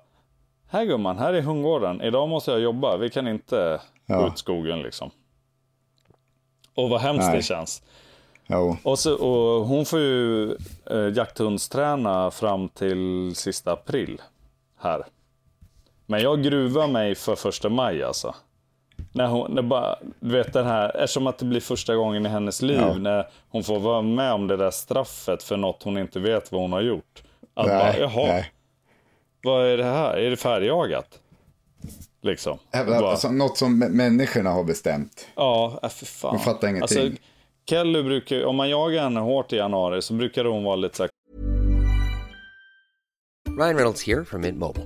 Här 0.68 0.86
gumman, 0.86 1.18
här 1.18 1.34
är 1.34 1.42
hundgården. 1.42 2.02
Idag 2.02 2.30
måste 2.30 2.52
jag 2.52 2.60
jobba. 2.60 2.98
Vi 2.98 3.10
kan 3.10 3.28
inte 3.28 3.82
gå 4.08 4.14
Ja. 4.14 4.28
ut 4.28 4.38
skogen 4.38 4.82
liksom. 4.82 5.12
Och 6.76 6.90
vad 6.90 7.02
hemskt 7.02 7.28
Nej. 7.28 7.36
det 7.38 7.44
känns. 7.44 7.84
Jo, 8.48 8.78
Och, 8.84 9.00
så, 9.00 9.16
och 9.16 9.66
hon 9.68 9.86
får 9.86 10.00
ju 10.00 10.52
eh, 10.92 11.08
jakthundsträna 11.16 12.32
fram 12.32 12.70
till 12.70 13.36
sista 13.36 13.72
april 13.72 14.22
här. 14.80 15.04
Men 16.06 16.22
jag 16.22 16.44
gruvar 16.44 16.88
mig 16.88 17.16
för 17.16 17.36
första 17.36 17.70
maj 17.70 18.04
alltså. 18.04 18.36
När 19.12 19.28
hon, 19.28 19.52
när 19.52 19.62
bara, 19.62 19.96
du 20.20 20.32
vet 20.32 20.54
den 20.54 20.66
här, 20.66 20.96
eftersom 20.98 21.28
att 21.28 21.38
det 21.38 21.46
blir 21.46 21.60
första 21.60 21.96
gången 21.96 22.26
i 22.26 22.30
hennes 22.30 22.62
liv 22.62 22.78
Ja. 22.80 22.94
när 22.94 23.28
hon 23.50 23.64
får 23.64 23.80
vara 23.80 24.02
med 24.02 24.34
om 24.34 24.48
det 24.48 24.58
där 24.58 24.72
straffet 24.72 25.44
för 25.44 25.58
något 25.58 25.84
hon 25.84 25.98
inte 25.98 26.20
vet 26.20 26.52
vad 26.52 26.62
hon 26.62 26.72
har 26.74 26.82
gjort. 26.82 27.24
Att 27.54 27.66
bara, 27.68 27.78
nej, 27.78 27.98
jaha, 28.00 28.26
nej. 28.28 28.52
vad 29.44 29.66
är 29.66 29.78
det 29.78 29.84
här? 29.84 30.18
Är 30.18 30.30
det 30.30 30.38
färdigjagat? 30.38 31.20
Liksom. 32.22 32.58
Jävlar, 32.74 33.00
Bara, 33.02 33.12
alltså, 33.12 33.32
något 33.32 33.58
som 33.58 33.84
mä- 33.84 33.90
människorna 33.90 34.50
har 34.50 34.64
bestämt. 34.64 35.28
Ja, 35.36 35.80
äh, 35.84 35.90
för 35.90 36.06
fan. 36.06 36.32
Hon 36.32 36.40
fattar 36.40 36.68
ingenting. 36.68 37.02
Alltså, 37.04 37.18
Kelly 37.70 38.04
brukar 38.04 38.46
om 38.46 38.56
man 38.56 38.70
jagar 38.70 39.04
henne 39.04 39.20
hårt 39.20 39.54
i 39.54 39.56
januari 39.56 40.02
så 40.02 40.14
brukar 40.14 40.46
hon 40.46 40.64
vara 40.64 40.76
lite 40.76 40.98
så 40.98 41.04
här 41.04 41.10
Ryan 43.58 43.76
Reynolds 43.76 44.08
here 44.08 44.26
from 44.26 44.42
Mint 44.42 44.58
Mobile. 44.58 44.86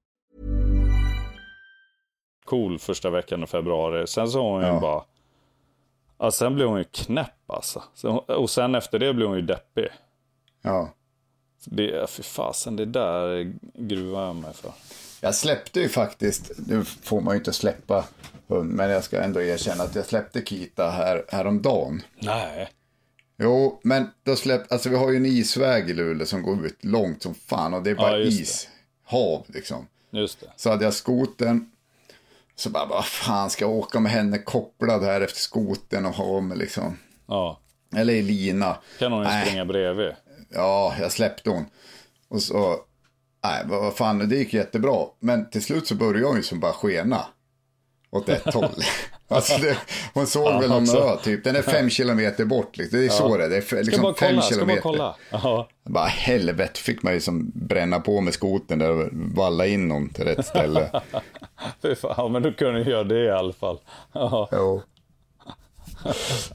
Cool 2.45 2.79
första 2.79 3.09
veckan 3.09 3.43
i 3.43 3.47
februari. 3.47 4.07
Sen 4.07 4.29
så 4.29 4.41
har 4.43 4.49
hon 4.51 4.61
ju 4.61 4.67
Ja. 4.67 4.79
bara... 4.79 5.03
Ja, 6.17 6.31
sen 6.31 6.55
blev 6.55 6.67
hon 6.67 6.77
ju 6.77 6.83
knäpp 6.83 7.51
alltså. 7.51 7.83
Så, 7.93 8.09
och 8.17 8.49
sen 8.49 8.75
efter 8.75 8.99
det 8.99 9.13
blev 9.13 9.27
hon 9.27 9.35
ju 9.37 9.41
deppig. 9.41 9.87
Ja. 10.61 10.89
Det, 11.65 12.09
fy 12.09 12.23
fasen, 12.23 12.75
det 12.75 12.85
där 12.85 13.53
gruvar 13.73 14.25
jag 14.25 14.35
mig 14.35 14.53
för. 14.53 14.71
Jag 15.21 15.35
släppte 15.35 15.79
ju 15.79 15.89
faktiskt, 15.89 16.51
nu 16.67 16.83
får 16.85 17.21
man 17.21 17.33
ju 17.33 17.37
inte 17.37 17.53
släppa 17.53 18.05
hund, 18.47 18.69
men 18.73 18.89
jag 18.89 19.03
ska 19.03 19.21
ändå 19.21 19.41
erkänna 19.41 19.83
att 19.83 19.95
jag 19.95 20.05
släppte 20.05 20.41
Kita 20.41 20.89
här, 20.89 21.25
häromdagen. 21.29 22.01
Nej. 22.19 22.69
Jo, 23.37 23.79
men 23.83 24.09
då 24.23 24.35
släpp, 24.35 24.71
alltså 24.71 24.89
vi 24.89 24.95
har 24.95 25.11
ju 25.11 25.17
en 25.17 25.25
isväg 25.25 25.89
i 25.89 25.93
Luleå 25.93 26.25
som 26.25 26.41
går 26.43 26.65
ut 26.65 26.85
långt 26.85 27.23
som 27.23 27.33
fan 27.33 27.73
och 27.73 27.83
det 27.83 27.89
är 27.89 27.95
bara 27.95 28.11
Ja, 28.11 28.17
just 28.17 28.37
det. 28.37 28.41
is, 28.43 28.69
hav 29.03 29.45
liksom. 29.47 29.87
Just 30.11 30.39
det. 30.39 30.47
Så 30.55 30.69
hade 30.69 30.83
jag 30.83 30.93
skoten, 30.93 31.71
så 32.61 32.69
bara, 32.69 32.85
vad 32.85 33.05
fan 33.05 33.49
ska 33.49 33.65
jag 33.65 33.71
åka 33.71 33.99
med 33.99 34.11
henne 34.11 34.37
kopplad 34.37 35.03
här 35.03 35.21
efter 35.21 35.39
skoten 35.39 36.05
och 36.05 36.13
ha 36.13 36.41
med 36.41 36.57
liksom, 36.57 36.97
Ja. 37.27 37.59
eller 37.95 38.13
i 38.13 38.21
lina. 38.21 38.77
Kan 38.99 39.11
hon 39.11 39.21
ju 39.21 39.27
Nej. 39.27 39.45
springa 39.45 39.65
bredvid. 39.65 40.11
Ja, 40.49 40.93
jag 40.99 41.11
släppte 41.11 41.49
hon. 41.49 41.65
Och 42.29 42.41
så, 42.41 42.75
nej, 43.43 43.63
vad 43.65 43.81
vad 43.81 43.95
fan, 43.95 44.29
det 44.29 44.35
gick 44.35 44.53
jättebra. 44.53 45.05
Men 45.19 45.49
till 45.49 45.63
slut 45.63 45.87
så 45.87 45.95
började 45.95 46.27
hon 46.27 46.37
ju 46.37 46.43
som 46.43 46.59
bara 46.59 46.73
skena. 46.73 47.25
Åt 48.11 48.29
ett 48.29 48.53
håll. 48.53 48.83
Alltså 49.27 49.57
det, 49.61 49.77
hon 50.13 50.27
såg 50.27 50.59
väl 50.61 50.69
någon 50.69 50.83
också. 50.83 50.97
ö 50.97 51.17
typ. 51.23 51.43
Den 51.43 51.55
är 51.55 51.61
fem 51.61 51.89
kilometer 51.99 52.45
bort. 52.45 52.77
Liksom. 52.77 52.99
Det 52.99 53.05
är 53.05 53.09
så 53.09 53.37
det 53.37 53.45
är. 53.45 53.49
Det 53.49 53.71
är 53.71 53.83
liksom 53.83 54.01
bara 54.03 54.13
fem 54.13 54.29
kolla, 54.29 54.41
ska 54.41 54.53
kilometer. 54.55 54.81
bara 54.81 54.91
kolla. 54.91 55.15
Ja. 55.43 55.69
Bara 55.89 56.05
helvete 56.05 56.79
fick 56.79 57.03
man 57.03 57.13
ju 57.13 57.19
som 57.19 57.51
bränna 57.55 57.99
på 57.99 58.21
med 58.21 58.33
skoten 58.33 58.79
där 58.79 58.89
och 58.89 59.09
valla 59.13 59.65
in 59.65 59.87
någon 59.87 60.09
till 60.09 60.23
rätt 60.23 60.45
ställe. 60.45 61.01
Fy 61.81 61.95
fan, 61.95 62.13
ja, 62.17 62.27
men 62.27 62.41
du 62.41 62.53
kunde 62.53 62.81
göra 62.81 63.03
det 63.03 63.23
i 63.23 63.29
alla 63.31 63.53
fall. 63.53 63.79
Ja. 64.13 64.49
Jo. 64.51 64.81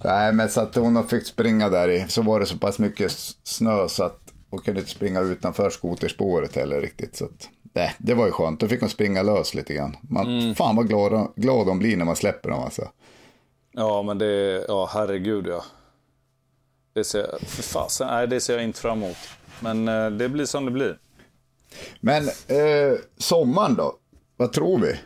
Nej, 0.05 0.33
men 0.33 0.49
så 0.49 0.61
att 0.61 0.75
hon 0.75 0.97
har 0.97 1.03
fick 1.03 1.27
springa 1.27 1.69
där 1.69 1.89
i, 1.89 2.05
så 2.09 2.23
var 2.23 2.41
det 2.41 2.47
så 2.47 2.59
pass 2.59 2.79
mycket 2.79 3.13
snö 3.45 3.89
så 3.89 4.03
att 4.05 4.21
hon 4.51 4.61
kunde 4.61 4.81
inte 4.81 4.93
springa 4.93 5.21
utanför 5.21 5.71
skoterspåret 5.71 6.57
heller 6.57 6.81
riktigt. 6.81 7.17
Så 7.17 7.25
att, 7.25 7.49
nej, 7.77 7.95
det 7.99 8.15
var 8.15 8.27
ju 8.27 8.33
skönt, 8.33 8.61
då 8.61 8.69
fick 8.69 8.81
hon 8.81 8.91
springa 8.91 9.23
lös 9.23 9.55
lite 9.55 9.75
grann. 9.75 9.97
Man, 10.01 10.55
Fan 10.55 10.77
vad 10.77 10.89
glad, 10.89 11.33
glad 11.37 11.67
de 11.67 11.79
blir 11.79 11.97
när 11.97 12.05
man 12.05 12.17
släpper 12.17 12.51
dem 12.51 12.61
alltså. 12.61 12.89
ja, 13.73 14.03
men 14.03 14.19
det, 14.19 14.65
ja 14.69 14.91
herregud 14.93 15.47
ja. 15.47 15.65
Det 16.95 17.05
ser, 17.05 17.27
för 17.47 17.63
fasen, 17.63 18.07
nej 18.07 18.29
det 18.29 18.41
ser 18.41 18.55
jag 18.55 18.65
inte 18.65 18.81
fram 18.81 19.03
emot. 19.03 19.17
Men 19.61 19.89
eh, 19.89 20.11
det 20.11 20.29
blir 20.29 20.45
som 20.45 20.65
det 20.65 20.71
blir. 20.71 20.99
Men 22.01 22.25
eh, 22.29 22.99
sommaren 23.19 23.75
då, 23.75 23.95
vad 24.37 24.53
tror 24.53 24.79
vi? 24.79 24.97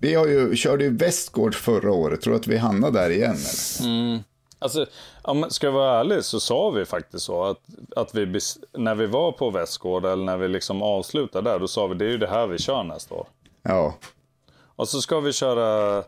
Vi 0.00 0.14
har 0.14 0.26
ju, 0.26 0.56
körde 0.56 0.84
ju 0.84 0.96
Västgård 0.96 1.54
förra 1.54 1.92
året, 1.92 2.20
tror 2.20 2.32
du 2.32 2.40
att 2.40 2.46
vi 2.46 2.56
hamnar 2.56 2.90
där 2.90 3.10
igen 3.10 3.36
eller? 3.36 4.20
Alltså, 4.58 4.86
ja, 5.24 5.34
men 5.34 5.50
ska 5.50 5.66
jag 5.66 5.72
vara 5.72 6.00
ärlig 6.00 6.24
så 6.24 6.40
sa 6.40 6.70
vi 6.70 6.84
faktiskt 6.84 7.24
så 7.24 7.44
att, 7.44 7.60
att 7.96 8.14
vi, 8.14 8.40
när 8.72 8.94
vi 8.94 9.06
var 9.06 9.32
på 9.32 9.50
Västgård 9.50 10.04
eller 10.04 10.24
när 10.24 10.36
vi 10.36 10.48
liksom 10.48 10.82
avslutade 10.82 11.50
där, 11.50 11.58
då 11.58 11.68
sa 11.68 11.86
vi 11.86 11.94
det 11.94 12.04
är 12.04 12.08
ju 12.10 12.18
det 12.18 12.26
här 12.26 12.46
vi 12.46 12.58
kör 12.58 12.82
nästa 12.82 13.14
år. 13.14 13.26
Ja, 13.62 13.94
Och 14.76 14.88
så 14.88 15.00
ska 15.00 15.20
vi 15.20 15.32
köra 15.32 16.04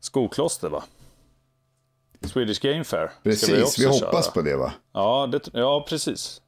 skokloster 0.00 0.68
va? 0.68 0.84
Swedish 2.32 2.60
Game 2.60 2.84
Fair. 2.84 3.10
precis. 3.22 3.62
också 3.62 3.80
Vi, 3.80 3.86
hoppas 3.86 4.24
köra. 4.24 4.32
på 4.34 4.42
det 4.42 4.56
va? 4.56 4.72
Ja, 4.92 5.26
det, 5.32 5.48
ja, 5.52 5.86
precis. 5.88 6.40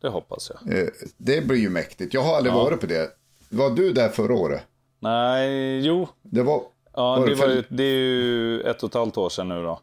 Det 0.00 0.08
hoppas 0.08 0.50
jag. 0.54 0.78
Eh, 0.78 0.88
det 1.16 1.46
blir 1.46 1.58
ju 1.58 1.68
mäktigt. 1.70 2.14
Jag 2.14 2.22
har 2.22 2.36
aldrig 2.36 2.54
varit 2.54 2.80
på 2.80 2.86
det. 2.86 3.10
Var 3.48 3.70
du 3.70 3.92
där 3.92 4.08
förra 4.08 4.34
året? 4.34 4.62
Nej, 5.00 5.78
jo. 5.86 6.08
Det 6.22 6.42
var... 6.42 6.62
Ja, 6.92 7.16
var 7.16 7.26
det, 7.26 7.34
det 7.34 7.40
var 7.40 7.46
för- 7.46 7.64
det 7.68 7.82
är 7.82 7.94
ju 7.98 8.60
ett 8.60 8.82
och 8.82 8.88
ett 8.88 8.94
halvt 8.94 9.16
år 9.16 9.28
sedan 9.28 9.48
nu 9.48 9.62
då. 9.62 9.80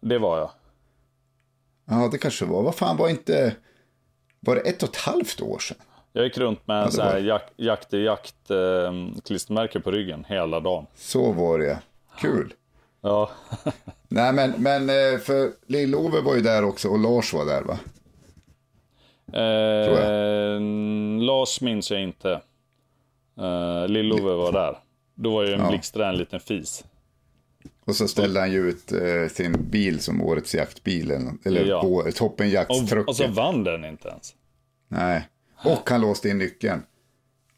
Det 0.00 0.18
var 0.18 0.38
jag. 0.38 0.50
Ja, 1.84 2.08
det 2.12 2.18
kanske 2.18 2.44
var. 2.44 2.62
Vad 2.62 2.74
fan 2.74 2.96
var 2.96 3.08
inte... 3.08 3.56
Var 4.40 4.54
det 4.54 4.60
ett 4.60 4.82
och 4.82 4.88
ett 4.88 4.96
halvt 4.96 5.40
år 5.42 5.58
sedan? 5.58 5.76
Jag 6.12 6.24
gick 6.24 6.38
runt 6.38 6.66
med 6.66 6.86
det 6.86 6.92
sån 6.92 7.04
här 7.04 7.18
jak, 7.18 7.42
jakt 7.56 7.94
i 7.94 7.98
jakt 8.04 8.50
eh, 8.50 8.92
klistermärke 9.24 9.80
på 9.80 9.90
ryggen 9.90 10.24
hela 10.28 10.60
dagen. 10.60 10.86
Så 10.96 11.32
var 11.32 11.58
det, 11.58 11.78
Kul. 12.18 12.54
Ja, 13.00 13.30
Nej, 14.08 14.32
men, 14.32 14.50
men 14.50 14.82
eh, 14.90 15.18
för 15.18 15.50
Lill-Ove 15.66 16.20
var 16.20 16.34
ju 16.34 16.40
där 16.40 16.64
också 16.64 16.88
och 16.88 16.98
Lars 16.98 17.32
var 17.34 17.44
där 17.44 17.62
va? 17.62 17.78
eh, 19.32 20.60
Lars 21.26 21.60
minns 21.60 21.90
jag 21.90 22.02
inte. 22.02 22.30
Eh, 23.38 23.86
Lill-Ove 23.88 24.34
var 24.36 24.52
där. 24.52 24.78
Då 25.14 25.34
var 25.34 25.42
ju 25.46 25.52
en 25.52 25.60
Ja. 25.60 25.68
blixtra 25.68 26.08
en 26.08 26.16
liten 26.16 26.40
fis. 26.40 26.84
Och 27.90 27.96
så 27.96 28.08
ställde 28.08 28.40
han 28.40 28.52
ju 28.52 28.68
ut 28.68 28.92
eh, 28.92 29.28
sin 29.32 29.70
bil 29.70 30.00
som 30.00 30.22
årets 30.22 30.54
jaktbil. 30.54 31.10
Eller, 31.10 31.32
eller 31.44 31.64
Ja. 31.64 31.80
på 31.82 32.10
toppen 32.14 32.56
Och, 32.68 33.08
och 33.08 33.16
så 33.16 33.26
vann 33.26 33.64
den 33.64 33.84
inte 33.84 34.08
ens. 34.08 34.34
Nej. 34.88 35.28
Och 35.64 35.90
han 35.90 36.00
låste 36.00 36.28
in 36.28 36.38
nyckeln. 36.38 36.82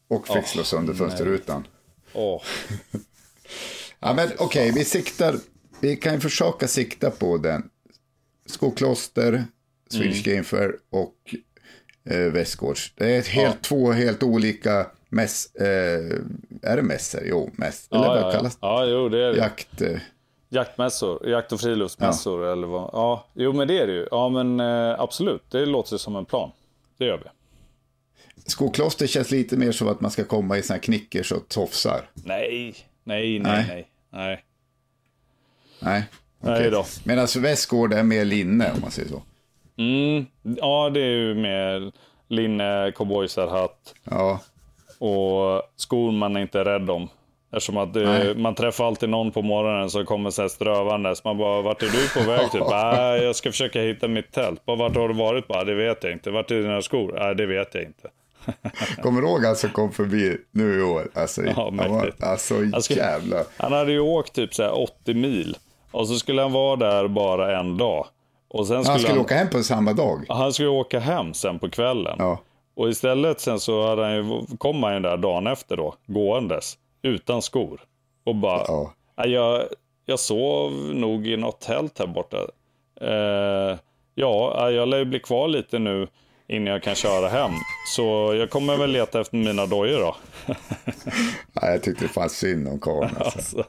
Och 0.07 0.27
fick 0.27 0.47
slå 0.47 0.63
sönder 0.63 0.93
fönsterrutan. 0.93 1.67
Åh, 2.13 2.41
Ja, 3.99 4.13
men 4.13 4.29
okej, 4.37 4.71
vi 4.71 4.85
siktar. 4.85 5.35
Vi 5.79 5.95
kan 5.95 6.13
ju 6.13 6.19
försöka 6.19 6.67
sikta 6.67 7.11
på 7.11 7.37
den. 7.37 7.69
Skokloster, 8.45 9.45
Swedish 9.89 10.27
Mm. 10.27 10.35
Game 10.35 10.43
Fair 10.43 10.75
och 10.89 11.35
eh, 12.09 12.17
Västgårds. 12.31 12.93
Det 12.95 13.15
är 13.15 13.21
helt, 13.21 13.61
två 13.61 13.91
helt 13.91 14.23
olika 14.23 14.87
mäss... 15.09 15.55
Eh, 15.55 16.19
är 16.61 16.75
det 16.75 16.81
mässor? 16.81 17.21
Jo, 17.25 17.51
mäss. 17.53 17.87
Eller 17.91 18.03
ja, 18.03 18.09
vad 18.09 18.17
ja, 18.17 18.25
ja. 18.25 18.31
kallas 18.31 18.53
det? 18.55 18.59
ja, 18.61 18.85
jo 18.85 19.09
det 19.09 19.23
är 19.23 19.31
det. 19.31 19.37
Jakt... 19.37 19.81
Eh, 19.81 19.99
Jaktmässor, 20.53 21.27
jakt 21.29 21.51
och 21.51 21.59
friluftsmässor 21.59 22.45
eller 22.45 22.67
vad. 22.67 22.89
Ja, 22.93 23.25
jo 23.33 23.53
men 23.53 23.67
det 23.67 23.79
är 23.79 23.87
det 23.87 23.93
ju. 23.93 24.07
Ja 24.11 24.29
men 24.29 24.59
eh, 24.59 24.99
absolut, 24.99 25.43
det 25.51 25.65
låter 25.65 25.97
som 25.97 26.15
en 26.15 26.25
plan. 26.25 26.51
Det 26.97 27.05
gör 27.05 27.17
vi. 27.17 27.29
skokloster 28.45 29.07
känns 29.07 29.31
lite 29.31 29.57
mer 29.57 29.71
som 29.71 29.87
att 29.87 30.01
man 30.01 30.11
ska 30.11 30.23
komma 30.23 30.57
i 30.57 30.61
såna 30.61 30.75
här 30.75 30.81
knickers 30.83 31.31
och 31.31 31.47
tofsar. 31.47 32.09
Nej, 32.13 32.75
nej, 33.03 33.39
nej, 33.39 33.39
Nej. 33.39 33.65
nej. 33.67 33.87
nej. 34.09 34.43
Nej. 35.79 36.03
Nej 36.39 36.71
då. 36.71 36.85
Medan 37.03 37.27
Västgård 37.37 37.93
är 37.93 38.03
mer 38.03 38.25
linne 38.25 38.71
om 38.75 38.81
man 38.81 38.91
säger 38.91 39.09
så. 39.09 39.21
Mm, 39.77 40.25
ja, 40.41 40.89
det 40.89 40.99
är 40.99 41.17
ju 41.17 41.35
med 41.35 41.91
linne, 42.27 42.91
cowboysarhatt 42.95 43.95
Ja, 44.03 44.39
och 44.99 45.61
skor 45.75 46.11
man 46.11 46.35
är 46.35 46.41
inte 46.41 46.65
rädd 46.65 46.89
om. 46.89 47.09
Eftersom 47.53 47.77
att 47.77 47.93
det, 47.93 48.03
Nej. 48.05 48.35
man 48.35 48.55
träffar 48.55 48.87
alltid 48.87 49.09
någon 49.09 49.31
på 49.31 49.41
morgonen 49.41 49.89
som 49.89 50.05
kommer 50.05 50.29
så 50.29 50.41
här 50.41 50.49
strövandes. 50.49 51.23
Man 51.23 51.37
bara, 51.37 51.61
vart 51.61 51.83
är 51.83 51.87
du 51.87 52.09
på 52.23 52.29
väg? 52.31 52.51
Typ, 52.51 52.63
"Nej, 52.69 53.23
jag 53.23 53.35
ska 53.35 53.51
försöka 53.51 53.81
hitta 53.81 54.07
mitt 54.07 54.31
tält. 54.31 54.65
Bara, 54.65 54.77
vart 54.77 54.95
har 54.95 55.07
du 55.07 55.13
varit? 55.13 55.47
Bara, 55.47 55.63
det 55.63 55.73
vet 55.75 56.03
jag 56.03 56.13
inte. 56.13 56.31
Vart 56.31 56.51
är 56.51 56.61
dina 56.61 56.81
skor? 56.81 57.15
Nej, 57.19 57.35
det 57.35 57.45
vet 57.45 57.75
jag 57.75 57.83
inte. 57.83 58.09
kommer 59.01 59.21
du 59.21 59.27
ihåg 59.27 59.45
han 59.45 59.55
som 59.55 59.69
kom 59.69 59.91
förbi 59.91 60.37
nu 60.51 60.79
i 60.79 60.81
år? 60.83 61.07
Alltså, 61.13 61.41
Ja, 61.45 61.51
han 61.55 61.77
var, 61.77 62.11
alltså 62.21 62.93
jävlar. 62.93 63.43
Han 63.57 63.71
hade 63.71 63.91
ju 63.91 63.99
åkt 63.99 64.33
typ 64.33 64.53
så 64.53 64.63
här 64.63 64.79
80 64.81 65.13
mil. 65.13 65.57
Och 65.91 66.07
så 66.07 66.15
skulle 66.15 66.41
han 66.41 66.51
vara 66.51 66.75
där 66.75 67.07
bara 67.07 67.59
en 67.59 67.77
dag. 67.77 68.05
Och 68.49 68.67
sen 68.67 68.83
skulle 68.83 68.91
Han 68.93 68.99
skulle 68.99 69.13
han, 69.13 69.25
åka 69.25 69.35
hem 69.35 69.49
på 69.49 69.63
samma 69.63 69.93
dag. 69.93 70.25
han 70.29 70.53
skulle 70.53 70.69
åka 70.69 70.99
hem 70.99 71.33
sen 71.33 71.59
på 71.59 71.69
kvällen. 71.69 72.15
Ja. 72.19 72.39
Och 72.75 72.89
istället 72.89 73.39
sen 73.39 73.59
så 73.59 73.87
hade 73.87 74.03
han 74.03 74.15
ju, 74.15 74.23
kom 74.57 74.83
han 74.83 74.93
ju 74.93 74.99
där 74.99 75.17
dagen 75.17 75.47
efter 75.47 75.77
då, 75.77 75.93
gåendes, 76.07 76.73
utan 77.03 77.41
skor. 77.41 77.81
Och 78.23 78.35
bara, 78.35 78.63
Ja. 78.67 78.93
"Nej, 79.17 79.29
jag, 79.31 79.63
jag 80.05 80.19
sov 80.19 80.71
nog 80.93 81.27
i 81.27 81.37
något 81.37 81.61
tält 81.61 81.99
här 81.99 82.07
borta. 82.07 82.37
Eh, 83.01 83.77
ja, 84.15 84.69
jag 84.71 84.87
lär 84.87 84.97
ju 84.97 85.05
bli 85.05 85.19
kvar 85.19 85.47
lite 85.47 85.79
nu 85.79 86.07
innan 86.47 86.67
jag 86.73 86.83
kan 86.83 86.95
köra 86.95 87.27
hem. 87.27 87.51
Så 87.95 88.33
jag 88.39 88.49
kommer 88.49 88.77
väl 88.77 88.89
leta 88.91 89.21
efter 89.21 89.37
mina 89.37 89.65
dojor 89.65 89.99
då. 89.99 90.15
Ja, 91.61 91.69
jag 91.69 91.83
tyckte 91.83 92.05
det 92.05 92.09
fanns 92.09 92.37
synd 92.37 92.67
om 92.67 92.79
karln. 92.79 93.09
Alltså. 93.19 93.37
Alltså, 93.37 93.63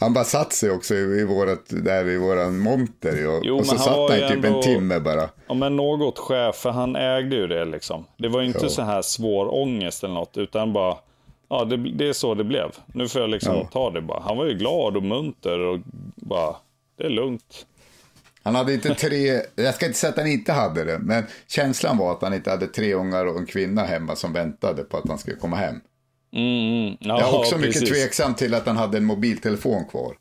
Han 0.00 0.14
bara 0.14 0.24
satt 0.24 0.52
sig 0.52 0.70
också 0.70 0.94
i, 0.94 1.24
vårat, 1.24 1.64
där 1.68 2.04
vid 2.04 2.20
våran 2.20 2.58
monter. 2.58 3.28
Och, 3.36 3.40
Jo, 3.44 3.58
och 3.58 3.66
så 3.66 3.70
han 3.76 3.78
satt 3.84 3.96
han 4.10 4.18
i 4.18 4.28
typ 4.36 4.44
ändå- 4.44 4.56
en 4.58 4.62
timme 4.62 5.00
bara. 5.00 5.28
Ja, 5.48 5.54
men 5.54 5.76
något 5.76 6.18
chef, 6.18 6.56
för 6.56 6.70
han 6.70 6.96
ägde 6.96 7.36
ju 7.36 7.46
det 7.46 7.64
liksom. 7.64 8.04
Det 8.16 8.28
var 8.28 8.40
ju 8.40 8.46
inte 8.46 8.58
Ja. 8.62 8.68
så 8.68 8.82
här 8.82 9.02
svår 9.02 9.54
ångest 9.54 10.04
eller 10.04 10.14
något, 10.14 10.36
utan 10.36 10.72
bara, 10.72 10.96
ja 11.48 11.64
det, 11.64 11.76
det 11.76 12.08
är 12.08 12.12
så 12.12 12.34
det 12.34 12.44
blev. 12.44 12.70
Nu 12.86 13.08
får 13.08 13.20
jag 13.20 13.30
liksom 13.30 13.54
Ja. 13.56 13.68
ta 13.72 13.90
det 13.90 14.00
bara. 14.00 14.20
Han 14.20 14.36
var 14.36 14.46
ju 14.46 14.54
glad 14.54 14.96
och 14.96 15.02
munter 15.02 15.58
och 15.58 15.78
bara, 16.16 16.56
det 16.98 17.04
är 17.04 17.10
lugnt. 17.10 17.66
Han 18.42 18.54
hade 18.54 18.74
inte 18.74 18.94
tre, 18.94 19.40
jag 19.54 19.74
ska 19.74 19.86
inte 19.86 19.98
säga 19.98 20.10
att 20.10 20.16
han 20.18 20.26
inte 20.26 20.52
hade 20.52 20.84
det, 20.84 20.98
men 20.98 21.24
känslan 21.46 21.98
var 21.98 22.12
att 22.12 22.22
han 22.22 22.34
inte 22.34 22.50
hade 22.50 22.66
tre 22.66 22.94
ungar 22.94 23.26
och 23.26 23.36
en 23.38 23.46
kvinna 23.46 23.82
hemma 23.84 24.16
som 24.16 24.32
väntade 24.32 24.84
på 24.84 24.96
att 24.96 25.08
han 25.08 25.18
skulle 25.18 25.36
komma 25.36 25.56
hem. 25.56 25.80
Mm, 26.32 26.82
mm. 26.82 26.96
Ja, 27.00 27.20
Jag 27.20 27.28
är 27.34 27.38
också 27.38 27.58
mycket 27.58 27.72
precis. 27.80 27.88
tveksam 27.88 28.34
till 28.34 28.54
att 28.54 28.66
han 28.66 28.76
hade 28.76 28.98
en 28.98 29.04
mobiltelefon 29.04 29.84
kvar. 29.84 30.16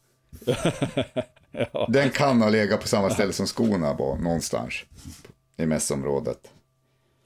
Den 1.87 2.09
kan 2.09 2.41
ha 2.41 2.49
legat 2.49 2.81
på 2.81 2.87
samma 2.87 3.09
ställe 3.09 3.33
som 3.33 3.47
skorna 3.47 3.93
var, 3.93 4.17
någonstans 4.17 4.73
i 5.57 5.65
mässområdet. 5.65 6.37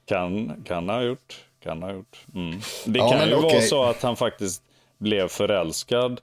Kan, 0.05 0.63
kan 0.63 0.89
ha 0.89 1.01
gjort. 1.03 1.43
Kan 1.67 1.83
ha 1.83 1.91
gjort. 1.93 2.17
Mm. 2.35 2.59
Det 2.85 2.99
Ja, 2.99 3.11
kan 3.11 3.27
ju 3.29 3.35
vara 3.35 3.45
okej. 3.45 3.61
så 3.61 3.83
att 3.83 4.01
han 4.03 4.15
faktiskt 4.15 4.63
blev 4.97 5.27
förälskad 5.27 6.21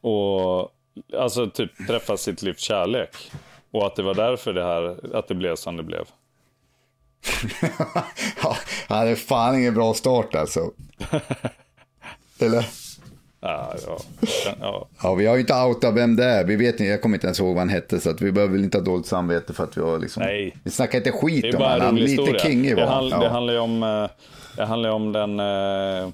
och 0.00 0.70
alltså 1.18 1.50
typ 1.50 1.86
träffade 1.86 2.18
sitt 2.18 2.42
livs 2.42 2.60
kärlek. 2.60 3.16
Och 3.70 3.86
att 3.86 3.96
det 3.96 4.02
var 4.02 4.14
därför 4.14 4.52
det 4.52 4.62
här, 4.64 5.16
att 5.16 5.28
det 5.28 5.34
blev 5.34 5.56
som 5.56 5.76
det 5.76 5.82
blev. 5.82 6.04
ja, 8.88 9.04
det 9.04 9.10
är 9.10 9.14
fan 9.14 9.58
ingen 9.58 9.74
bra 9.74 9.94
start 9.94 10.34
alltså. 10.34 10.60
Eller? 12.40 12.66
Ja, 13.40 13.74
ja. 13.86 13.98
ja. 14.60 14.88
Ja, 15.02 15.14
vi 15.14 15.26
har 15.26 15.34
ju 15.34 15.40
inte 15.40 15.54
outat 15.62 15.94
vem 15.94 16.16
det 16.16 16.24
är. 16.24 16.44
Vi 16.44 16.56
vet 16.56 16.72
inte, 16.74 16.84
jag 16.84 17.02
kommer 17.02 17.16
inte 17.16 17.26
ens 17.26 17.40
ihåg 17.40 17.48
vad 17.48 17.58
han 17.58 17.68
hette, 17.68 18.00
så 18.00 18.10
att 18.10 18.20
vi 18.20 18.32
behöver 18.32 18.52
väl 18.54 18.64
inte 18.64 18.78
ha 18.78 18.84
dåligt 18.84 19.06
samvete 19.06 19.52
för 19.52 19.64
att 19.64 19.76
vi 19.76 19.80
har 19.80 19.98
liksom... 19.98 20.22
Nej. 20.22 20.56
Vi 20.64 20.70
snackar 20.70 20.98
inte 20.98 21.12
skit 21.12 21.54
om 21.54 21.62
honom. 21.62 21.96
lite 21.96 22.10
historia. 22.22 22.40
kingig 22.40 22.76
det, 22.76 22.84
var 22.86 22.92
handl- 22.92 23.10
han. 23.12 23.20
det 23.20 23.26
Ja. 23.26 23.32
handlar 23.32 23.52
ju 23.52 23.58
om, 23.58 23.82
eh, 23.82 24.08
det 24.56 24.64
handlar 24.64 24.90
om 24.90 25.12
den 25.12 25.40
eh, 25.40 26.08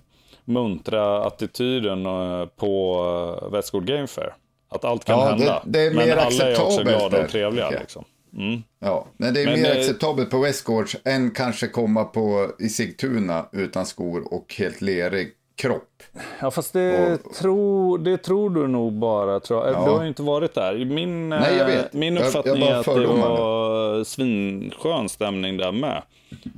muntra 0.45 1.25
attityden 1.25 2.07
eh, 2.07 2.47
på 2.47 2.97
eh, 3.43 3.53
Westgård 3.53 3.87
Game 3.87 4.07
Fair. 4.07 4.35
Att 4.69 4.85
allt 4.85 5.05
kan 5.05 5.19
Ja, 5.19 5.25
det- 5.25 5.31
hända. 5.31 5.63
det 5.67 5.81
är 5.81 5.91
Men 5.95 6.07
mer 6.09 6.17
alla 6.17 6.45
är 6.51 6.63
också 6.63 6.83
glada 6.83 7.09
där, 7.09 7.25
och 7.25 7.31
trevliga. 7.31 7.73
jag. 7.73 7.81
Liksom. 7.81 8.05
Mm. 8.39 8.63
Ja, 8.81 9.07
men 9.17 9.35
det 9.35 9.43
är 9.43 9.47
Men, 9.47 9.61
mer 9.63 9.71
eh, 9.71 9.79
acceptabelt 9.81 10.31
på 10.31 10.39
Westgårds 10.39 10.97
än 11.05 11.31
kanske 11.31 11.69
komma 11.69 12.05
på 12.05 12.49
i 12.59 12.69
Sigtuna 12.69 13.45
utan 13.53 13.87
skor 13.87 14.35
och 14.35 14.55
helt 14.59 14.81
lerig 14.81 15.29
kropp. 15.57 16.03
Ja, 16.41 16.51
fast 16.51 16.73
det, 16.73 17.19
tro, 17.41 17.97
det 17.97 18.17
tror 18.19 18.51
du 18.51 18.67
nog 18.67 18.93
bara. 18.93 19.41
Tror 19.41 19.67
jag. 19.67 19.75
Ja. 19.77 19.85
Du 19.85 19.91
har 19.91 20.03
ju 20.03 20.09
inte 20.09 20.23
varit 20.23 20.55
där. 20.55 20.85
Min, 20.85 21.29
Nej, 21.29 21.57
jag 21.59 21.61
eh, 21.61 21.67
vet. 21.77 21.93
min 21.93 22.15
Jag- 22.15 22.23
jag 22.23 22.29
uppfattning 22.29 22.61
bara 22.61 22.71
är 22.75 22.79
att 22.79 22.85
det 22.85 23.01
nu. 23.01 23.07
var 23.07 24.05
svinskön 24.05 25.09
stämning 25.09 25.57
där 25.57 25.73
med. 25.73 26.03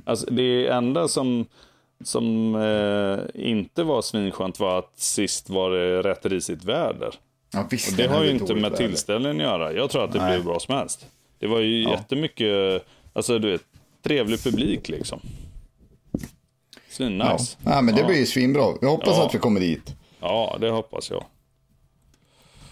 Alltså, 0.05 0.25
det 0.31 0.67
enda 0.67 1.07
som, 1.07 1.45
som 2.03 2.55
eh, 2.55 3.41
inte 3.47 3.83
var 3.83 4.01
svinskönt 4.01 4.59
var 4.59 4.79
att 4.79 4.99
sist 4.99 5.49
var 5.49 5.71
det 5.71 6.01
rätt 6.01 6.25
risigt 6.25 6.63
väder. 6.63 7.15
Ja, 7.53 7.67
visst, 7.71 7.91
Och 7.91 7.97
det 7.97 8.07
har 8.07 8.23
ju 8.23 8.31
inte 8.31 8.53
med 8.53 8.63
väder. 8.63 8.77
tillställningen 8.77 9.37
att 9.37 9.43
göra. 9.43 9.73
Jag 9.73 9.89
tror 9.89 10.03
att 10.03 10.11
det 10.11 10.19
Nej. 10.19 10.31
blev 10.31 10.45
bra 10.45 10.59
som 10.59 10.75
helst. 10.75 11.05
Det 11.39 11.47
var 11.47 11.59
ju 11.59 11.83
jättemycket, 11.89 12.85
alltså 13.13 13.39
du 13.39 13.51
vet, 13.51 13.61
trevlig 14.03 14.43
publik 14.43 14.89
liksom. 14.89 15.19
Ja. 15.23 16.19
Svinnice. 16.89 17.57
ja, 17.65 17.81
men 17.81 17.95
det 17.95 18.03
blir 18.03 18.17
ju 18.17 18.25
svinbra. 18.25 18.73
Jag 18.81 18.89
hoppas 18.89 19.17
Ja. 19.17 19.25
att 19.25 19.35
vi 19.35 19.39
kommer 19.39 19.59
dit. 19.59 19.95
Ja, 20.19 20.57
det 20.61 20.69
hoppas 20.69 21.11
jag. 21.11 21.25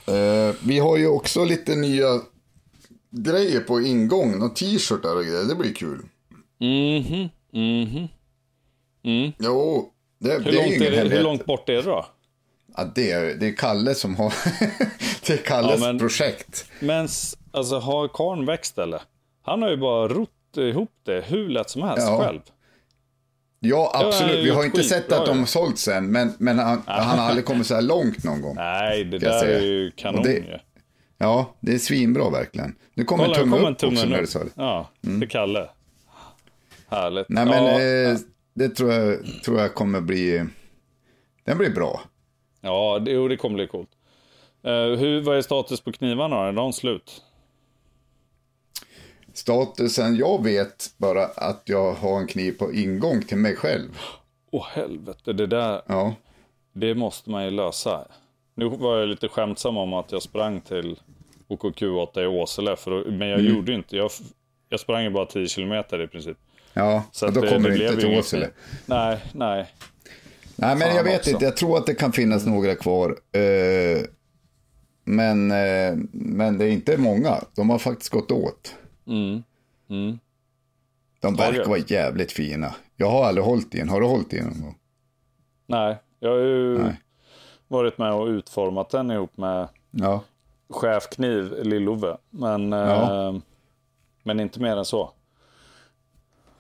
Eh, 0.07 0.55
vi 0.63 0.80
har 0.80 0.97
ju 0.97 1.07
också 1.07 1.45
lite 1.45 1.76
nya 1.76 2.05
grejer 3.09 3.59
på 3.59 3.82
ingång. 3.82 4.32
Några 4.39 4.53
t-shirtar 4.53 5.15
och 5.15 5.24
grejer. 5.24 5.43
Det 5.43 5.55
blir 5.55 5.74
kul. 5.74 5.99
Mhm, 6.59 7.30
mhm. 7.51 8.07
Jo, 9.38 9.89
det, 10.20 10.32
Hur, 10.34 10.39
det 10.39 10.49
är 10.49 10.54
långt 10.54 10.82
är 10.82 10.91
det, 10.91 11.16
hur 11.16 11.24
långt 11.24 11.45
bort 11.45 11.70
är 11.70 11.74
det 11.74 11.82
då? 11.82 12.06
Ja, 12.78 12.91
det, 12.95 13.12
är, 13.12 13.36
det 13.36 13.47
är 13.47 13.56
Kalle 13.58 13.95
som 13.95 14.16
har... 14.16 14.34
det 15.28 15.34
är 15.34 15.38
Kalles 15.38 15.80
Ja, 15.82 15.88
men- 15.88 15.99
projekt. 15.99 16.66
Men 16.80 17.08
alltså, 17.51 17.80
har 17.80 18.08
karln 18.08 18.45
växt 18.45 18.78
eller? 18.78 19.01
Han 19.43 19.62
har 19.62 19.70
ju 19.70 19.78
bara 19.78 20.08
rott 20.08 20.30
ihop 20.58 20.91
det 21.06 21.24
hur 21.28 21.49
lätt 21.49 21.70
som 21.70 21.82
helst 21.84 22.08
Ja. 22.08 22.20
själv. 22.24 22.39
Ja, 23.60 23.91
absolut. 24.06 24.45
Vi 24.45 24.49
har 24.49 24.64
inte 24.66 24.84
sett 24.84 25.01
skitbra 25.04 25.18
att 25.20 25.26
de 25.26 25.34
ju. 25.36 25.39
har 25.39 25.45
sålt 25.45 25.78
sen, 25.80 26.12
men, 26.12 26.34
men 26.39 26.60
han, 26.60 26.82
han 26.86 27.20
har 27.20 27.26
aldrig 27.28 27.45
kommit 27.45 27.68
så 27.68 27.76
här 27.76 27.82
långt 27.82 28.24
någon 28.24 28.41
gång. 28.41 28.56
Nej, 28.56 29.04
det 29.04 29.18
där 29.18 29.45
är 29.45 29.62
ju 29.62 29.91
kanon 29.91 30.24
det- 30.24 30.32
ju. 30.34 30.58
Ja, 31.18 31.56
det 31.60 31.74
är 31.74 31.78
svinbra 31.78 32.30
verkligen. 32.30 32.76
Nu 32.93 33.04
kommer 33.04 33.24
Kolla, 33.24 33.36
en 33.38 33.41
tumme 33.43 33.56
kom 33.58 33.66
en 33.66 33.72
upp 33.74 33.84
också 33.84 34.06
du 34.08 34.18
upp. 34.22 34.30
sa 34.30 34.39
det. 34.39 34.49
Ja, 34.56 34.89
för 35.20 35.26
Kalle. 35.26 35.70
Härligt. 36.89 37.30
Nej, 37.30 37.45
men 37.45 37.66
ja, 37.66 37.82
eh, 37.82 38.18
det 38.54 38.70
tror 38.70 38.91
jag, 38.93 39.20
tror 39.43 39.60
jag 39.60 39.74
kommer 39.76 40.01
bli... 40.01 40.45
Den 41.43 41.58
blir 41.58 41.70
bra. 41.70 42.01
ja 42.62 42.99
det, 42.99 43.12
jo, 43.12 43.28
det 43.28 43.38
kommer 43.38 43.56
bli 43.56 43.68
coolt. 43.68 43.89
Eh, 44.64 44.72
hur, 44.99 45.22
vad 45.22 45.38
är 45.38 45.41
status 45.41 45.82
på 45.82 45.91
knivarna? 45.91 46.47
Är 46.47 46.51
de 46.54 46.74
slut? 46.74 47.22
Statusen, 49.34 50.16
jag 50.16 50.43
vet 50.43 50.93
bara 50.97 51.26
att 51.26 51.62
jag 51.66 51.93
har 51.93 52.20
en 52.20 52.28
kniv 52.28 52.51
på 52.51 52.74
ingång 52.74 53.22
till 53.22 53.38
mig 53.38 53.56
själv. 53.56 53.97
Åh 54.51 54.68
helvete, 54.72 55.34
det 55.34 55.47
där, 55.47 55.82
Ja, 55.88 56.16
det 56.74 56.95
måste 56.95 57.30
man 57.30 57.43
ju 57.45 57.49
lösa. 57.51 58.08
Nu 58.56 58.66
var 58.70 58.97
jag 58.97 59.10
lite 59.10 59.28
skämtsam 59.28 59.78
om 59.78 59.93
att 59.93 60.12
jag 60.12 60.22
sprang 60.22 60.62
till 60.62 60.99
OKQ8 61.47 62.22
i 62.24 62.28
Åsele, 62.28 62.76
för, 62.76 63.06
men 63.12 63.28
jag 63.28 63.39
Mm. 63.39 63.56
gjorde 63.56 63.74
inte. 63.74 63.97
Jag, 63.97 64.12
jag 64.70 64.80
sprang 64.80 65.04
ju 65.04 65.10
bara 65.10 65.26
10 65.26 65.47
kilometer 65.47 66.01
i 66.01 66.08
princip. 66.08 66.38
Ja 66.74 67.03
Så 67.11 67.28
då 67.28 67.41
det- 67.41 67.49
kommer 67.49 67.69
det 67.69 67.88
inte 67.88 68.01
till 68.01 68.17
Åsele. 68.19 68.49
Nej, 68.86 69.19
nej. 69.34 69.67
Nej, 70.55 70.76
men 70.76 70.80
Fan 70.88 70.95
jag 70.95 71.03
vet 71.03 71.19
också. 71.19 71.30
inte. 71.30 71.45
Jag 71.45 71.57
tror 71.57 71.78
att 71.78 71.86
det 71.86 71.93
kan 71.95 72.11
finnas 72.11 72.45
några 72.45 72.76
kvar. 72.76 73.17
Eh, 73.32 74.01
men, 75.03 75.51
eh, 75.51 75.95
men 76.11 76.57
det 76.57 76.65
är 76.65 76.69
inte 76.71 76.97
många. 76.97 77.38
De 77.55 77.69
har 77.69 77.78
faktiskt 77.80 78.11
gått 78.11 78.32
åt. 78.32 78.76
Mm. 79.07 79.43
Mm. 79.89 80.19
De 81.19 81.36
verkar 81.36 81.65
vara 81.65 81.80
jävligt 81.88 82.32
fina. 82.32 82.76
Jag 82.95 83.09
har 83.09 83.26
aldrig 83.26 83.45
hållit 83.45 83.76
i 83.76 83.80
en. 83.80 83.89
Har 83.89 84.01
du 84.01 84.07
hållit 84.07 84.34
i 84.34 84.39
en 84.39 84.45
någon 84.45 84.61
gång? 84.61 84.76
Nej, 85.67 85.97
jag 86.19 86.30
har 86.30 86.38
ju 86.39 86.78
Nej. 86.78 87.01
varit 87.67 87.97
med 87.97 88.13
och 88.13 88.28
utformat 88.28 88.89
den 88.89 89.11
ihop 89.11 89.38
med 89.38 89.67
Ja. 89.91 90.24
chefkniv 90.69 91.53
Lill-Ove. 91.63 92.17
Men, 92.30 92.71
Ja. 92.71 93.28
eh, 93.30 93.36
men 94.24 94.39
inte 94.39 94.59
mer 94.61 94.78
än 94.78 94.86
så. 94.86 95.11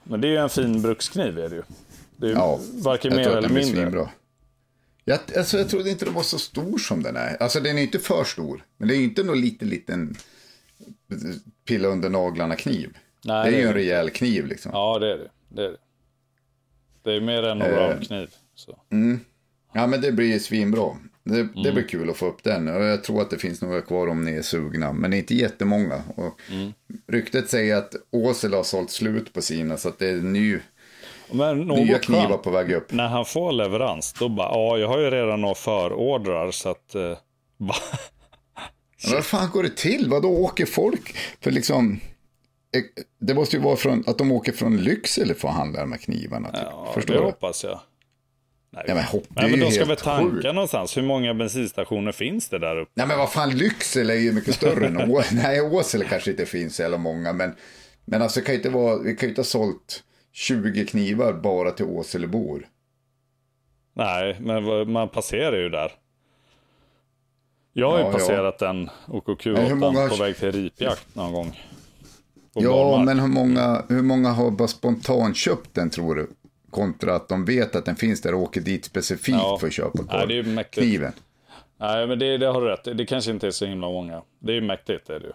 Men 0.03 0.21
det 0.21 0.27
är 0.27 0.31
ju 0.31 0.37
en 0.37 0.49
fin 0.49 0.81
brukskniv 0.81 1.39
är 1.39 1.49
det 1.49 1.55
ju. 1.55 1.63
Det 2.17 2.25
är 2.25 2.29
ju 2.29 2.35
Ja, 2.35 2.59
varken 2.73 3.15
mer 3.15 3.29
eller 3.29 3.49
mindre. 3.49 4.09
Jag, 5.05 5.19
alltså, 5.37 5.57
jag 5.57 5.69
trodde 5.69 5.89
inte 5.89 6.05
den 6.05 6.13
var 6.13 6.23
så 6.23 6.39
stor 6.39 6.77
som 6.77 7.03
den 7.03 7.15
är. 7.15 7.43
Alltså 7.43 7.59
den 7.59 7.77
är 7.77 7.81
inte 7.81 7.99
för 7.99 8.23
stor. 8.23 8.65
Men 8.77 8.87
det 8.87 8.95
är 8.95 8.97
ju 8.97 9.03
inte 9.03 9.23
någon 9.23 9.41
liten, 9.41 9.69
liten 9.69 10.15
pilla 11.65 11.87
under 11.87 12.09
naglarna 12.09 12.55
kniv. 12.55 12.97
Nej, 13.25 13.51
det 13.51 13.57
är 13.57 13.61
ju 13.61 13.67
en 13.67 13.73
rejäl 13.73 14.09
kniv 14.09 14.45
liksom. 14.47 14.71
Ja, 14.73 14.99
det 14.99 15.13
är 15.13 15.17
det. 15.17 15.29
Det 15.49 15.65
är, 15.65 15.69
det. 15.69 15.77
Det 17.03 17.11
är 17.13 17.21
mer 17.21 17.43
än 17.43 17.61
en 17.61 17.71
Eh. 17.71 17.89
roundkniv. 17.89 18.29
Så. 18.55 18.79
Ja, 19.73 19.87
men 19.87 20.01
det 20.01 20.11
blir 20.11 20.39
svinbra. 20.39 20.97
Det, 21.25 21.35
det 21.43 21.59
Mm. 21.59 21.73
blir 21.73 21.87
kul 21.87 22.09
att 22.09 22.17
få 22.17 22.25
upp 22.27 22.43
den. 22.43 22.67
Och 22.67 22.83
jag 22.83 23.03
tror 23.03 23.21
att 23.21 23.29
det 23.29 23.37
finns 23.37 23.61
några 23.61 23.81
kvar 23.81 24.07
om 24.07 24.25
ni 24.25 24.31
är 24.31 24.41
sugna. 24.41 24.93
Men 24.93 25.13
inte 25.13 25.35
jättemånga. 25.35 26.01
Och 26.15 26.39
Mm. 26.51 26.73
Ryktet 27.07 27.49
säger 27.49 27.75
att 27.75 27.95
Åsele 28.11 28.55
har 28.55 28.63
sålt 28.63 28.91
slut 28.91 29.33
på 29.33 29.41
sina. 29.41 29.77
Så 29.77 29.89
att 29.89 29.99
det 29.99 30.09
är 30.09 30.15
ny, 30.15 30.59
Men 31.31 31.59
nya 31.67 31.99
knivar 31.99 32.37
på 32.37 32.49
väg 32.49 32.71
upp. 32.71 32.91
När 32.91 33.07
han 33.07 33.25
får 33.25 33.51
leverans, 33.51 34.13
då 34.19 34.29
bara, 34.29 34.47
ja, 34.51 34.77
jag 34.77 34.87
har 34.87 34.99
ju 34.99 35.09
redan 35.09 35.41
några 35.41 35.55
förordrar 35.55 36.51
så 36.51 36.69
att... 36.69 36.95
Eh, 36.95 37.01
bara, 37.57 37.77
Men 39.05 39.13
vad 39.13 39.25
fan 39.25 39.49
går 39.53 39.63
det 39.63 39.75
till? 39.77 40.09
Vad 40.09 40.21
då 40.21 40.29
åker 40.29 40.65
folk? 40.65 41.15
För 41.41 41.51
liksom, 41.51 41.99
eh, 42.75 42.81
det 43.19 43.33
måste 43.33 43.55
ju 43.57 43.61
vara 43.63 43.75
från, 43.75 44.03
att 44.07 44.17
de 44.17 44.31
åker 44.31 44.51
från 44.51 44.77
Lycksele 44.77 45.33
för 45.33 45.47
att 45.47 45.53
handla 45.55 45.79
de 45.79 45.91
här 45.91 45.99
knivarna. 45.99 46.51
Typ. 46.51 46.61
ja, 46.71 46.91
Förstår 46.93 47.13
det 47.13 47.19
du? 47.19 47.25
hoppas 47.25 47.63
jag. 47.63 47.79
Nej, 48.75 48.83
Ja, 48.87 48.95
men 48.95 49.03
hopp, 49.03 49.23
Nej, 49.29 49.49
men 49.51 49.59
ju 49.59 49.65
de 49.65 49.71
ska 49.71 49.85
väl 49.85 49.97
tanka 49.97 50.31
sjukt. 50.31 50.43
någonstans. 50.45 50.97
Hur 50.97 51.01
många 51.01 51.33
bensinstationer 51.33 52.11
finns 52.11 52.49
det 52.49 52.59
där 52.59 52.79
uppe? 52.79 52.91
Nej 52.93 53.07
men 53.07 53.17
vad 53.17 53.31
fan, 53.31 53.49
Lycksele 53.57 54.13
är 54.13 54.19
ju 54.19 54.31
mycket 54.31 54.55
större 54.55 54.87
än 54.87 55.11
Å- 55.11 55.21
Nej, 55.31 55.61
Åsele 55.61 56.05
kanske 56.05 56.31
inte 56.31 56.45
finns 56.45 56.75
så 56.75 56.97
många. 56.97 57.33
Men, 57.33 57.55
men 58.05 58.21
alltså 58.21 58.39
det 58.39 58.45
kan 58.45 58.53
ju 58.55 58.59
inte 58.59 58.69
vara, 58.69 58.97
vi 58.97 59.15
kan 59.15 59.27
ju 59.27 59.29
inte 59.29 59.39
ha 59.41 59.45
sålt 59.45 60.03
20 60.31 60.85
knivar 60.85 61.33
bara 61.33 61.71
till 61.71 61.85
Åselebor. 61.85 62.67
Nej, 63.95 64.37
men 64.39 64.91
man 64.91 65.09
passerar 65.09 65.57
ju 65.57 65.69
där. 65.69 65.91
Jag 67.73 67.91
har 67.91 67.97
ju 67.99 68.03
Ja, 68.05 68.11
passerat 68.11 68.59
den 68.59 68.89
OKQ8 69.07 69.53
Men 69.53 69.65
hur 69.65 69.75
många- 69.75 70.07
på 70.09 70.15
väg 70.15 70.37
till 70.37 70.51
ripjakt 70.51 71.15
någon 71.15 71.33
gång. 71.33 71.59
Ja, 72.53 72.69
barmark. 72.69 73.05
men 73.05 73.19
hur 73.19 73.27
många, 73.27 73.83
hur 73.89 74.01
många 74.01 74.29
har 74.29 74.51
bara 74.51 74.67
spontant 74.67 75.37
köpt 75.37 75.73
den 75.73 75.89
tror 75.89 76.15
du? 76.15 76.27
Kontra 76.73 77.15
att 77.15 77.29
de 77.29 77.45
vet 77.45 77.75
att 77.75 77.85
den 77.85 77.95
finns 77.95 78.21
där 78.21 78.33
och 78.33 78.41
åker 78.41 78.61
dit 78.61 78.85
specifikt 78.85 79.37
Ja. 79.41 79.57
för 79.59 79.67
att 79.67 79.73
köpa 79.73 80.03
Nej, 80.11 80.27
det 80.27 80.37
är 80.37 80.43
mäktigt. 80.43 80.77
kniven. 80.87 81.13
Nej, 81.79 82.07
men 82.07 82.19
det, 82.19 82.37
det 82.37 82.45
har 82.45 82.61
du 82.61 82.67
rätt 82.67 82.97
Det 82.97 83.05
kanske 83.05 83.31
inte 83.31 83.47
är 83.47 83.51
så 83.51 83.65
himla 83.65 83.87
många. 83.87 84.21
Det 84.39 84.51
är 84.51 84.55
ju 84.55 84.61
mäktigt, 84.61 85.09
är 85.09 85.19
det 85.19 85.25
ju. 85.25 85.33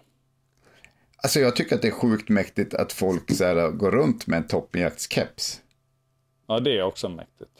Alltså 1.23 1.39
jag 1.39 1.55
tycker 1.55 1.75
att 1.75 1.81
det 1.81 1.87
är 1.87 1.91
sjukt 1.91 2.29
mäktigt 2.29 2.73
att 2.73 2.93
folk 2.93 3.31
så 3.35 3.45
här, 3.45 3.69
går 3.69 3.91
runt 3.91 4.27
med 4.27 4.37
en 4.37 4.47
toppjaktskeps. 4.47 5.61
Ja, 6.47 6.59
det 6.59 6.77
är 6.77 6.83
också 6.83 7.09
mäktigt. 7.09 7.51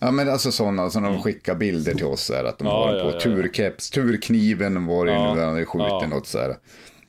Ja 0.00 0.10
men 0.10 0.28
alltså 0.28 0.52
sådana 0.52 0.90
som 0.90 1.02
de 1.02 1.22
skickar 1.22 1.54
bilder 1.54 1.94
till 1.94 2.04
oss 2.06 2.20
så 2.24 2.34
här, 2.34 2.44
att 2.44 2.58
de. 2.58 2.66
Ja, 2.66 2.86
har 2.86 2.94
ja, 2.94 3.02
på 3.04 3.08
ja, 3.10 3.14
ja. 3.14 3.20
turkeps, 3.20 3.90
turkniven 3.90 4.86
var 4.86 5.06
det 5.06 5.12
ju 5.12 5.18
Ja, 5.18 5.28
nu 5.28 5.34
när 5.34 5.44
han 5.46 5.54
hade 5.54 5.66
skjutit 5.66 5.88
ja. 5.88 6.06
något 6.06 6.26
så 6.26 6.38
här. 6.38 6.56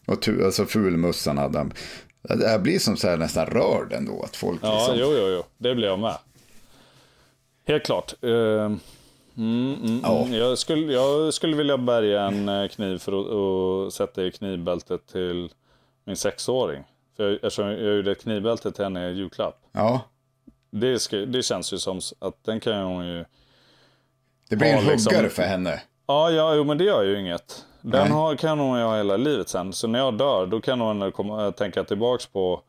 Och 0.05 0.21
tu, 0.21 0.45
alltså 0.45 0.65
fulmussan 0.65 1.37
hade 1.37 1.57
han. 1.57 1.73
Det 2.27 2.59
blir 2.61 2.79
som 2.79 2.97
så 2.97 3.07
här 3.07 3.17
nästan 3.17 3.45
rörd 3.45 3.93
ändå 3.93 4.21
att 4.23 4.35
folk 4.35 4.59
Ja, 4.63 4.77
liksom. 4.77 4.95
jo, 4.99 5.13
jo, 5.17 5.27
jo. 5.27 5.43
Det 5.57 5.75
blir 5.75 5.87
jag 5.87 5.99
med. 5.99 6.17
Helt 7.67 7.85
klart. 7.85 8.13
Eh, 8.23 8.29
mm, 8.29 8.77
mm, 9.83 9.99
Ja. 10.03 10.21
mm. 10.25 10.33
Jag, 10.33 10.57
skulle, 10.57 10.93
jag 10.93 11.33
skulle 11.33 11.55
vilja 11.55 11.77
bärga 11.77 12.21
en 12.21 12.49
eh, 12.49 12.67
kniv 12.67 12.97
för 12.97 13.13
att 13.87 13.93
sätta 13.93 14.23
i 14.23 14.31
knivbältet 14.31 15.07
till 15.07 15.49
min 16.05 16.15
sexåring. 16.15 16.83
För 17.17 17.23
jag, 17.23 17.33
eftersom 17.33 17.67
jag 17.67 17.95
gjorde 17.95 18.11
ett 18.11 18.21
knivbälte 18.21 18.71
till 18.71 18.83
henne 18.83 19.09
i 19.09 19.13
julklapp. 19.13 19.59
Ja, 19.71 20.01
Det, 20.71 20.99
ska, 20.99 21.17
det 21.17 21.43
känns 21.43 21.73
ju 21.73 21.77
som 21.77 21.99
att 22.19 22.43
den 22.43 22.59
kan 22.59 22.83
hon 22.85 23.07
ju... 23.07 23.25
det 24.49 24.55
blir 24.55 24.67
en 24.67 24.85
Ja, 24.85 24.91
liksom. 24.91 25.13
huggare 25.15 25.29
för 25.29 25.43
henne. 25.43 25.81
Ja, 26.07 26.31
ja 26.31 26.55
jo, 26.55 26.63
men 26.63 26.77
det 26.77 26.83
gör 26.83 27.03
ju 27.03 27.19
inget. 27.19 27.65
Den 27.91 28.01
Nej. 28.01 28.11
har, 28.11 28.35
kan 28.35 28.57
ju 28.57 28.83
ha 28.83 28.97
hela 28.97 29.17
livet 29.17 29.49
sen. 29.49 29.73
Så 29.73 29.87
när 29.87 29.99
jag 29.99 30.17
dör, 30.17 30.47
då 30.47 30.61
kan 30.61 30.81
hon 30.81 31.11
komma, 31.11 31.51
tänka 31.51 31.83
tillbaks 31.83 32.25
på 32.25 32.61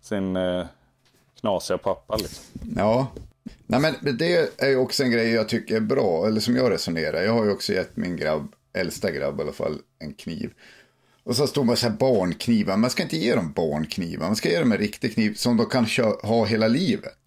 sin 0.00 0.36
eh, 0.36 0.66
knasiga 1.40 1.78
pappa. 1.78 2.16
Liksom. 2.16 2.44
Ja. 2.76 3.06
Nej, 3.66 3.80
men 3.80 4.16
det 4.16 4.62
är 4.62 4.76
också 4.76 5.02
en 5.02 5.10
grej 5.10 5.30
jag 5.30 5.48
tycker 5.48 5.76
är 5.76 5.80
bra, 5.80 6.26
eller 6.26 6.40
som 6.40 6.56
jag 6.56 6.70
resonerar. 6.70 7.22
Jag 7.22 7.32
har 7.32 7.44
ju 7.44 7.50
också 7.50 7.72
gett 7.72 7.96
min 7.96 8.16
grabb, 8.16 8.52
äldsta 8.72 9.10
grabb 9.10 9.38
i 9.38 9.42
alla 9.42 9.52
fall, 9.52 9.78
en 9.98 10.14
kniv. 10.14 10.50
Och 11.24 11.36
så 11.36 11.46
stod 11.46 11.66
man 11.66 11.76
så 11.76 11.88
här 11.88 11.96
barnknivar. 11.96 12.76
Man 12.76 12.90
ska 12.90 13.02
inte 13.02 13.16
ge 13.16 13.34
dem 13.34 13.52
barnknivar. 13.52 14.26
Man 14.26 14.36
ska 14.36 14.48
ge 14.48 14.58
dem 14.58 14.72
en 14.72 14.78
riktig 14.78 15.14
kniv 15.14 15.34
som 15.34 15.56
de 15.56 15.66
kan 15.66 15.86
ha 16.22 16.44
hela 16.44 16.68
livet. 16.68 17.18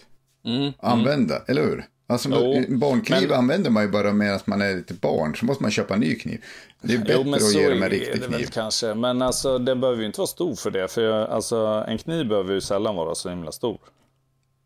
Mm, 0.45 0.73
Använda, 0.79 1.41
eller 1.47 1.61
hur? 1.61 1.85
Alltså, 2.11 2.29
Jo, 2.31 2.53
en 2.53 2.79
barnkniv 2.79 3.29
men- 3.29 3.37
använder 3.37 3.69
man 3.69 3.83
ju 3.83 3.89
bara 3.89 4.13
medan 4.13 4.39
man 4.45 4.61
är 4.61 4.75
lite 4.75 4.93
barn. 4.93 5.35
Så 5.35 5.45
måste 5.45 5.63
man 5.63 5.71
köpa 5.71 5.93
en 5.93 5.99
ny 5.99 6.15
kniv. 6.15 6.41
Det 6.81 6.93
är 6.93 6.97
bättre 6.97 7.13
Jo, 7.25 7.33
att 7.33 7.53
ge 7.53 7.69
dem 7.69 7.83
en 7.83 7.89
riktig 7.89 8.21
det 8.21 8.27
väl 8.27 8.35
kniv. 8.37 8.49
kanske. 8.53 8.93
Men 8.95 9.21
alltså, 9.21 9.57
den 9.59 9.81
behöver 9.81 9.99
ju 10.01 10.05
inte 10.07 10.19
vara 10.19 10.27
stor 10.27 10.55
för 10.55 10.71
det. 10.71 10.87
För 10.91 11.01
jag, 11.01 11.29
alltså, 11.29 11.85
en 11.87 11.97
kniv 11.97 12.27
behöver 12.27 12.53
ju 12.53 12.61
sällan 12.61 12.95
vara 12.95 13.15
så 13.15 13.29
himla 13.29 13.51
stor. 13.51 13.77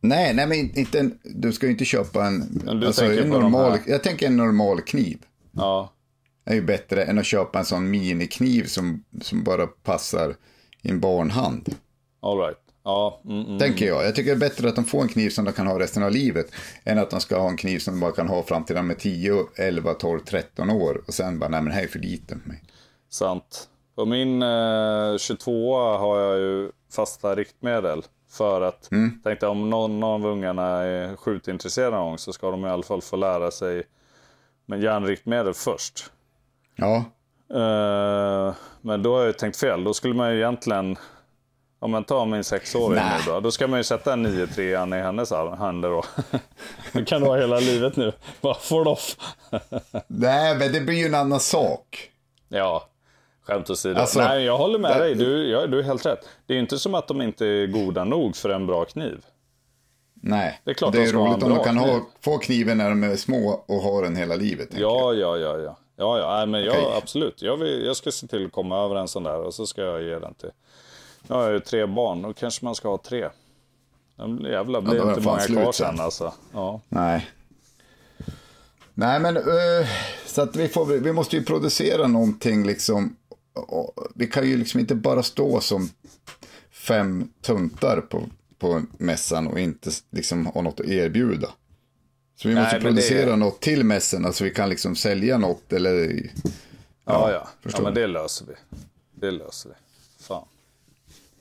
Nej, 0.02 0.34
nej, 0.34 0.48
men 0.48 0.58
inte 0.78 1.00
en, 1.00 1.20
du 1.24 1.52
ska 1.54 1.66
ju 1.66 1.72
inte 1.72 1.86
köpa 1.86 2.26
en, 2.26 2.64
alltså, 2.86 3.06
en 3.06 3.30
normal, 3.30 3.78
jag 3.88 4.04
tänker 4.04 4.28
en 4.28 4.38
normal 4.38 4.82
kniv. 4.82 5.18
Ja, 5.52 5.92
är 6.46 6.56
ju 6.56 6.62
bättre 6.62 7.04
än 7.04 7.20
att 7.20 7.26
köpa 7.26 7.60
en 7.60 7.66
sån 7.66 7.90
minikniv 7.90 8.64
som, 8.64 9.04
som 9.22 9.44
bara 9.44 9.68
passar 9.68 10.36
i 10.82 10.90
en 10.90 11.00
barnhand. 11.00 11.76
all 12.22 12.38
right. 12.40 12.58
Ja, 12.86 13.22
mm, 13.26 13.46
mm. 13.46 13.60
Tänker 13.60 13.86
jag. 13.86 14.06
Jag 14.06 14.16
tycker 14.16 14.32
det 14.32 14.38
är 14.46 14.50
bättre 14.50 14.70
att 14.70 14.76
de 14.76 14.86
får 14.86 15.02
en 15.02 15.08
kniv 15.08 15.30
som 15.30 15.46
de 15.46 15.54
kan 15.54 15.68
ha 15.68 15.80
resten 15.80 16.04
av 16.04 16.12
livet. 16.12 16.46
Än 16.84 17.00
att 17.00 17.10
de 17.10 17.20
ska 17.20 17.40
ha 17.40 17.50
en 17.50 17.58
kniv 17.58 17.80
som 17.80 17.94
de 17.94 18.00
bara 18.00 18.12
kan 18.12 18.28
ha 18.28 18.44
fram 18.44 18.64
till 18.64 18.76
de 18.76 18.90
är 18.90 18.96
10, 18.96 19.46
11, 19.56 19.94
12, 19.94 20.20
13 20.20 20.70
år. 20.70 21.04
Och 21.08 21.14
sen 21.14 21.40
bara, 21.40 21.50
nej 21.50 21.62
men 21.62 21.70
det 21.70 21.76
här 21.76 21.84
är 21.84 21.88
för 21.88 22.00
liten 22.00 22.42
för 22.42 22.50
mig. 22.50 22.64
Sant. 23.10 23.70
På 23.96 24.06
min 24.06 24.42
eh, 24.42 25.18
22 25.18 25.78
har 25.78 26.20
jag 26.20 26.40
ju 26.40 26.72
fasta 26.96 27.36
riktmedel. 27.36 28.04
För 28.32 28.62
att 28.62 28.92
Mm. 28.92 29.22
tänkte 29.24 29.48
om 29.48 29.70
någon 29.70 30.04
av 30.04 30.26
ungarna 30.26 30.68
är 30.84 31.16
skjutintresserad 31.16 31.94
någon 31.94 32.06
gång 32.06 32.18
så 32.18 32.34
ska 32.34 32.52
de 32.52 32.66
i 32.66 32.70
alla 32.70 32.84
fall 32.84 33.02
få 33.02 33.16
lära 33.16 33.52
sig 33.52 33.84
med 34.66 34.84
järnriktmedel 34.84 35.54
först. 35.54 36.12
Ja, 36.76 37.04
Eh, 37.50 38.54
men 38.82 39.04
då 39.04 39.14
har 39.14 39.20
jag 39.20 39.28
ju 39.28 39.34
tänkt 39.34 39.58
fel. 39.58 39.84
Då 39.84 39.94
skulle 39.94 40.14
man 40.14 40.32
ju 40.32 40.38
egentligen, 40.38 40.98
om 41.86 41.92
man 41.92 42.04
tar 42.04 42.26
min 42.26 42.44
sexåring 42.44 43.00
nu 43.04 43.32
då, 43.32 43.40
då 43.40 43.52
ska 43.52 43.68
man 43.68 43.80
ju 43.80 43.84
sätta 43.84 44.14
en 44.14 44.28
9-3 44.28 44.98
i 45.00 45.02
hennes 45.02 45.32
händer 45.60 45.90
då. 45.90 46.04
det 46.94 47.06
kan 47.06 47.22
du 47.22 47.28
ha 47.28 47.38
hela 47.38 47.60
livet 47.60 47.96
nu. 47.96 48.12
Bara 48.42 48.54
får 48.54 48.88
off. 48.88 49.16
nej 50.08 50.58
men 50.58 50.72
det 50.74 50.82
blir 50.82 50.96
ju 50.96 51.06
en 51.06 51.16
annan 51.16 51.40
sak. 51.40 52.10
Ja, 52.50 52.88
skämt 53.44 53.70
åsido. 53.70 54.00
Alltså, 54.00 54.20
Nej, 54.20 54.44
jag 54.44 54.58
håller 54.58 54.80
med 54.80 54.92
där- 54.92 55.00
dig. 55.00 55.16
Du, 55.16 55.50
ja, 55.50 55.68
du 55.68 55.80
är 55.80 55.84
helt 55.84 56.06
rätt. 56.06 56.30
Det 56.46 56.54
är 56.54 56.56
ju 56.56 56.62
inte 56.62 56.80
som 56.80 56.96
att 56.96 57.08
de 57.08 57.22
inte 57.22 57.46
är 57.46 57.68
goda 57.68 58.04
nog 58.04 58.36
för 58.36 58.50
en 58.50 58.68
bra 58.68 58.86
kniv. 58.86 59.26
Nej, 60.14 60.62
Det 60.64 60.72
är 60.72 60.76
klart 60.76 60.94
det 60.94 60.98
de 61.04 61.10
är 61.10 61.14
ha 61.14 61.28
roligt 61.32 61.44
om 61.44 61.50
de 61.50 61.64
kan 61.64 61.78
kniv. 61.80 61.88
ha, 61.94 62.02
få 62.22 62.38
kniven 62.38 62.78
när 62.78 62.90
de 62.90 63.04
är 63.04 63.16
små 63.16 63.64
och 63.68 63.76
ha 63.82 64.02
den 64.02 64.16
hela 64.16 64.36
livet. 64.36 64.70
Ja, 64.72 65.14
ja, 65.14 65.38
ja, 65.38 65.58
ja. 65.60 65.78
Ja, 65.98 66.20
ja, 66.20 66.38
nej, 66.38 66.48
men 66.48 66.64
jag, 66.64 66.74
Okej. 66.74 66.98
absolut. 66.98 67.42
Jag, 67.42 67.58
vill, 67.58 67.86
jag 67.86 67.96
ska 67.96 68.12
se 68.12 68.28
till 68.28 68.46
att 68.46 68.52
komma 68.52 68.84
över 68.86 68.96
en 68.96 69.08
sån 69.08 69.24
där 69.24 69.40
och 69.40 69.54
så 69.54 69.68
ska 69.68 69.82
jag 69.82 70.04
ge 70.04 70.20
den 70.20 70.34
till... 70.34 70.50
Nu 71.28 71.36
har 71.36 71.44
jag 71.44 71.54
ju 71.54 71.60
tre 71.60 71.86
barn, 71.86 72.22
då 72.22 72.34
kanske 72.34 72.66
man 72.66 72.76
ska 72.76 72.90
ha 72.90 72.98
tre. 72.98 73.30
De 74.16 74.40
Jävlar, 74.40 74.82
blir 74.82 74.96
är 74.96 75.10
inte 75.10 75.20
det 75.20 75.26
många 75.26 75.40
slut 75.40 75.58
kvar 75.60 75.72
sen. 75.72 76.00
alltså. 76.00 76.34
Ja. 76.54 76.82
Nej. 76.90 77.30
Nej, 78.94 79.20
men 79.20 79.38
eh, 79.38 79.88
så 80.26 80.42
att 80.42 80.56
vi, 80.56 80.68
får, 80.68 80.86
vi 80.86 81.14
måste 81.14 81.36
ju 81.36 81.44
producera 81.44 82.08
någonting 82.08 82.66
liksom. 82.66 83.16
Vi 84.16 84.28
kan 84.28 84.48
ju 84.50 84.58
liksom 84.58 84.80
inte 84.80 84.96
bara 84.96 85.24
stå 85.24 85.60
som 85.60 85.90
fem 86.72 87.30
tuntar 87.42 88.02
på, 88.02 88.24
på 88.58 88.82
mässan 88.98 89.48
och 89.48 89.60
inte 89.60 89.90
liksom 90.12 90.46
ha 90.46 90.62
något 90.62 90.80
att 90.80 90.86
erbjuda. 90.86 91.48
Så 92.36 92.48
vi 92.48 92.54
Nej, 92.54 92.64
måste 92.64 92.78
det- 92.78 92.82
producera 92.82 93.36
något 93.36 93.62
till 93.62 93.84
mässan, 93.84 94.34
så 94.34 94.44
vi 94.44 94.50
kan 94.50 94.70
liksom 94.70 94.96
sälja 94.96 95.38
något 95.38 95.74
eller... 95.74 95.96
Ja, 96.04 96.52
ja. 97.06 97.32
ja. 97.32 97.48
förstår 97.62 97.84
men 97.84 97.94
det 97.94 98.08
löser 98.08 98.46
vi. 98.46 98.54
Det 99.14 99.32
löser 99.32 99.70
vi. 99.70 99.76
Fan. 100.24 100.46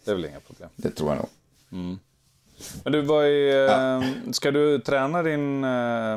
Det 0.05 0.11
är 0.11 0.15
väl 0.15 0.25
inga 0.25 0.41
problem. 0.41 0.69
Det 0.77 0.91
tror 0.91 1.09
jag 1.09 1.17
nog. 1.17 1.29
Men 2.85 2.93
du, 2.93 3.03
vad 3.03 3.25
är, 3.25 3.69
eh, 3.69 4.03
ska 4.33 4.51
du 4.51 4.79
träna 4.79 5.23
din 5.23 5.65
eh, 5.65 6.17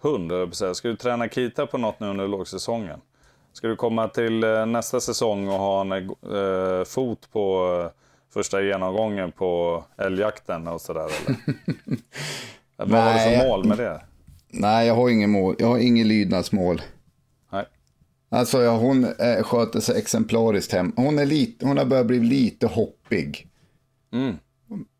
hund? 0.00 0.54
Ska 0.54 0.88
du 0.88 0.96
träna 0.96 1.28
Kita 1.28 1.66
på 1.66 1.78
något 1.78 2.00
nu 2.00 2.06
under 2.06 2.28
lågsäsongen? 2.28 3.00
Ska 3.52 3.68
du 3.68 3.76
komma 3.76 4.08
till 4.08 4.44
eh, 4.44 4.66
nästa 4.66 5.00
säsong 5.00 5.48
och 5.48 5.58
ha 5.58 5.80
en 5.80 5.92
eh, 5.92 6.84
fot 6.86 7.28
på 7.32 7.78
eh, 7.84 8.00
första 8.34 8.62
genomgången 8.62 9.32
på 9.32 9.84
älgjakten 9.96 10.68
och 10.68 10.80
sådär? 10.80 11.10
Eller? 11.26 11.36
Vad 12.92 13.02
har 13.02 13.12
du 13.12 13.18
för 13.18 13.48
mål 13.48 13.64
med 13.64 13.78
det? 13.78 14.00
Nej, 14.48 14.86
jag 14.86 14.94
har 14.94 15.08
ingen 15.08 15.30
mål. 15.30 15.56
Jag 15.58 15.66
har 15.66 15.78
ingen 15.78 16.08
lydnadsmål. 16.08 16.82
Alltså, 18.34 18.62
ja, 18.62 18.76
hon 18.76 19.04
eh, 19.04 19.42
sköter 19.42 19.80
sig 19.80 19.98
exemplariskt 19.98 20.72
hem. 20.72 20.92
Hon, 20.96 21.18
är 21.18 21.26
lite, 21.26 21.66
hon 21.66 21.78
har 21.78 21.84
börjat 21.84 22.06
bli 22.06 22.20
lite 22.20 22.66
hoppig. 22.66 23.48
Mm. 24.12 24.36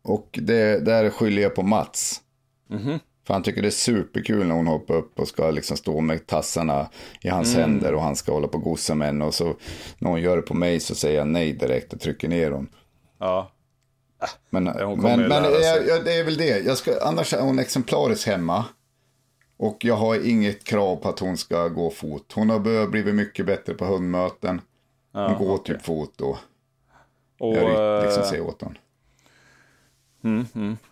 Och 0.03 0.39
det 0.41 0.85
där 0.85 1.09
skyller 1.09 1.41
jag 1.41 1.55
på 1.55 1.63
Mats. 1.63 2.21
Mhm. 2.69 2.99
För 3.27 3.33
han 3.33 3.43
tycker 3.43 3.61
det 3.61 3.67
är 3.67 3.71
superkul 3.71 4.47
när 4.47 4.55
hon 4.55 4.67
hoppar 4.67 4.95
upp 4.95 5.19
och 5.19 5.27
ska 5.27 5.51
liksom 5.51 5.77
stå 5.77 6.01
med 6.01 6.27
tassarna 6.27 6.89
i 7.21 7.29
hans 7.29 7.55
Mm. 7.55 7.69
händer 7.69 7.93
och 7.93 8.01
han 8.01 8.15
ska 8.15 8.31
hålla 8.31 8.47
på 8.47 8.57
och 8.57 8.63
gossa 8.63 8.95
med 8.95 9.07
henne. 9.07 9.25
Och 9.25 9.33
så 9.33 9.55
när 9.99 10.09
hon 10.09 10.21
gör 10.21 10.35
det 10.35 10.41
på 10.41 10.53
mig 10.53 10.79
så 10.79 10.95
säger 10.95 11.17
jag 11.17 11.27
nej 11.27 11.53
direkt 11.53 11.93
och 11.93 11.99
trycker 11.99 12.27
ner 12.27 12.51
hon. 12.51 12.67
Ja. 13.19 13.51
Men, 14.49 14.63
men, 14.63 14.99
men 15.01 15.43
jag, 15.43 15.87
jag, 15.87 16.05
det 16.05 16.13
är 16.13 16.23
väl 16.23 16.37
det. 16.37 16.59
Jag 16.65 16.77
ska, 16.77 16.99
annars 17.01 17.33
är 17.33 17.41
hon 17.41 17.59
exemplariskt 17.59 18.27
hemma. 18.27 18.65
Och 19.57 19.77
jag 19.85 19.95
har 19.95 20.27
inget 20.29 20.63
krav 20.63 20.95
på 20.95 21.09
att 21.09 21.19
hon 21.19 21.37
ska 21.37 21.67
gå 21.67 21.89
fot. 21.89 22.31
Hon 22.35 22.49
har 22.49 22.87
blivit 22.87 23.15
mycket 23.15 23.45
bättre 23.45 23.73
på 23.73 23.85
hundmöten. 23.85 24.61
Hon 25.11 25.37
går 25.47 25.57
typ 25.57 25.81
fot 25.85 26.13
då. 26.15 26.37
Och 27.39 27.57
Jag 27.57 28.03
liksom 28.03 28.23
eh, 28.23 28.29
säger 28.29 28.43
åt 28.43 28.61
hon. 28.61 28.77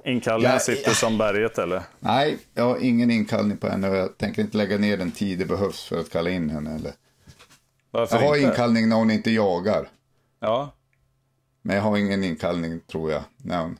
inkallningen 0.05 0.53
Ja, 0.53 0.59
sitter 0.59 0.89
ja. 0.89 0.93
som 0.95 1.17
berget 1.17 1.57
eller? 1.57 1.83
Nej, 1.99 2.37
jag 2.53 2.63
har 2.63 2.77
ingen 2.77 3.11
inkallning 3.11 3.57
på 3.57 3.67
henne 3.67 3.89
och 3.89 3.95
jag 3.95 4.17
tänker 4.17 4.41
inte 4.41 4.57
lägga 4.57 4.77
ner 4.77 4.97
den 4.97 5.11
tid 5.11 5.39
det 5.39 5.45
behövs 5.45 5.83
för 5.83 5.99
att 5.99 6.09
kalla 6.09 6.29
in 6.29 6.49
henne. 6.49 6.75
Eller. 6.75 6.93
Varför 7.91 8.15
Jag 8.15 8.27
har 8.27 8.35
inte? 8.35 8.47
inkallning 8.49 8.89
när 8.89 8.95
hon 8.95 9.11
inte 9.11 9.31
jagar. 9.31 9.89
Ja, 10.39 10.73
Men 11.61 11.75
jag 11.75 11.83
har 11.83 11.97
ingen 11.97 12.23
inkallning 12.23 12.79
tror 12.79 13.11
jag. 13.11 13.23
Hon... 13.61 13.79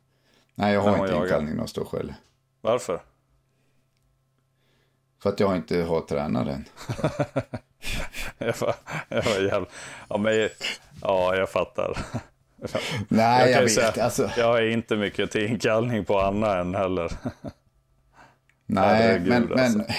Nej, 0.56 0.74
jag 0.74 0.82
har 0.82 0.98
inte 0.98 1.12
jagar. 1.14 1.24
inkallning 1.24 1.52
när 1.54 1.60
hon 1.60 1.68
står 1.68 1.86
själv. 1.86 2.14
varför? 2.62 3.02
För 5.24 5.30
att 5.30 5.40
jag 5.40 5.56
inte 5.56 5.82
har 5.82 6.02
tränaren. 6.02 6.66
Jag 8.38 8.54
var, 8.60 8.76
jag 9.10 9.24
var 9.24 9.42
jävla... 9.42 9.68
ja, 10.10 10.18
men, 10.18 10.50
ja, 11.02 11.36
jag 11.36 11.50
fattar. 11.50 11.98
Nej, 13.08 13.52
jag, 13.52 13.60
ju 13.60 13.66
vet. 13.66 13.74
säga, 13.74 14.04
Alltså, 14.04 14.30
Jag 14.38 14.58
är 14.58 14.70
inte 14.70 14.96
mycket 14.96 15.32
till 15.32 15.46
inkallning 15.46 16.06
på 16.06 16.20
Anna 16.20 16.60
än 16.60 16.76
heller. 16.76 17.12
nej, 18.66 19.02
herregud, 19.02 19.28
men, 19.28 19.44
men... 19.44 19.60
alltså. 19.60 19.94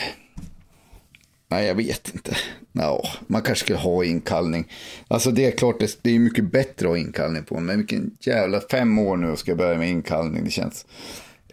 Nej, 1.49 1.67
jag 1.67 1.75
vet 1.75 2.15
inte. 2.15 2.37
No, 2.73 3.03
man 3.27 3.43
kanske 3.43 3.65
skulle 3.65 3.79
ha 3.79 4.05
inkallning. 4.05 4.73
Alltså 5.09 5.31
det 5.31 5.47
är 5.47 5.51
klart, 5.51 5.77
det, 6.03 6.11
är 6.11 6.19
mycket 6.19 6.53
bättre 6.53 6.87
att 6.87 6.91
ha 6.91 6.99
inkallning 6.99 7.45
på. 7.45 7.61
Men 7.61 7.79
vilken 7.79 8.17
jävla 8.21 8.61
fem 8.61 8.99
år 8.99 9.17
nu 9.17 9.37
ska 9.37 9.51
jag 9.51 9.59
börja 9.59 9.79
med 9.79 9.89
inkallning. 9.89 10.45
Det 10.45 10.51
känns... 10.51 10.87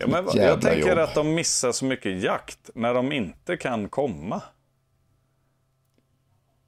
Ja, 0.02 0.08
men, 0.08 0.26
Jävla 0.26 0.43
jag 0.43 0.62
tänker 0.62 0.89
jobb. 0.89 0.99
att 0.99 1.16
de 1.16 1.34
missar 1.34 1.72
så 1.72 1.86
mycket 1.86 2.22
jakt 2.24 2.70
när 2.76 2.93
de 2.93 3.12
inte 3.12 3.58
kan 3.58 3.89
komma. 3.89 4.41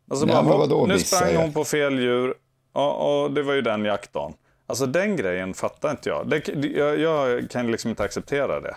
Alltså 0.09 0.25
Nej, 0.25 0.35
bara, 0.35 0.43
men 0.43 0.57
vadå 0.59 0.85
nu 0.85 0.99
sprang 0.99 1.35
hon 1.35 1.53
på 1.53 1.63
fel 1.65 1.99
djur 1.99 2.33
och, 2.71 3.23
och 3.23 3.31
det 3.31 3.43
var 3.43 3.53
ju 3.53 3.61
den 3.61 3.85
jaktdagen. 3.85 4.33
Alltså 4.65 4.85
den 4.85 5.15
grejen 5.15 5.53
fattar 5.53 5.91
inte 5.91 6.09
jag. 6.09 6.29
Det, 6.29 6.47
jag. 6.77 6.99
Jag 6.99 7.49
kan 7.49 7.71
liksom 7.71 7.89
inte 7.89 8.03
acceptera 8.03 8.59
det. 8.59 8.75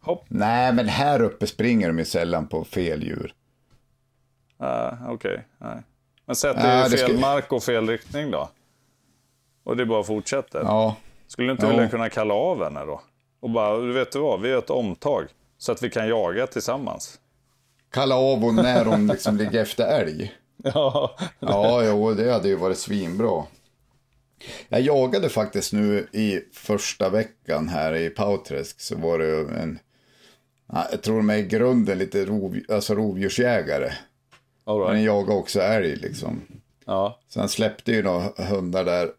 Hopp, 0.00 0.24
Nej, 0.28 0.72
men 0.72 0.88
här 0.88 1.22
uppe 1.22 1.46
springer 1.46 1.88
de 1.88 1.98
ju 1.98 2.04
sällan 2.04 2.46
på 2.46 2.64
fel 2.64 3.02
djur. 3.02 3.34
uh, 4.62 5.10
okej. 5.12 5.44
nej. 5.58 5.82
Men 6.26 6.36
sätt 6.36 6.56
Ja, 6.60 6.88
det 6.88 6.94
i 6.94 6.98
fel 6.98 7.10
ska- 7.10 7.20
mark 7.20 7.52
och 7.52 7.62
fel 7.62 7.88
riktning 7.88 8.30
då. 8.30 8.48
Och 9.64 9.76
det 9.76 9.86
bara 9.86 10.02
fortsätter. 10.04 10.60
Ja, 10.60 10.96
Skulle 11.26 11.48
du 11.48 11.52
inte 11.52 11.66
Ja. 11.66 11.70
vilja 11.70 11.88
kunna 11.88 12.08
kalla 12.08 12.34
av 12.34 12.64
henne 12.64 12.84
då? 12.84 13.00
Och 13.44 13.50
bara, 13.50 13.78
du 13.78 13.92
vet 13.92 14.12
du 14.12 14.18
vad, 14.18 14.40
vi 14.40 14.48
gör 14.48 14.58
ett 14.58 14.70
omtag. 14.70 15.26
Så 15.58 15.72
att 15.72 15.82
vi 15.82 15.90
kan 15.90 16.08
jaga 16.08 16.46
tillsammans. 16.46 17.18
kalla 17.90 18.16
av 18.16 18.44
och 18.44 18.54
när 18.54 18.84
de 18.84 19.06
liksom 19.06 19.36
ligger 19.36 19.62
efter 19.62 19.86
älg. 19.86 20.32
Ja, 20.74 21.16
Ja, 21.38 21.84
jo, 21.84 22.14
det 22.14 22.32
hade 22.32 22.48
ju 22.48 22.56
varit 22.56 22.78
svinbra. 22.78 23.44
Jag 24.68 24.80
jagade 24.80 25.28
faktiskt 25.28 25.72
nu 25.72 26.08
i 26.12 26.40
första 26.52 27.08
veckan 27.08 27.68
här 27.68 27.94
i 27.94 28.10
Pauträsk 28.10 28.80
så 28.80 28.96
var 28.96 29.18
det 29.18 29.38
en, 29.62 29.78
ja, 30.72 30.86
jag 30.90 31.02
tror 31.02 31.16
de 31.16 31.30
är 31.30 31.36
i 31.36 31.42
grunden 31.42 31.98
lite 31.98 32.24
rov, 32.24 32.58
alltså 32.68 32.94
rovdjursjägare. 32.94 33.92
all 34.64 34.78
Men 34.78 34.86
right. 34.86 34.96
den 34.96 35.02
jagar 35.02 35.34
också 35.34 35.60
älg 35.60 35.96
liksom. 35.96 36.40
ja. 36.86 37.20
Han 37.36 37.48
släppte 37.48 37.92
ju 37.92 38.02
några 38.02 38.44
hundar 38.44 38.84
där. 38.84 39.10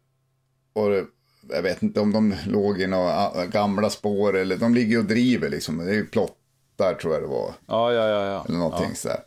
Och 0.73 0.89
det 0.89 1.05
jag 1.49 1.61
vet 1.61 1.83
inte 1.83 1.99
om 1.99 2.11
de 2.11 2.35
låg 2.47 2.81
i 2.81 2.87
några 2.87 3.45
gamla 3.45 3.89
spår 3.89 4.37
eller 4.37 4.57
de 4.57 4.73
ligger 4.73 4.97
och 4.97 5.05
driver 5.05 5.49
liksom. 5.49 5.77
Det 5.77 5.91
är 5.91 5.95
ju 5.95 6.05
plottar 6.05 6.93
tror 7.01 7.13
jag 7.13 7.23
det 7.23 7.27
var. 7.27 7.53
Ja, 7.67 7.93
ja, 7.93 8.07
ja. 8.07 8.25
ja. 8.25 8.45
Eller 8.47 8.57
någonting 8.57 8.89
ja. 8.89 8.95
så 8.95 9.09
här. 9.09 9.19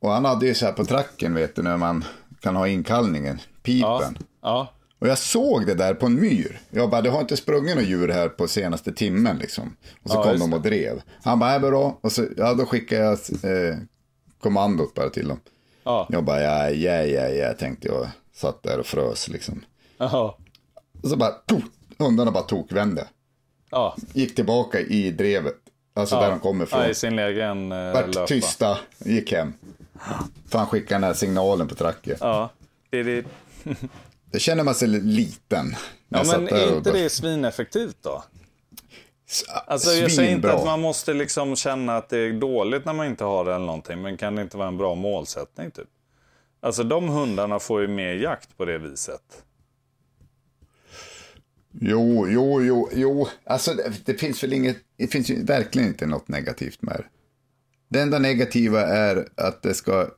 Och 0.00 0.10
han 0.10 0.24
hade 0.24 0.46
ju 0.46 0.54
så 0.54 0.66
här 0.66 0.72
på 0.72 0.84
tracken 0.84 1.34
vet 1.34 1.56
du 1.56 1.62
när 1.62 1.76
man 1.76 2.04
kan 2.40 2.56
ha 2.56 2.68
inkallningen, 2.68 3.40
pipen. 3.62 3.88
Ja. 3.90 4.10
ja. 4.42 4.72
Och 4.98 5.08
jag 5.08 5.18
såg 5.18 5.66
det 5.66 5.74
där 5.74 5.94
på 5.94 6.06
en 6.06 6.14
myr. 6.14 6.60
Jag 6.70 6.90
bara, 6.90 7.00
det 7.00 7.10
har 7.10 7.20
inte 7.20 7.36
sprungit 7.36 7.74
några 7.74 7.88
djur 7.88 8.08
här 8.08 8.28
på 8.28 8.48
senaste 8.48 8.92
timmen 8.92 9.38
liksom. 9.38 9.76
Och 10.02 10.10
så 10.10 10.16
ja, 10.16 10.22
kom 10.22 10.38
de 10.38 10.52
och 10.52 10.62
drev. 10.62 11.02
Han 11.22 11.38
bara, 11.38 11.50
är 11.50 11.60
bra. 11.60 11.98
Och 12.00 12.12
så, 12.12 12.26
ja 12.36 12.54
då 12.54 12.66
skickade 12.66 13.02
jag 13.02 13.12
eh, 13.12 13.76
kommandot 14.40 14.94
bara 14.94 15.10
till 15.10 15.28
dem. 15.28 15.40
Ja. 15.84 16.06
Jag 16.10 16.24
bara, 16.24 16.40
ja, 16.40 16.70
ja, 16.70 17.02
ja, 17.02 17.28
ja, 17.28 17.54
tänkte 17.54 17.88
jag. 17.88 18.08
Satt 18.32 18.62
där 18.62 18.78
och 18.78 18.86
frös 18.86 19.28
liksom. 19.28 19.64
Aha. 19.98 20.38
Och 21.02 21.08
så 21.08 21.16
bara, 21.16 21.30
tog, 21.30 21.62
hundarna 21.98 22.30
bara 22.30 22.42
tokvände. 22.42 23.08
Ja. 23.70 23.96
Gick 24.12 24.34
tillbaka 24.34 24.80
i 24.80 25.10
drevet. 25.10 25.54
Alltså 25.94 26.14
ja. 26.14 26.22
där 26.22 26.30
de 26.30 26.40
kommer 26.40 26.64
ifrån. 26.64 26.80
Ja, 26.80 26.88
i 26.88 26.94
sin 26.94 27.18
egen 27.18 27.72
eh, 27.72 27.92
Vart 27.92 28.14
löpa. 28.14 28.26
tysta, 28.26 28.78
gick 28.98 29.32
hem. 29.32 29.52
Fan 30.48 30.66
skickade 30.66 30.94
den 30.94 31.04
här 31.04 31.14
signalen 31.14 31.68
på 31.68 31.74
tracken. 31.74 32.16
Ja. 32.20 32.50
Det, 32.90 33.02
det... 33.02 33.24
det 34.30 34.38
känner 34.38 34.64
man 34.64 34.74
sig 34.74 34.88
liten. 34.88 35.76
Ja, 36.08 36.24
men 36.26 36.48
är 36.48 36.76
inte 36.76 36.92
det 36.92 37.10
svineffektivt 37.10 37.96
då? 38.00 38.24
Alltså, 39.66 39.90
jag 39.90 40.12
säger 40.12 40.32
inte 40.32 40.52
att 40.52 40.64
man 40.64 40.80
måste 40.80 41.14
liksom 41.14 41.56
känna 41.56 41.96
att 41.96 42.08
det 42.08 42.18
är 42.18 42.32
dåligt 42.32 42.84
när 42.84 42.92
man 42.92 43.06
inte 43.06 43.24
har 43.24 43.44
det 43.44 43.54
eller 43.54 43.66
någonting. 43.66 44.02
Men 44.02 44.16
kan 44.16 44.34
det 44.34 44.42
inte 44.42 44.56
vara 44.56 44.68
en 44.68 44.76
bra 44.76 44.94
målsättning 44.94 45.70
typ? 45.70 45.88
Alltså 46.60 46.84
de 46.84 47.08
hundarna 47.08 47.58
får 47.58 47.80
ju 47.80 47.88
mer 47.88 48.14
jakt 48.14 48.56
på 48.56 48.64
det 48.64 48.78
viset. 48.78 49.44
Jo, 51.72 52.28
jo, 52.28 52.62
jo, 52.62 52.88
jo. 52.92 53.28
Alltså 53.44 53.74
det, 53.74 53.92
det 54.04 54.14
finns 54.14 54.42
väl 54.42 54.52
inget, 54.52 54.76
det 54.96 55.06
finns 55.06 55.30
ju 55.30 55.44
verkligen 55.44 55.88
inte 55.88 56.06
något 56.06 56.28
negativt 56.28 56.82
med 56.82 56.94
det. 56.96 57.04
Det 57.90 58.00
enda 58.00 58.18
negativa 58.18 58.82
är 58.82 59.28
att 59.34 59.62
det 59.62 59.74
ska 59.74 60.08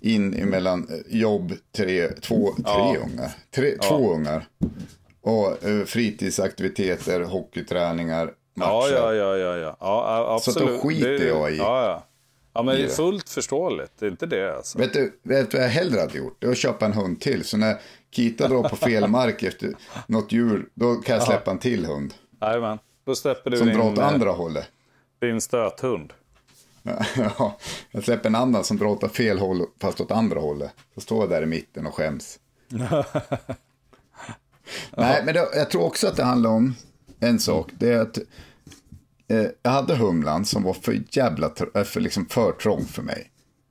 in 0.00 0.34
emellan 0.34 0.88
jobb, 1.08 1.52
tre, 1.76 2.08
två, 2.08 2.52
tre 2.52 2.62
ja. 2.64 2.96
ungar. 3.04 3.30
Tre, 3.54 3.74
ja. 3.82 3.88
Två 3.88 4.14
ungar. 4.14 4.48
Och 5.20 5.66
uh, 5.66 5.84
fritidsaktiviteter, 5.84 7.20
hockeyträningar, 7.20 8.32
matcher. 8.56 8.92
Ja, 8.92 9.14
ja, 9.14 9.14
ja, 9.14 9.36
ja, 9.36 9.56
ja. 9.56 9.76
ja 9.80 10.34
absolut. 10.34 10.68
Så 10.68 10.74
då 10.74 10.78
skiter 10.78 11.10
det, 11.10 11.26
jag 11.26 11.52
i. 11.52 11.56
Ja, 11.56 11.84
ja. 11.84 12.06
Ja, 12.56 12.62
men 12.62 12.76
det 12.76 12.84
är 12.84 12.88
fullt 12.88 13.28
förståeligt. 13.28 13.92
Det 13.98 14.06
är 14.06 14.10
inte 14.10 14.26
det 14.26 14.56
alltså. 14.56 14.78
Vet 14.78 14.92
du, 14.92 15.18
vet 15.22 15.50
du 15.50 15.56
vad 15.56 15.66
jag 15.66 15.70
hellre 15.70 16.00
hade 16.00 16.18
gjort? 16.18 16.36
Det 16.38 16.46
är 16.46 16.50
att 16.50 16.58
köpa 16.58 16.86
en 16.86 16.92
hund 16.92 17.20
till. 17.20 17.44
Så 17.44 17.56
när 17.56 17.80
Kita 18.10 18.48
drar 18.48 18.68
på 18.68 18.76
fel 18.76 19.08
mark 19.10 19.42
efter 19.42 19.74
något 20.06 20.32
djur, 20.32 20.68
då 20.74 20.94
kan 20.94 21.14
jag 21.14 21.24
släppa 21.24 21.50
en 21.50 21.58
till 21.58 21.86
hund. 21.86 22.14
Jajamän, 22.40 22.78
då 23.04 23.14
släpper 23.14 23.50
du 23.50 23.56
Som 23.56 23.66
din... 23.66 23.76
drar 23.76 23.92
åt 23.92 23.98
andra 23.98 24.30
hållet. 24.30 24.66
Din 25.20 25.40
stöthund. 25.40 26.12
ja, 27.16 27.58
jag 27.90 28.04
släpper 28.04 28.28
en 28.28 28.34
annan 28.34 28.64
som 28.64 28.76
drar 28.76 28.86
åt 28.86 29.12
fel 29.16 29.38
håll, 29.38 29.62
fast 29.80 30.00
åt 30.00 30.10
andra 30.10 30.40
hållet. 30.40 30.70
Så 30.94 31.00
står 31.00 31.20
jag 31.20 31.30
där 31.30 31.42
i 31.42 31.46
mitten 31.46 31.86
och 31.86 31.94
skäms. 31.94 32.38
Nej, 34.96 35.22
men 35.24 35.34
det, 35.34 35.48
jag 35.54 35.70
tror 35.70 35.82
också 35.82 36.06
att 36.06 36.16
det 36.16 36.24
handlar 36.24 36.50
om 36.50 36.74
en 37.20 37.38
sak. 37.38 37.70
Det 37.78 37.92
är 37.92 38.00
att 38.00 38.18
eh, 39.28 39.46
jag 39.62 39.70
hade 39.70 39.96
humlan 39.96 40.44
som 40.44 40.62
var 40.62 40.74
för 40.74 41.02
jävla, 41.10 41.50
eh, 41.74 41.84
för, 41.84 42.00
liksom 42.00 42.26
för 42.26 42.52
trång 42.52 42.84
för 42.84 43.02
mig. 43.02 43.30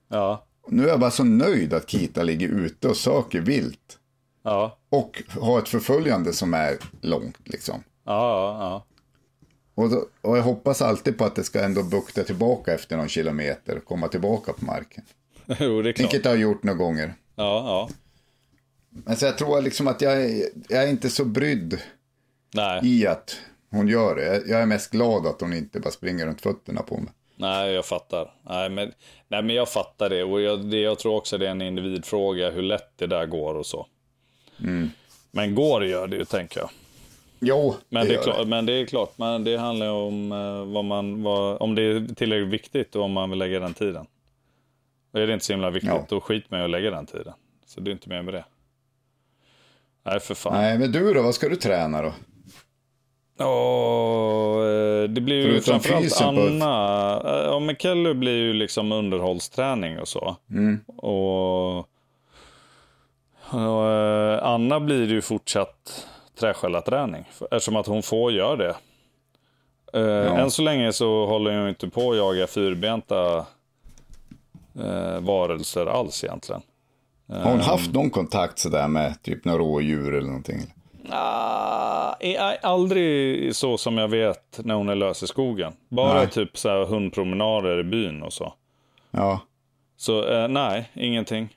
Ja. 0.09 0.45
Nu 0.67 0.83
är 0.83 0.87
jag 0.87 0.99
bara 0.99 1.11
så 1.11 1.23
nöjd 1.23 1.73
att 1.73 1.89
Kita 1.89 2.23
ligger 2.23 2.47
ute 2.47 2.87
och 2.87 2.97
söker 2.97 3.41
vilt. 3.41 3.99
Ja. 4.43 4.77
Och 4.89 5.23
har 5.29 5.59
ett 5.59 5.69
förföljande 5.69 6.33
som 6.33 6.53
är 6.53 6.77
långt 7.01 7.39
liksom. 7.43 7.83
Ja, 8.05 8.11
ja, 8.13 8.59
ja. 8.59 8.85
Och, 9.75 9.89
då, 9.89 10.05
och 10.21 10.37
jag 10.37 10.43
hoppas 10.43 10.81
alltid 10.81 11.17
på 11.17 11.25
att 11.25 11.35
det 11.35 11.43
ska 11.43 11.63
ändå 11.63 11.83
bukta 11.83 12.23
tillbaka 12.23 12.73
efter 12.73 12.97
någon 12.97 13.07
kilometer 13.07 13.77
och 13.77 13.85
komma 13.85 14.07
tillbaka 14.07 14.53
på 14.53 14.65
marken. 14.65 15.03
jo, 15.59 15.81
det 15.81 15.89
är 15.89 15.93
klart. 15.93 16.03
Vilket 16.03 16.25
jag 16.25 16.31
har 16.31 16.37
gjort 16.37 16.63
några 16.63 16.77
gånger. 16.77 17.13
Ja, 17.35 17.43
ja. 17.65 17.89
Men 18.89 19.15
så 19.15 19.25
jag 19.25 19.37
tror 19.37 19.61
liksom 19.61 19.87
att 19.87 20.01
jag, 20.01 20.29
jag 20.69 20.83
är 20.83 20.87
inte 20.87 21.09
så 21.09 21.25
brydd 21.25 21.81
Nej. 22.53 22.81
i 22.83 23.07
att 23.07 23.37
hon 23.75 23.87
gör 23.87 24.15
det. 24.15 24.43
Jag 24.47 24.61
är 24.61 24.65
mest 24.65 24.91
glad 24.91 25.27
att 25.27 25.41
hon 25.41 25.53
inte 25.53 25.79
bara 25.79 25.91
springer 25.91 26.25
runt 26.25 26.41
fötterna 26.41 26.81
på 26.81 26.97
mig. 26.97 27.11
Nej, 27.35 27.71
jag 27.71 27.85
fattar. 27.85 28.33
Nej, 28.43 28.69
men, 28.69 28.91
nej, 29.27 29.43
men 29.43 29.55
jag 29.55 29.69
fattar 29.69 30.09
det. 30.09 30.23
Och 30.23 30.41
jag, 30.41 30.65
det, 30.65 30.79
jag 30.79 30.99
tror 30.99 31.15
också 31.15 31.37
det 31.37 31.47
är 31.47 31.51
en 31.51 31.61
individfråga 31.61 32.49
hur 32.49 32.61
lätt 32.61 32.91
det 32.95 33.07
där 33.07 33.25
går 33.25 33.55
och 33.55 33.65
så. 33.65 33.87
Mm. 34.59 34.89
Men 35.31 35.55
går 35.55 35.85
gör 35.85 36.07
det 36.07 36.15
ju, 36.15 36.25
tänker 36.25 36.59
jag. 36.59 36.69
Jo, 37.39 37.75
men 37.89 38.07
det, 38.07 38.13
det 38.13 38.19
är 38.19 38.23
klart, 38.23 38.37
det. 38.37 38.45
Men 38.45 38.65
det 38.65 38.73
är 38.73 38.85
klart, 38.85 39.17
men 39.17 39.43
det 39.43 39.57
handlar 39.57 39.89
om 39.89 40.31
eh, 40.31 40.73
vad 40.73 40.85
man, 40.85 41.23
vad, 41.23 41.61
om 41.61 41.75
det 41.75 41.81
är 41.81 42.15
tillräckligt 42.15 42.53
viktigt 42.53 42.95
och 42.95 43.03
om 43.03 43.11
man 43.11 43.29
vill 43.29 43.39
lägga 43.39 43.59
den 43.59 43.73
tiden. 43.73 44.05
Och 45.11 45.19
är 45.19 45.27
det 45.27 45.33
inte 45.33 45.45
så 45.45 45.53
himla 45.53 45.69
viktigt, 45.69 45.89
ja. 45.89 46.05
då 46.09 46.21
skit 46.21 46.51
med 46.51 46.63
att 46.63 46.69
lägga 46.69 46.91
den 46.91 47.05
tiden. 47.05 47.33
Så 47.65 47.79
det 47.79 47.89
är 47.89 47.93
inte 47.93 48.09
mer 48.09 48.21
med 48.21 48.33
det. 48.33 48.45
Nej, 50.03 50.19
för 50.19 50.35
fan. 50.35 50.53
Nej, 50.53 50.79
men 50.79 50.91
du 50.91 51.13
då, 51.13 51.21
vad 51.21 51.35
ska 51.35 51.49
du 51.49 51.55
träna 51.55 52.01
då? 52.01 52.13
Ja, 53.37 54.55
eh, 54.65 55.09
det 55.09 55.21
blir 55.21 55.35
ju 55.35 55.61
Förutom 55.61 55.79
framförallt 55.79 56.21
Anna. 56.21 57.19
På... 57.19 57.27
Ja, 57.27 57.59
men 57.59 57.75
Kelly 57.75 58.13
blir 58.13 58.37
ju 58.37 58.53
liksom 58.53 58.91
underhållsträning 58.91 59.99
och 59.99 60.07
så. 60.07 60.35
Mm. 60.49 60.79
Och, 60.97 61.77
och 63.49 63.91
eh, 63.91 64.43
Anna 64.43 64.79
blir 64.79 65.11
ju 65.11 65.21
fortsatt 65.21 66.07
träskällarträning. 66.39 67.25
Eftersom 67.51 67.75
att 67.75 67.87
hon 67.87 68.03
får 68.03 68.31
göra 68.31 68.55
det. 68.55 68.75
Eh, 69.93 70.01
ja. 70.01 70.37
Än 70.37 70.51
så 70.51 70.61
länge 70.61 70.93
så 70.93 71.25
håller 71.25 71.59
hon 71.59 71.69
inte 71.69 71.89
på 71.89 72.11
att 72.11 72.17
jaga 72.17 72.47
fyrbenta 72.47 73.45
eh, 74.79 75.19
varelser 75.19 75.85
alls 75.85 76.23
egentligen. 76.23 76.61
Har 77.27 77.51
hon 77.51 77.59
haft 77.59 77.93
någon 77.93 78.09
kontakt 78.09 78.59
sådär 78.59 78.87
med 78.87 79.23
typ 79.23 79.45
några 79.45 79.59
rådjur 79.59 80.13
eller 80.13 80.27
någonting? 80.27 80.74
Ah, 81.11 82.15
aldrig 82.61 83.55
så 83.55 83.77
som 83.77 83.97
jag 83.97 84.07
vet 84.07 84.59
när 84.63 84.75
hon 84.75 84.89
är 84.89 84.95
lös 84.95 85.23
i 85.23 85.27
skogen. 85.27 85.73
Bara 85.89 86.13
nej. 86.13 86.29
typ 86.29 86.57
så 86.57 86.69
här 86.69 86.85
hundpromenader 86.85 87.79
i 87.79 87.83
byn 87.83 88.23
och 88.23 88.33
så. 88.33 88.53
Ja. 89.11 89.39
Så 89.97 90.27
eh, 90.27 90.47
nej, 90.47 90.89
ingenting. 90.93 91.49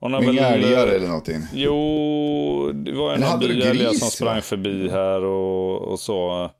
Hon 0.00 0.12
har 0.12 0.22
Inga 0.22 0.32
väl, 0.32 0.64
älgar 0.64 0.86
eller 0.86 1.06
någonting? 1.06 1.42
Jo, 1.52 2.72
det 2.74 2.92
var 2.92 3.14
en 3.14 3.20
någon 3.20 3.38
byälg 3.38 3.94
som 3.94 4.08
sprang 4.08 4.42
förbi 4.42 4.88
här 4.88 5.24
och, 5.24 5.82
och 5.82 6.00
så. 6.00 6.50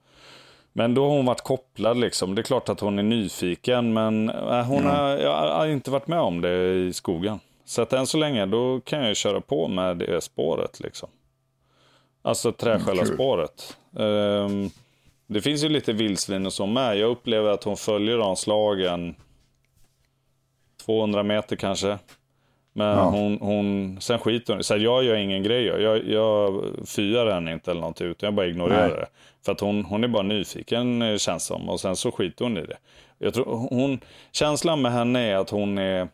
Men 0.73 0.95
då 0.95 1.03
har 1.03 1.17
hon 1.17 1.27
varit 1.27 1.41
kopplad 1.41 1.97
liksom. 1.97 2.35
Det 2.35 2.41
är 2.41 2.43
klart 2.43 2.69
att 2.69 2.81
hon 2.81 2.99
är 2.99 3.03
nyfiken, 3.03 3.93
men 3.93 4.29
äh, 4.31 4.65
hon 4.65 4.85
ja. 4.85 4.91
har, 4.91 5.09
jag 5.09 5.33
har 5.33 5.67
inte 5.67 5.91
varit 5.91 6.07
med 6.07 6.21
om 6.21 6.41
det 6.41 6.75
i 6.75 6.93
skogen. 6.93 7.41
Så 7.65 7.83
att 7.83 7.93
än 7.93 8.07
så 8.07 8.19
länge, 8.19 8.47
då 8.47 8.81
kan 8.81 9.07
jag 9.07 9.17
köra 9.17 9.41
på 9.41 9.69
med 9.69 9.97
det 9.97 10.21
spåret 10.21 10.81
liksom. 10.81 11.09
Alltså 12.25 12.53
träskällarspåret. 12.53 13.77
Um, 13.93 14.71
det 15.27 15.41
finns 15.41 15.65
ju 15.65 15.69
lite 15.69 15.93
vildsvin 15.93 16.47
och 16.47 16.53
så 16.53 16.67
med. 16.67 16.99
Jag 16.99 17.11
upplever 17.11 17.51
att 17.51 17.65
hon 17.65 17.77
följer 17.77 18.19
de 18.19 18.37
slagen 18.37 19.15
200 20.85 21.23
meter 21.23 21.57
kanske. 21.57 21.99
Men 22.73 22.99
ja. 22.99 23.05
hon, 23.05 23.39
hon, 23.41 23.97
sen 24.01 24.19
skiter 24.19 24.53
hon 24.55 24.65
Så 24.65 24.77
jag 24.77 25.05
gör 25.05 25.15
ingen 25.15 25.43
grej. 25.43 25.65
Jag, 25.65 26.09
jag 26.09 26.65
fyar 26.87 27.27
henne 27.27 27.53
inte 27.53 27.71
eller 27.71 27.81
någonting, 27.81 28.07
utan 28.07 28.27
jag 28.27 28.35
bara 28.35 28.47
ignorerar 28.47 28.89
Nej. 28.89 28.97
det. 28.97 29.07
För 29.45 29.53
att 29.53 29.61
hon, 29.61 29.85
hon 29.85 30.05
är 30.05 30.09
bara 30.09 30.23
nyfiken 30.23 31.03
eh, 31.03 31.17
känns 31.17 31.45
som. 31.45 31.69
Och 31.69 31.81
sen 31.81 31.97
så 31.97 32.13
skiter 32.13 32.45
hon 32.45 32.59
i 32.59 32.67
det. 32.67 32.77
Jag 33.19 33.35
tror, 33.35 33.69
hon, 33.71 34.01
känslan 34.33 34.83
med 34.83 34.93
henne 34.93 35.21
är 35.21 35.37
att 35.37 35.51
hon 35.51 35.79
är 35.79 36.09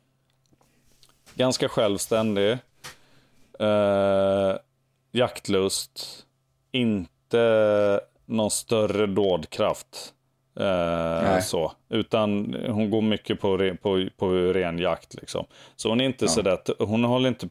ganska 1.34 1.68
självständig. 1.68 2.50
Eh, 3.58 4.54
jaktlust. 5.12 6.26
Inte 6.72 8.00
någon 8.26 8.50
större 8.50 9.06
dådkraft. 9.06 10.14
Eh, 10.60 11.40
så. 11.40 11.72
Utan 11.88 12.56
hon 12.68 12.90
går 12.90 13.02
mycket 13.02 13.40
på, 13.40 13.76
på, 13.82 14.06
på 14.16 14.28
ren 14.30 14.78
jakt. 14.78 15.14
Liksom. 15.14 15.46
Så 15.76 15.88
hon 15.88 16.00
är 16.00 16.04
inte 16.04 16.24
ja. 16.24 16.28
sådär, 16.28 16.58
hon 16.78 17.04
håller 17.04 17.28
inte, 17.28 17.48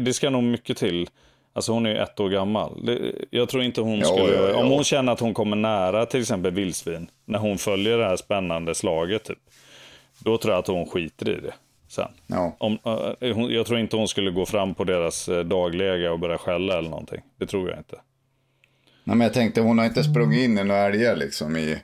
det 0.00 0.12
ska 0.12 0.30
nog 0.30 0.42
mycket 0.42 0.76
till. 0.76 1.08
Alltså 1.52 1.72
hon 1.72 1.86
är 1.86 1.90
ju 1.90 1.96
ett 1.96 2.20
år 2.20 2.28
gammal. 2.28 2.98
Jag 3.30 3.48
tror 3.48 3.62
inte 3.62 3.80
hon 3.80 4.04
skulle, 4.04 4.34
ja, 4.34 4.48
ja, 4.48 4.56
om 4.56 4.70
hon 4.70 4.84
känner 4.84 5.12
att 5.12 5.20
hon 5.20 5.34
kommer 5.34 5.56
nära 5.56 6.06
till 6.06 6.20
exempel 6.20 6.52
vildsvin, 6.52 7.10
när 7.24 7.38
hon 7.38 7.58
följer 7.58 7.98
det 7.98 8.04
här 8.04 8.16
spännande 8.16 8.74
slaget, 8.74 9.24
typ, 9.24 9.38
då 10.18 10.38
tror 10.38 10.54
jag 10.54 10.58
att 10.58 10.66
hon 10.66 10.86
skiter 10.86 11.28
i 11.28 11.40
det. 11.40 11.54
Sen. 11.96 12.08
Om, 12.58 12.78
uh, 12.86 13.52
jag 13.52 13.66
tror 13.66 13.78
inte 13.78 13.96
hon 13.96 14.08
skulle 14.08 14.30
gå 14.30 14.46
fram 14.46 14.74
på 14.74 14.84
deras 14.84 15.28
uh, 15.28 15.40
dagläge 15.40 16.10
och 16.10 16.18
börja 16.18 16.38
skälla 16.38 16.78
eller 16.78 16.90
någonting. 16.90 17.20
Det 17.38 17.46
tror 17.46 17.70
jag 17.70 17.78
inte. 17.78 17.96
Nej, 19.04 19.16
men 19.16 19.20
jag 19.20 19.34
tänkte, 19.34 19.60
hon 19.60 19.78
har 19.78 19.86
inte 19.86 20.04
sprungit 20.04 20.44
in 20.44 20.58
i 20.58 20.64
några 20.64 20.80
älgar 20.80 21.16
liksom 21.16 21.56
i 21.56 21.78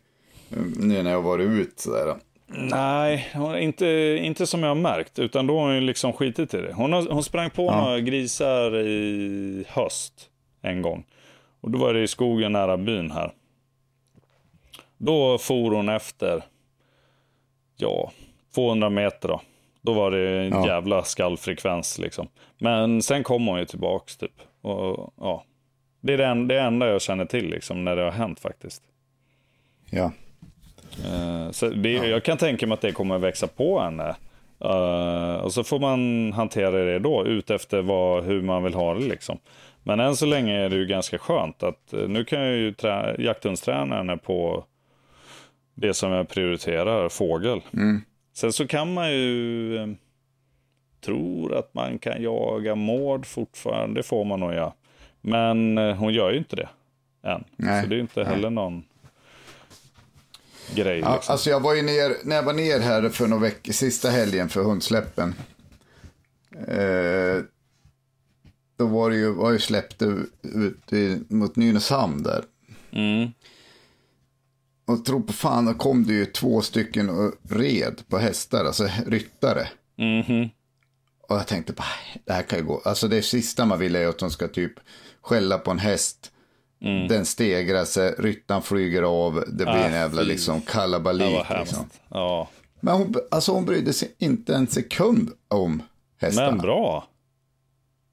nu 0.76 1.02
när 1.02 1.10
jag 1.10 1.22
varit 1.22 1.50
ut 1.50 1.80
sådär? 1.80 2.14
Nej, 2.46 3.32
inte, 3.58 3.86
inte 4.22 4.46
som 4.46 4.62
jag 4.62 4.70
har 4.70 4.74
märkt. 4.74 5.18
Utan 5.18 5.46
då 5.46 5.58
har 5.58 5.74
hon 5.74 5.86
liksom 5.86 6.12
skitit 6.12 6.54
i 6.54 6.56
det. 6.56 6.72
Hon, 6.72 6.92
har, 6.92 7.02
hon 7.10 7.24
sprang 7.24 7.50
på 7.50 7.64
ja. 7.64 7.80
några 7.80 8.00
grisar 8.00 8.78
i 8.78 9.64
höst 9.68 10.28
en 10.62 10.82
gång. 10.82 11.04
Och 11.60 11.70
då 11.70 11.78
var 11.78 11.94
det 11.94 12.02
i 12.02 12.08
skogen 12.08 12.52
nära 12.52 12.76
byn 12.76 13.10
här. 13.10 13.32
Då 14.98 15.38
for 15.38 15.70
hon 15.70 15.88
efter, 15.88 16.44
ja, 17.76 18.12
200 18.54 18.90
meter 18.90 19.28
då. 19.28 19.40
Då 19.82 19.92
var 19.92 20.10
det 20.10 20.40
en 20.40 20.50
Ja. 20.52 20.66
jävla 20.66 21.02
skallfrekvens 21.04 21.98
liksom. 21.98 22.28
Men 22.58 23.02
sen 23.02 23.22
kom 23.22 23.46
hon 23.46 23.58
ju 23.58 23.64
tillbaks 23.64 24.16
typ. 24.16 24.32
Och, 24.62 25.12
ja. 25.20 25.44
Det 26.00 26.12
är 26.12 26.18
det, 26.18 26.26
en, 26.26 26.48
det 26.48 26.60
enda 26.60 26.88
jag 26.88 27.02
känner 27.02 27.24
till 27.24 27.50
liksom 27.50 27.84
när 27.84 27.96
det 27.96 28.02
har 28.02 28.10
hänt 28.10 28.40
faktiskt. 28.40 28.82
Ja. 29.90 30.12
Eh, 31.06 31.50
så 31.50 31.68
det, 31.68 31.92
Jag 31.92 32.24
kan 32.24 32.38
tänka 32.38 32.66
mig 32.66 32.74
att 32.74 32.80
det 32.80 32.92
kommer 32.92 33.18
växa 33.18 33.46
på 33.46 33.80
henne. 33.80 34.14
Eh, 34.64 35.34
och 35.34 35.52
så 35.52 35.64
får 35.64 35.78
man 35.78 36.32
hantera 36.32 36.70
det 36.84 36.98
då, 36.98 37.26
ut 37.26 37.50
efter 37.50 37.82
vad, 37.82 38.24
hur 38.24 38.42
man 38.42 38.64
vill 38.64 38.74
ha 38.74 38.94
det. 38.94 39.00
Liksom. 39.04 39.38
Men 39.82 40.00
än 40.00 40.16
så 40.16 40.26
länge 40.26 40.60
är 40.64 40.68
det 40.68 40.76
ju 40.76 40.86
ganska 40.86 41.18
skönt 41.18 41.62
att 41.62 41.92
eh, 41.92 42.08
nu 42.08 42.24
kan 42.24 42.40
jag 42.40 42.56
ju 42.56 42.72
trä, 42.72 43.16
jakthundsträna 43.18 43.96
henne 43.96 44.16
på 44.16 44.64
det 45.74 45.94
som 45.94 46.10
jag 46.12 46.28
prioriterar, 46.28 47.08
fågel. 47.08 47.60
Sen 48.32 48.52
så 48.52 48.66
kan 48.66 48.94
man 48.94 49.12
ju, 49.12 49.76
eh, 49.76 49.88
tror 51.04 51.54
att 51.54 51.74
man 51.74 51.98
kan 51.98 52.22
jaga 52.22 52.74
mård 52.74 53.26
fortfarande, 53.26 54.00
det 54.00 54.02
får 54.02 54.24
man 54.24 54.40
nog 54.40 54.52
göra. 54.54 54.72
Men 55.20 55.78
eh, 55.78 55.94
hon 55.96 56.14
gör 56.14 56.32
ju 56.32 56.38
inte 56.38 56.56
det 56.56 56.68
än. 57.22 57.44
Nej, 57.56 57.82
Så 57.82 57.88
det 57.88 57.94
är 57.94 57.96
ju 57.96 58.02
inte 58.02 58.24
heller 58.24 58.50
någon 58.50 58.84
grej. 60.74 60.98
Ja, 60.98 61.14
liksom. 61.14 61.32
alltså 61.32 61.50
jag 61.50 61.60
var 61.60 61.74
ju 61.74 61.82
ner, 61.82 62.16
när 62.24 62.36
jag 62.36 62.42
var 62.42 62.52
ner 62.52 62.80
här 62.80 63.08
för 63.08 63.26
några 63.26 63.42
veckor, 63.42 63.72
sista 63.72 64.10
helgen 64.10 64.48
för 64.48 64.62
hundsläppen. 64.62 65.34
Eh, 66.68 67.44
då 68.76 68.86
var 68.86 69.10
det 69.10 69.16
ju, 69.16 69.32
var 69.32 69.50
ju 69.50 69.58
släppt 69.58 70.02
ut 70.42 70.92
i, 70.92 71.20
mot 71.28 71.56
Nynäshamn 71.56 72.22
där. 72.22 72.44
Mm. 72.92 73.28
Och 74.86 75.04
tro 75.04 75.22
på 75.22 75.32
fan, 75.32 75.64
då 75.66 75.74
kom 75.74 76.04
det 76.06 76.12
ju 76.12 76.26
två 76.26 76.62
stycken 76.62 77.10
och 77.10 77.32
red 77.50 78.02
på 78.08 78.18
hästar, 78.18 78.64
alltså 78.64 78.88
ryttare. 79.06 79.68
Mhm. 79.98 80.48
Och 81.28 81.36
jag 81.36 81.46
tänkte, 81.46 81.72
bara, 81.72 81.86
det 82.24 82.32
här 82.32 82.42
kan 82.42 82.58
ju 82.58 82.64
gå. 82.64 82.82
Alltså 82.84 83.08
det 83.08 83.22
sista 83.22 83.64
man 83.66 83.78
vill 83.78 83.96
är 83.96 84.06
att 84.08 84.18
de 84.18 84.30
ska 84.30 84.48
typ 84.48 84.72
skälla 85.22 85.58
på 85.58 85.70
en 85.70 85.78
häst. 85.78 86.32
Mm. 86.80 87.08
Den 87.08 87.26
stegrar 87.26 87.84
sig, 87.84 88.14
ryttaren 88.18 88.62
flyger 88.62 89.02
av, 89.02 89.34
det 89.34 89.52
blir 89.64 89.66
Ah, 89.66 89.84
en 89.84 89.92
jävla 89.92 90.22
liksom 90.22 90.60
kalabalik. 90.60 91.44
Liksom. 91.58 91.90
Ja, 92.08 92.48
Men 92.80 92.94
hon, 92.94 93.14
alltså 93.30 93.52
hon 93.52 93.64
brydde 93.64 93.92
sig 93.92 94.14
inte 94.18 94.54
en 94.54 94.66
sekund 94.66 95.30
om 95.48 95.82
hästarna. 96.20 96.50
men 96.50 96.58
bra. 96.60 97.08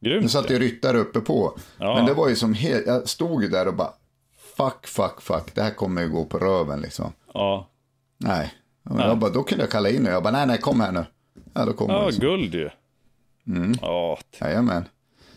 Grymt. 0.01 0.24
Nu 0.24 0.30
satt 0.30 0.49
ju 0.49 0.59
ryttare 0.59 0.97
uppe 0.97 1.20
på. 1.20 1.57
Ja. 1.78 1.95
Men 1.95 2.05
det 2.05 2.13
var 2.13 2.30
ju 2.30 2.36
som 2.36 2.53
helt, 2.53 2.88
jag 2.88 3.09
stod 3.09 3.43
ju 3.43 3.49
där 3.49 3.67
och 3.67 3.74
bara, 3.76 3.93
fuck, 4.60 4.88
fuck, 4.88 5.22
fuck, 5.22 5.55
det 5.55 5.62
här 5.62 5.72
kommer 5.72 6.01
ju 6.01 6.10
gå 6.10 6.26
på 6.26 6.38
röven 6.38 6.82
liksom. 6.82 7.14
Ja, 7.34 7.70
Nej. 8.18 8.53
Och 8.84 8.99
jag 8.99 9.18
bara, 9.18 9.32
då 9.32 9.43
kunde 9.43 9.64
jag 9.64 9.72
kalla 9.72 9.89
in 9.89 10.07
och 10.07 10.14
jag 10.14 10.24
bara, 10.24 10.32
nej, 10.32 10.47
nej, 10.47 10.57
kom 10.57 10.82
här 10.82 10.91
nu. 10.91 11.05
Ja, 11.53 11.66
då 11.66 11.74
kommer 11.74 11.93
ja 11.93 12.03
hon. 12.03 12.12
guld 12.12 12.53
ju. 12.53 12.70
Mm. 13.47 13.74
Ja, 13.82 14.20
Jajamän. 14.41 14.86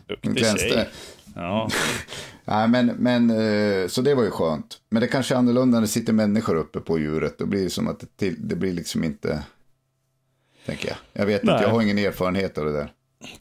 Duktig 0.07 0.39
tjej. 0.39 0.89
Ja. 1.35 1.69
Nej, 2.45 2.69
men, 2.69 2.87
men, 2.87 3.31
eh, 3.31 3.89
så 3.89 4.03
det 4.03 4.15
var 4.15 4.23
ju 4.23 4.31
skönt. 4.31 4.81
Men 4.89 5.01
det 5.01 5.09
kanske 5.09 5.35
är 5.35 5.39
annorlunda 5.39 5.77
när 5.77 5.81
det 5.83 5.89
sitter 5.89 6.13
människor 6.13 6.57
uppe 6.57 6.81
på 6.81 6.99
djuret. 6.99 7.39
Då 7.39 7.47
blir 7.47 7.65
det 7.65 7.71
som 7.71 7.89
att 7.89 8.01
det, 8.01 8.17
till, 8.17 8.49
det 8.49 8.57
blir 8.57 8.73
liksom 8.73 9.05
inte, 9.05 9.43
tänker 10.67 10.89
jag. 10.89 10.97
Jag 11.13 11.27
vet 11.27 11.43
Nej. 11.43 11.55
inte, 11.55 11.65
jag 11.65 11.71
har 11.71 11.83
ingen 11.83 11.99
erfarenhet 11.99 12.59
av 12.59 12.65
det 12.65 12.73
där. 12.73 12.93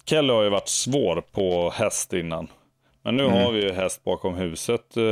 Kelle 0.06 0.34
har 0.34 0.44
ju 0.44 0.50
varit 0.50 0.70
svår 0.70 1.22
på 1.32 1.70
häst 1.70 2.14
innan. 2.14 2.48
Men 3.04 3.18
nu 3.18 3.24
Mm. 3.26 3.38
har 3.44 3.52
vi 3.52 3.62
ju 3.64 3.72
häst 3.72 4.04
bakom 4.04 4.36
huset 4.36 4.98
eh, 4.98 5.04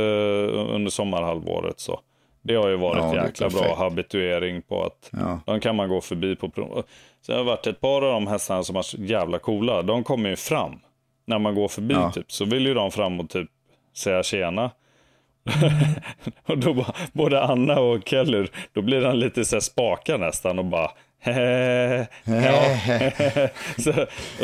under 0.74 0.90
sommarhalvåret. 0.90 1.80
Så. 1.80 2.00
Det 2.42 2.54
har 2.54 2.68
ju 2.68 2.76
varit 2.76 3.14
Ja, 3.16 3.24
jäkla 3.26 3.48
bra 3.48 3.74
habituering 3.76 4.62
på 4.62 4.84
att 4.84 5.10
Ja. 5.12 5.40
de 5.46 5.60
kan 5.60 5.76
man 5.76 5.88
gå 5.88 6.00
förbi 6.00 6.36
på 6.36 6.48
prov. 6.50 6.82
Sen 7.26 7.34
har 7.34 7.42
det 7.44 7.46
varit 7.50 7.66
ett 7.66 7.80
par 7.80 8.02
av 8.02 8.12
de 8.12 8.26
hästarna 8.26 8.62
som 8.62 8.76
är 8.76 9.00
jävla 9.00 9.38
coola. 9.38 9.82
De 9.82 10.04
kommer 10.04 10.30
ju 10.30 10.36
fram 10.36 10.80
när 11.26 11.38
man 11.38 11.54
går 11.54 11.68
förbi 11.68 11.94
Ja. 11.94 12.10
typ. 12.12 12.32
Så 12.32 12.44
vill 12.44 12.66
ju 12.66 12.74
de 12.74 12.90
fram 12.90 13.20
och 13.20 13.30
typ 13.30 13.48
säga 13.96 14.22
tjena. 14.22 14.70
och 16.46 16.58
då 16.58 16.74
bara, 16.74 16.94
både 17.12 17.42
Anna 17.42 17.80
och 17.80 18.08
Kelly, 18.08 18.46
då 18.72 18.82
blir 18.82 19.02
han 19.04 19.18
lite 19.18 19.44
så 19.44 19.56
här 19.56 19.60
spaka 19.60 20.16
nästan 20.16 20.58
och 20.58 20.64
bara 20.64 20.90
ja. 22.24 22.64
så, 23.78 23.92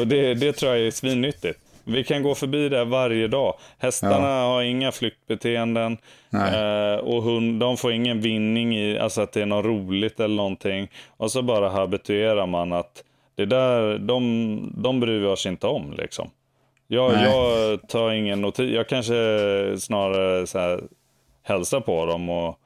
och 0.01 0.07
det, 0.07 0.34
det 0.34 0.53
tror 0.53 0.72
jag 0.76 0.86
är 0.86 0.90
svinnyttigt. 0.90 1.61
Vi 1.87 2.05
kan 2.05 2.22
gå 2.22 2.34
förbi 2.34 2.68
där 2.68 2.84
varje 2.84 3.28
dag. 3.28 3.55
Hästarna 3.78 4.43
har 4.43 4.62
inga 4.62 4.93
flyktbeteenden. 4.93 5.99
Eh, 6.32 6.99
och 6.99 7.22
hund, 7.22 7.61
de 7.61 7.76
får 7.76 7.93
ingen 7.93 8.20
vinning 8.20 8.76
i 8.76 8.99
alltså 8.99 9.20
att 9.20 9.32
det 9.32 9.43
är 9.43 9.47
något 9.47 9.64
roligt 9.64 10.20
eller 10.20 10.34
någonting. 10.34 10.91
Och 11.16 11.30
så 11.30 11.43
bara 11.43 11.68
habituerar 11.68 12.47
man 12.47 12.72
att 12.72 13.05
det 13.37 13.47
där, 13.47 13.99
de, 13.99 14.72
de 14.76 15.01
bryr 15.01 15.20
vi 15.20 15.26
oss 15.26 15.47
inte 15.47 15.66
om 15.66 15.95
liksom. 15.99 16.30
Jag, 16.87 17.12
jag 17.12 17.89
tar 17.89 18.11
ingen 18.11 18.41
notis. 18.41 18.72
Jag 18.72 18.89
kanske 18.89 19.14
snarare 19.78 20.47
så 20.47 20.59
här, 20.59 20.80
hälsar 21.43 21.80
på 21.80 22.07
dem 22.07 22.28
och 22.28 22.59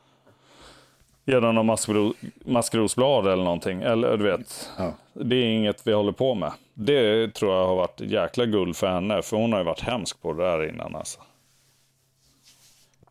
ger 1.25 1.41
dem 1.41 1.55
någon 1.55 1.67
maskro, 1.67 2.15
maskrosblad 2.45 3.27
eller 3.27 3.45
någonting. 3.45 3.83
Eller 3.83 4.17
du 4.17 4.25
vet, 4.25 4.71
Ja. 4.79 4.93
det 5.13 5.37
är 5.37 5.45
inget 5.47 5.87
vi 5.87 5.93
håller 5.93 6.13
på 6.13 6.35
med. 6.35 6.53
Det 6.75 7.35
tror 7.35 7.55
jag 7.55 7.67
har 7.67 7.77
varit 7.77 8.01
jäkla 8.01 8.47
guld 8.47 8.77
för 8.77 8.87
henne. 8.87 9.23
För 9.23 9.37
hon 9.37 9.53
har 9.53 9.61
ju 9.61 9.65
varit 9.65 9.81
hemsk 9.81 10.23
på 10.23 10.33
det 10.33 10.43
där 10.43 10.69
innan 10.69 10.97
alltså. 10.97 11.21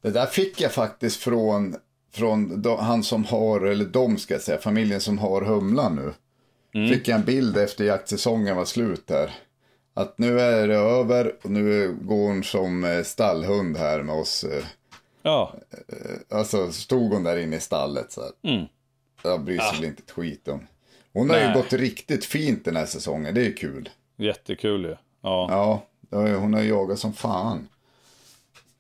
Det 0.02 0.10
där 0.10 0.26
fick 0.26 0.62
jag 0.62 0.72
faktiskt 0.72 1.24
från, 1.24 1.76
från 2.14 2.62
de, 2.62 2.80
han 2.80 3.04
som 3.04 3.26
har, 3.26 3.62
eller 3.62 3.86
de 3.86 4.18
ska 4.18 4.34
jag 4.34 4.42
säga, 4.42 4.58
familjen 4.58 5.02
som 5.02 5.18
har 5.18 5.42
humlan 5.42 5.96
nu. 5.96 6.14
Mm. 6.80 6.90
Fick 6.94 7.08
jag 7.08 7.20
en 7.20 7.26
bild 7.26 7.58
efter 7.58 7.84
jaktsäsongen 7.86 8.56
var 8.56 8.66
slut 8.66 9.08
där. 9.08 9.32
Att 9.94 10.18
nu 10.18 10.40
är 10.40 10.68
det 10.68 10.76
över 10.76 11.34
och 11.44 11.52
nu 11.52 11.98
går 12.02 12.28
hon 12.28 12.44
som 12.44 12.84
eh, 12.84 13.04
stallhund 13.04 13.78
här 13.78 14.04
med 14.04 14.16
oss. 14.16 14.46
Eh, 15.24 15.32
Ja, 15.32 15.54
Alltså 16.30 16.72
stod 16.72 17.14
hon 17.14 17.24
där 17.24 17.38
inne 17.38 17.56
i 17.56 17.60
stallet 17.60 18.12
så 18.12 18.22
här. 18.22 18.32
Mm. 18.54 18.66
Jag 19.24 19.42
bryr 19.44 19.60
sig 19.60 19.76
väl 19.80 19.86
inte 19.90 20.04
ett 20.06 20.12
skit 20.12 20.48
om. 20.48 20.68
Hon 21.14 21.30
har 21.30 21.38
ju 21.38 21.44
Nej. 21.44 21.54
gått 21.54 21.74
riktigt 21.74 22.26
fint 22.26 22.66
den 22.66 22.76
här 22.76 22.86
säsongen, 22.86 23.36
det 23.36 23.46
är 23.46 23.58
kul. 23.58 23.90
jättekul 24.18 24.84
ju. 24.86 24.96
Ja. 25.22 25.82
Ja, 26.12 26.28
ju- 26.28 26.36
hon 26.36 26.54
har 26.54 26.62
jagat 26.62 27.00
som 27.00 27.14
fan. 27.14 27.68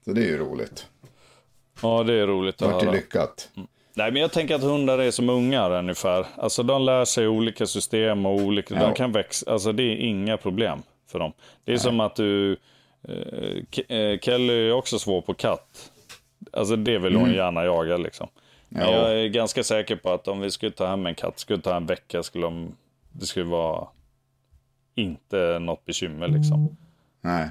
Så 0.05 0.11
det 0.13 0.21
är 0.21 0.25
ju 0.27 0.37
roligt. 0.37 0.87
ja, 1.81 2.03
det 2.03 2.13
är 2.13 2.27
roligt 2.27 2.61
att 2.61 2.71
vart 2.71 2.81
ju 2.83 2.87
höra. 2.87 2.95
lyckat. 2.95 3.49
Nej, 3.93 4.11
men 4.11 4.21
jag 4.21 4.31
tänker 4.31 4.55
att 4.55 4.61
hundar 4.61 4.97
är 4.99 5.11
som 5.11 5.29
ungar 5.29 5.71
ungefär. 5.71 6.25
Alltså 6.37 6.63
de 6.63 6.81
lär 6.81 7.05
sig 7.05 7.27
olika 7.27 7.65
system 7.65 8.25
och 8.25 8.33
olika, 8.35 8.75
Ja. 8.75 8.81
de 8.81 8.93
kan 8.93 9.11
växa, 9.11 9.51
alltså 9.51 9.71
det 9.71 9.83
är 9.83 9.95
inga 9.95 10.37
problem 10.37 10.81
för 11.07 11.19
dem. 11.19 11.33
Det 11.63 11.73
är 11.73 11.77
som 11.77 11.99
att 11.99 12.15
du, 12.15 12.57
eh, 13.03 13.97
eh, 13.97 14.19
Kelly 14.19 14.53
är 14.69 14.71
också 14.73 14.99
svår 14.99 15.21
på 15.21 15.33
katt. 15.33 15.91
Alltså 16.53 16.75
det 16.75 16.97
vill 16.99 17.15
hon 17.15 17.31
gärna 17.33 17.65
jaga 17.65 17.97
liksom. 17.97 18.27
Men 18.69 18.81
Mm. 18.83 18.93
Ja. 18.93 18.99
jag 19.09 19.19
är 19.23 19.27
ganska 19.27 19.63
säker 19.63 19.95
på 19.95 20.11
att 20.13 20.27
om 20.27 20.39
vi 20.39 20.51
skulle 20.51 20.71
ta 20.71 20.87
hem 20.87 21.05
en 21.05 21.15
katt, 21.15 21.39
skulle 21.39 21.61
ta 21.61 21.75
en 21.75 21.85
vecka, 21.85 22.23
skulle 22.23 22.45
de, 22.45 22.75
det 23.11 23.25
skulle 23.25 23.45
vara 23.45 23.87
inte 24.95 25.59
något 25.59 25.85
bekymmer 25.85 26.27
liksom. 26.27 26.77
Nej. 27.21 27.49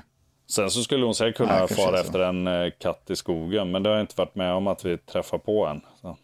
Sen 0.51 0.71
så 0.71 0.83
skulle 0.83 1.05
hon 1.05 1.15
säkert 1.15 1.37
kunna 1.37 1.59
Nej, 1.59 1.69
fara 1.69 2.01
efter 2.01 2.19
en 2.21 2.47
eh, 2.47 2.71
katt 2.79 3.11
i 3.11 3.17
skogen, 3.17 3.71
men 3.71 3.83
det 3.83 3.89
har 3.89 3.97
jag 3.97 4.03
inte 4.03 4.15
varit 4.17 4.35
med 4.35 4.53
om 4.53 4.67
att 4.67 4.85
vi 4.85 4.99
träffar 4.99 5.39
på 5.39 5.67
en. 5.67 5.81
Så. 6.01 6.17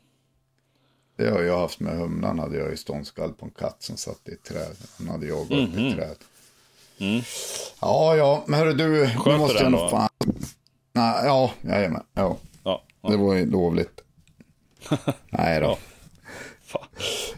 Det 1.17 1.31
har 1.31 1.41
jag 1.43 1.59
haft 1.59 1.81
med 1.81 1.99
humlan. 1.99 2.39
Hade 2.39 2.57
jag 2.57 2.71
ju 2.71 2.77
ståndskall 2.77 3.33
på 3.33 3.45
en 3.47 3.51
katt 3.53 3.83
som 3.83 3.97
satt 3.97 4.29
i 4.29 4.33
ett 4.33 4.43
träd. 4.45 4.77
Han 4.99 5.09
hade 5.09 5.27
jagat 5.27 5.51
upp 5.51 5.69
Mhm. 5.75 5.79
i 5.79 5.89
ett 5.91 5.97
träd. 5.97 6.17
Ja, 7.81 8.17
ja, 8.17 8.45
men 8.47 8.59
hörru 8.61 8.73
du. 8.73 8.89
Nu 8.89 9.07
Sköter 9.07 9.39
måste 9.39 9.63
den 9.63 9.73
jag 9.73 9.81
nog 9.81 9.91
fan. 9.91 10.09
Nej, 10.93 11.25
ja, 11.25 11.51
jajamän. 11.63 12.03
Ja, 12.15 12.23
Ja, 12.23 12.29
ja. 12.29 12.37
Det 13.11 13.17
var 13.17 13.35
ju 13.35 13.51
lovligt. 13.51 14.01
Nej 15.31 15.61
då. 15.61 15.67
Ja. 15.67 15.79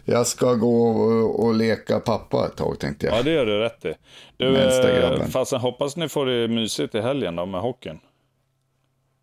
Jag 0.05 0.27
ska 0.27 0.53
gå 0.53 0.87
och, 0.87 1.45
och 1.45 1.53
leka 1.55 1.99
pappa 1.99 2.45
ett 2.45 2.55
tag 2.57 2.79
tänkte 2.79 3.05
jag. 3.05 3.17
Ja, 3.17 3.23
det 3.23 3.31
gör 3.31 3.45
du 3.45 3.59
rätt 3.59 3.85
i. 3.85 3.93
Du, 4.37 4.57
eh, 4.57 5.33
jag 5.51 5.59
hoppas 5.59 5.95
ni 5.95 6.09
får 6.09 6.25
det 6.25 6.47
mysigt 6.47 6.95
i 6.95 7.01
helgen 7.01 7.35
då 7.35 7.45
med 7.45 7.61
hockeyn. 7.61 7.99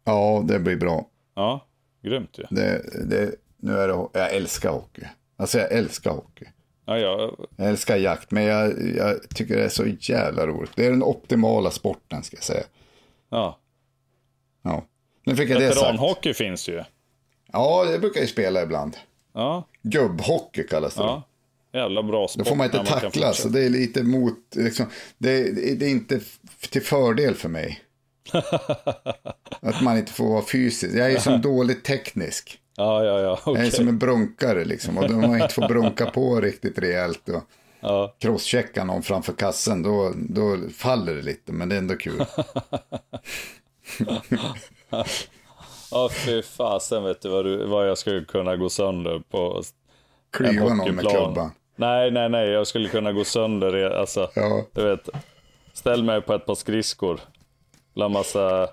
Ja, 0.04 0.44
det 0.48 0.58
blir 0.58 0.76
bra. 0.76 1.06
Ja, 1.34 1.66
grymt 2.02 2.38
ju. 2.38 2.44
Det, 2.50 2.82
det, 3.04 3.34
nu 3.56 3.78
är 3.78 3.88
det, 3.88 4.06
jag 4.12 4.34
älskar 4.34 4.70
hockey. 4.70 5.02
Alltså 5.36 5.58
jag 5.58 5.72
älskar 5.72 6.10
hockey. 6.10 6.44
Ja, 6.86 6.98
ja, 6.98 7.36
Jag 7.56 7.68
älskar 7.68 7.96
jakt, 7.96 8.30
men 8.30 8.44
jag, 8.44 8.72
jag 8.96 9.28
tycker 9.28 9.56
det 9.56 9.64
är 9.64 9.68
så 9.68 9.86
jävla 9.86 10.46
roligt. 10.46 10.70
Det 10.76 10.86
är 10.86 10.90
den 10.90 11.02
optimala 11.02 11.70
sporten 11.70 12.22
ska 12.22 12.36
jag 12.36 12.44
säga. 12.44 12.64
ja. 13.30 13.58
Ja. 14.62 14.84
Nu 15.24 15.36
fick 15.36 15.50
jag 15.50 15.60
det 15.60 15.66
sagt. 15.68 15.76
Veteranhockey 15.76 16.34
finns 16.34 16.68
ju. 16.68 16.82
Ja, 17.52 17.84
det 17.84 17.98
brukar 17.98 18.20
jag 18.20 18.28
spela 18.28 18.62
ibland. 18.62 18.96
Ja, 19.34 19.68
Gubbhockey 19.82 20.66
kallas 20.66 20.94
det. 20.94 21.02
ja. 21.02 21.22
Jävla 21.72 22.02
bra 22.02 22.28
sport. 22.28 22.44
Då 22.44 22.48
får 22.48 22.56
man 22.56 22.64
inte 22.66 22.76
när 22.78 22.84
kan 22.84 23.00
tackla, 23.00 23.32
så 23.32 23.48
det 23.48 23.64
är 23.64 23.68
lite 23.70 24.02
mot, 24.02 24.38
liksom, 24.56 24.86
det, 25.18 25.52
det 25.78 25.86
är 25.86 25.90
inte 25.90 26.20
till 26.70 26.82
fördel 26.82 27.34
för 27.34 27.48
mig. 27.48 27.80
Att 29.60 29.82
man 29.82 29.98
inte 29.98 30.12
får 30.12 30.28
vara 30.28 30.44
fysisk. 30.52 30.94
Jag 30.94 31.12
är 31.12 31.18
som 31.18 31.40
dåligt 31.40 31.84
teknisk. 31.84 32.58
Ja, 32.76 33.04
ja, 33.04 33.20
ja. 33.20 33.38
Jag 33.46 33.66
är 33.66 33.70
som 33.70 33.88
en 33.88 33.98
brunkare 33.98 34.64
liksom. 34.64 34.98
Och 34.98 35.04
om 35.04 35.20
man 35.20 35.40
inte 35.40 35.54
får 35.54 35.68
brunka 35.68 36.06
på 36.06 36.40
riktigt 36.40 36.78
rejält 36.78 37.28
och 37.28 37.42
Ja. 37.80 38.14
crosschecka 38.18 38.84
någon 38.84 39.02
framför 39.02 39.32
kassen, 39.32 39.82
då, 39.82 40.12
då 40.16 40.58
faller 40.76 41.14
det 41.14 41.22
lite. 41.22 41.52
Men 41.52 41.68
det 41.68 41.74
är 41.74 41.78
ändå 41.78 41.96
kul. 41.96 42.24
Ja, 45.90 46.08
fy 46.12 46.42
fasen 46.42 47.04
vet 47.04 47.22
du 47.22 47.28
vad, 47.28 47.44
du 47.44 47.66
vad 47.66 47.88
jag 47.88 47.98
skulle 47.98 48.24
kunna 48.24 48.56
gå 48.56 48.68
sönder 48.68 49.22
på 49.30 49.56
en 49.56 49.62
Klyva 50.32 50.74
någon 50.74 50.94
med 50.94 51.08
klubban. 51.08 51.50
Nej, 51.76 52.10
nej, 52.10 52.28
nej, 52.28 52.48
jag 52.48 52.66
skulle 52.66 52.88
kunna 52.88 53.12
gå 53.12 53.24
sönder, 53.24 53.90
alltså, 53.90 54.30
Ja. 54.34 54.64
du 54.72 54.84
vet, 54.84 55.08
ställ 55.72 56.04
mig 56.04 56.20
på 56.20 56.34
ett 56.34 56.46
par 56.46 56.54
skridskor, 56.54 57.20
bland 57.94 58.14
massa 58.14 58.68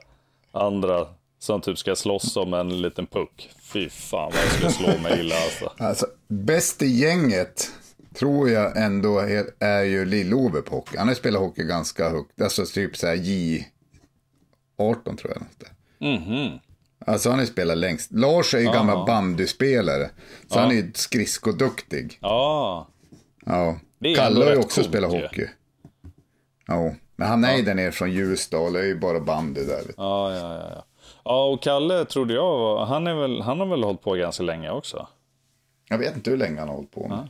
andra 0.52 1.08
som 1.40 1.62
typ 1.62 1.78
ska 1.78 1.96
slåss 1.96 2.38
om 2.38 2.54
en 2.54 2.82
liten 2.82 3.08
puck. 3.08 3.50
Fy 3.62 3.90
fan 3.90 4.32
vad 4.32 4.42
jag 4.44 4.52
skulle 4.52 4.72
slå 4.72 5.02
mig 5.04 5.20
illa 5.20 5.36
alltså. 5.36 5.72
Alltså, 5.78 6.06
bäst 6.28 6.82
i 6.82 6.88
gänget 6.88 7.72
tror 8.16 8.50
jag 8.50 8.84
ändå 8.84 9.20
är, 9.20 9.46
är 9.60 9.84
ju 9.84 10.06
Lill-Ove 10.06 10.62
på 10.62 10.76
hockey. 10.76 10.98
Han 10.98 11.08
har 11.08 11.16
spelat 11.16 11.42
hockey 11.42 11.64
ganska 11.64 12.10
högt. 12.10 12.42
Alltså 12.42 12.66
typ 12.66 12.98
så 12.98 13.08
här 13.08 13.16
J18 13.16 13.68
tror 15.18 15.32
jag. 15.34 15.44
Mhm. 16.02 16.60
Alltså 17.06 17.30
han 17.30 17.40
har 17.40 17.46
ju 17.46 17.52
spelat 17.52 17.78
längst. 17.78 18.12
Lars 18.12 18.54
är 18.54 18.60
ju 18.60 18.66
gammal 18.66 18.98
Ja. 18.98 19.06
bandyspelare. 19.06 20.10
Så 20.48 20.60
han 20.60 20.72
är 20.72 20.76
ju 20.76 20.92
skridskoduktig. 20.96 22.18
Ja, 22.22 22.88
Ja. 23.46 23.80
Kalle 24.16 24.46
har 24.46 24.52
ju 24.52 24.58
också 24.58 24.82
coolt 24.82 24.88
spelat 24.90 25.12
hockey. 25.12 25.48
Ja. 26.68 26.94
Men 27.16 27.28
han 27.28 27.44
är 27.44 27.56
ju 27.58 27.62
där 27.64 27.74
nere 27.76 27.92
från 27.92 28.12
Ljusdal. 28.12 28.74
Det 28.74 28.80
är 28.80 28.84
ju 28.84 29.00
bara 29.00 29.20
bandy 29.20 29.66
där. 29.66 29.82
ja, 29.98 30.32
ja, 30.36 30.54
ja. 30.56 30.70
ja. 30.76 30.86
Ja, 31.24 31.46
och 31.46 31.62
Kalle 31.64 32.06
trodde 32.06 32.34
jag 32.34 32.58
var, 32.58 32.86
han, 32.86 33.08
är 33.08 33.14
väl, 33.14 33.42
han 33.42 33.60
har 33.60 33.68
väl 33.68 33.84
hållit 33.84 34.02
på 34.02 34.14
ganska 34.14 34.44
länge 34.44 34.70
också. 34.72 35.08
Jag 35.90 35.98
vet 35.98 36.16
inte 36.16 36.30
hur 36.30 36.38
länge 36.38 36.60
han 36.60 36.68
har 36.70 36.76
hållit 36.76 36.92
på 36.92 37.08
med. 37.08 37.30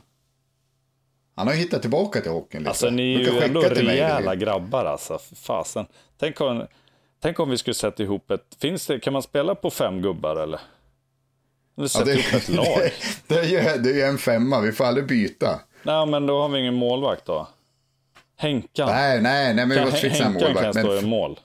Han 1.34 1.46
har 1.46 1.54
ju 1.54 1.60
hittat 1.60 1.80
tillbaka 1.82 2.20
till 2.20 2.30
hockeyn 2.30 2.60
lite. 2.60 2.70
Alltså 2.70 2.90
ni 2.90 3.14
är 3.14 3.18
ju 3.18 3.40
ändå 3.40 3.60
rejäla 3.60 4.34
grabbar 4.34 4.84
alltså. 4.84 5.18
Fasen. 5.34 5.86
Tänk 6.18 6.40
om, 6.40 6.66
tänk 7.22 7.40
om 7.40 7.50
vi 7.50 7.58
skulle 7.58 7.74
sätta 7.74 8.02
ihop 8.02 8.30
ett, 8.30 8.56
finns 8.60 8.86
det, 8.86 9.00
kan 9.00 9.12
man 9.12 9.22
spela 9.22 9.54
på 9.54 9.70
fem 9.70 10.02
gubbar 10.02 10.36
eller? 10.36 10.42
Eller 10.44 10.60
Ja, 11.74 11.88
sätta 11.88 12.04
det, 12.04 12.12
ihop 12.12 12.34
ett 12.34 12.48
lag. 12.48 12.66
det, 13.26 13.34
är 13.38 13.44
ju, 13.44 13.82
det 13.82 13.90
är 13.90 13.94
ju 13.94 14.02
en 14.02 14.18
femma, 14.18 14.60
vi 14.60 14.72
får 14.72 14.84
aldrig 14.84 15.06
byta. 15.06 15.60
Nej 15.82 16.06
men 16.06 16.26
då 16.26 16.40
har 16.42 16.48
vi 16.48 16.58
ingen 16.60 16.74
målvakt 16.74 17.24
då. 17.26 17.48
Henkan. 18.36 18.88
Nej, 18.88 19.20
nej, 19.22 19.54
nej, 19.54 19.66
men 19.66 19.68
vi 19.68 19.74
kan, 19.74 19.84
måste 19.84 20.00
fixa 20.00 20.24
en 20.24 20.32
Henkan 20.32 20.54
kan 20.54 20.64
målvakt. 20.64 20.78
stå 20.78 20.92
i 20.92 21.00
Men, 21.00 21.10
mål. 21.10 21.40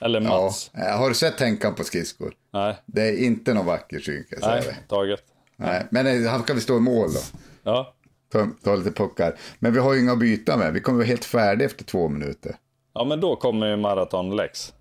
Eller 0.00 0.20
ja, 0.20 0.28
Mats. 0.42 0.70
eh, 0.74 0.98
har 0.98 1.08
du 1.08 1.14
sett 1.14 1.40
Henkan 1.40 1.74
på 1.74 1.84
skridskor? 1.84 2.34
Nej, 2.52 2.76
Det 2.86 3.02
är 3.02 3.16
inte 3.24 3.54
någon 3.54 3.66
vacker 3.66 3.98
syn 4.00 4.24
kan 4.30 4.38
jag 4.40 4.42
säga 4.62 4.72
nej, 4.72 4.82
taget. 4.88 5.20
Nej, 5.56 5.86
men 5.90 6.24
eh, 6.24 6.30
han 6.30 6.42
ska 6.42 6.52
väl 6.52 6.62
stå 6.62 6.76
i 6.76 6.80
mål 6.80 7.08
då. 7.12 7.20
Ja, 7.62 7.92
Ta, 8.32 8.48
ta 8.64 8.74
lite 8.74 8.90
puckar. 8.90 9.36
Men 9.58 9.72
vi 9.72 9.78
har 9.80 9.94
ju 9.94 10.00
inga 10.00 10.12
att 10.12 10.18
byta 10.18 10.56
med. 10.56 10.72
Vi 10.72 10.80
kommer 10.80 10.96
vara 10.98 11.06
helt 11.06 11.24
färdiga 11.24 11.66
efter 11.66 11.84
två 11.84 12.08
minuter. 12.08 12.56
ja 12.94 13.04
men 13.04 13.20
då 13.20 13.36
kommer 13.36 13.66
ju 13.66 13.76
maratonlex. 13.76 14.72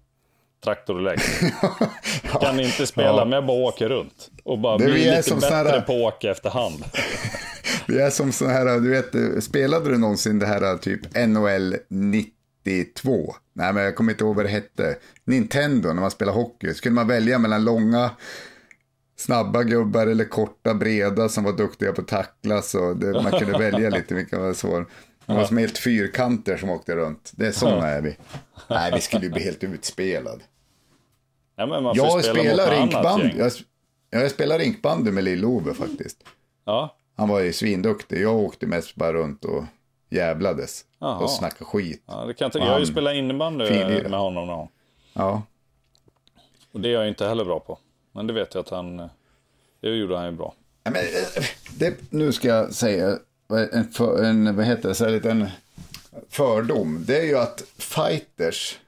Traktorlex. 0.66 1.24
Kan 2.42 2.60
inte 2.60 2.88
spela 2.88 3.26
men 3.26 3.32
jag 3.32 3.46
bara 3.46 3.58
åker 3.58 3.90
runt. 3.90 4.30
Och 4.44 4.60
bara 4.60 4.78
Det 4.78 4.86
blir 4.86 5.16
lite 5.18 5.36
bättre 5.36 5.48
här- 5.56 5.82
på 5.82 5.94
att 6.08 6.14
åka 6.14 6.32
efterhand. 6.32 6.84
Vi 7.88 8.00
är 8.00 8.10
som 8.10 8.32
så 8.32 8.48
här, 8.48 8.80
du 8.80 8.90
vet, 8.90 9.44
spelade 9.44 9.90
du 9.90 9.98
någonsin 9.98 10.40
det 10.40 10.46
här 10.46 10.78
typ 10.78 11.02
NHL 11.28 11.76
92? 11.90 13.36
Nej, 13.54 13.74
men 13.74 13.84
jag 13.84 13.96
kommer 13.96 14.12
inte 14.12 14.24
ihåg 14.24 14.36
vad 14.36 14.46
det 14.46 14.50
hette. 14.50 14.96
Nintendo, 15.26 15.94
när 15.94 16.02
man 16.02 16.12
spelar 16.12 16.34
hockey. 16.34 16.74
Skulle 16.74 16.96
man 16.96 17.08
välja 17.08 17.40
mellan 17.40 17.64
långa, 17.66 18.10
snabba 19.18 19.64
gubbar 19.64 20.08
eller 20.08 20.26
korta, 20.26 20.74
breda 20.74 21.30
som 21.30 21.44
var 21.44 21.54
duktiga 21.54 21.92
på 21.94 22.02
att 22.02 22.08
tackla. 22.08 22.62
Så 22.62 22.94
det, 22.94 23.22
man 23.22 23.32
kunde 23.32 23.58
välja 23.60 23.90
lite 23.90 24.14
vilka 24.16 24.40
var 24.40 24.54
svår. 24.54 24.86
Det 25.26 25.34
var 25.34 25.46
som 25.46 25.58
helt 25.58 25.78
fyrkanter 25.78 26.58
som 26.58 26.70
åkte 26.70 26.96
runt. 26.96 27.32
Det 27.36 27.48
är 27.48 27.52
sådana 27.52 27.88
är 27.88 28.02
vi. 28.02 28.18
Nej, 28.70 28.92
vi 28.96 29.02
skulle 29.02 29.24
ju 29.26 29.32
bli 29.32 29.44
helt 29.44 29.64
utspelad. 29.64 30.42
Ja, 31.56 31.66
men 31.66 31.84
man 31.84 31.96
får 31.96 32.06
Jag 32.06 32.24
spela 32.24 32.42
spelar 32.42 32.74
gäng. 33.20 33.34
Jag, 33.38 33.52
jag 34.10 34.32
spelar 34.32 34.60
rinkbandy 34.60 35.12
med 35.12 35.24
Lill-Ove 35.24 35.74
faktiskt. 35.74 36.24
Ja, 36.66 36.96
Han 37.18 37.30
var 37.30 37.40
ju 37.40 37.54
svinduktig. 37.54 38.22
Jag 38.22 38.36
åkte 38.36 38.68
mest 38.68 38.96
bara 38.96 39.14
runt 39.14 39.46
och 39.46 39.64
jävlades. 40.10 40.86
Jaha. 41.00 41.18
Och 41.18 41.32
snackade 41.32 41.66
skit. 41.66 42.04
ja 42.06 42.26
det 42.26 42.34
kan 42.34 42.46
jag 42.46 42.52
tänka. 42.52 42.66
Jag 42.66 42.74
har 42.74 42.80
ju 42.80 42.86
spelat 42.86 43.16
innebandy 43.16 43.68
finlirare. 43.68 44.10
med 44.10 44.20
honom 44.20 44.48
någon. 44.48 44.68
Ja. 45.14 45.42
Och 46.72 46.80
det 46.82 46.90
är 46.90 46.94
jag 46.94 47.08
inte 47.08 47.28
heller 47.28 47.46
bra 47.46 47.60
på. 47.60 47.80
Men 48.12 48.28
det 48.28 48.34
vet 48.34 48.54
jag 48.54 48.62
att 48.62 48.70
han, 48.70 48.98
det 49.82 49.90
gjorde 49.90 50.18
han 50.18 50.26
ju 50.26 50.32
bra. 50.32 50.54
Ja, 50.84 50.92
Men, 50.92 51.02
eh, 51.02 51.44
det, 51.78 51.96
nu 52.10 52.32
ska 52.32 52.48
jag 52.48 52.74
säga 52.74 53.18
en, 53.72 53.92
för, 53.92 54.24
en 54.24 54.56
vad 54.56 54.66
heter 54.66 54.90
det, 54.90 54.96
så 54.96 55.06
här, 55.06 55.12
lite 55.12 55.32
en 55.32 55.48
fördom. 56.30 57.04
Det 57.08 57.20
är 57.20 57.24
ju 57.24 57.38
att 57.38 57.64
fighters 57.78 58.80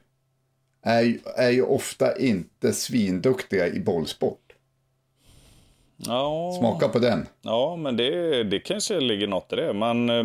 är, 0.82 1.00
ju- 1.02 1.20
är 1.36 1.50
ju 1.50 1.62
ofta 1.62 2.18
inte 2.18 2.72
svinduktiga 2.72 3.66
i 3.68 3.80
bollsport. 3.80 4.40
Ja, 5.96 6.54
Smaka 6.58 6.88
på 6.88 6.98
den. 6.98 7.26
ja 7.42 7.76
men 7.76 7.96
det, 7.96 8.44
det 8.44 8.58
kanske 8.58 9.00
ligger 9.00 9.26
något 9.26 9.52
i 9.52 9.56
det. 9.56 9.72
Men 9.72 10.10
eh, 10.10 10.24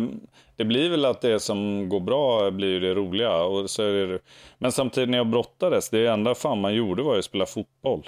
det 0.56 0.64
blir 0.64 0.90
väl 0.90 1.04
att 1.04 1.20
det 1.20 1.40
som 1.40 1.88
går 1.88 2.00
bra 2.00 2.50
blir 2.50 2.80
det 2.80 2.94
roliga. 2.94 3.36
Och 3.42 3.70
så 3.70 3.82
är 3.82 4.06
det, 4.06 4.18
men 4.58 4.72
samtidigt 4.72 5.08
när 5.10 5.18
jag 5.18 5.26
brottades, 5.30 5.90
det 5.90 6.06
enda 6.06 6.34
fan 6.34 6.60
man 6.60 6.74
gjorde 6.74 7.02
var 7.02 7.12
ju 7.12 7.18
att 7.18 7.24
spela 7.24 7.46
fotboll. 7.46 8.06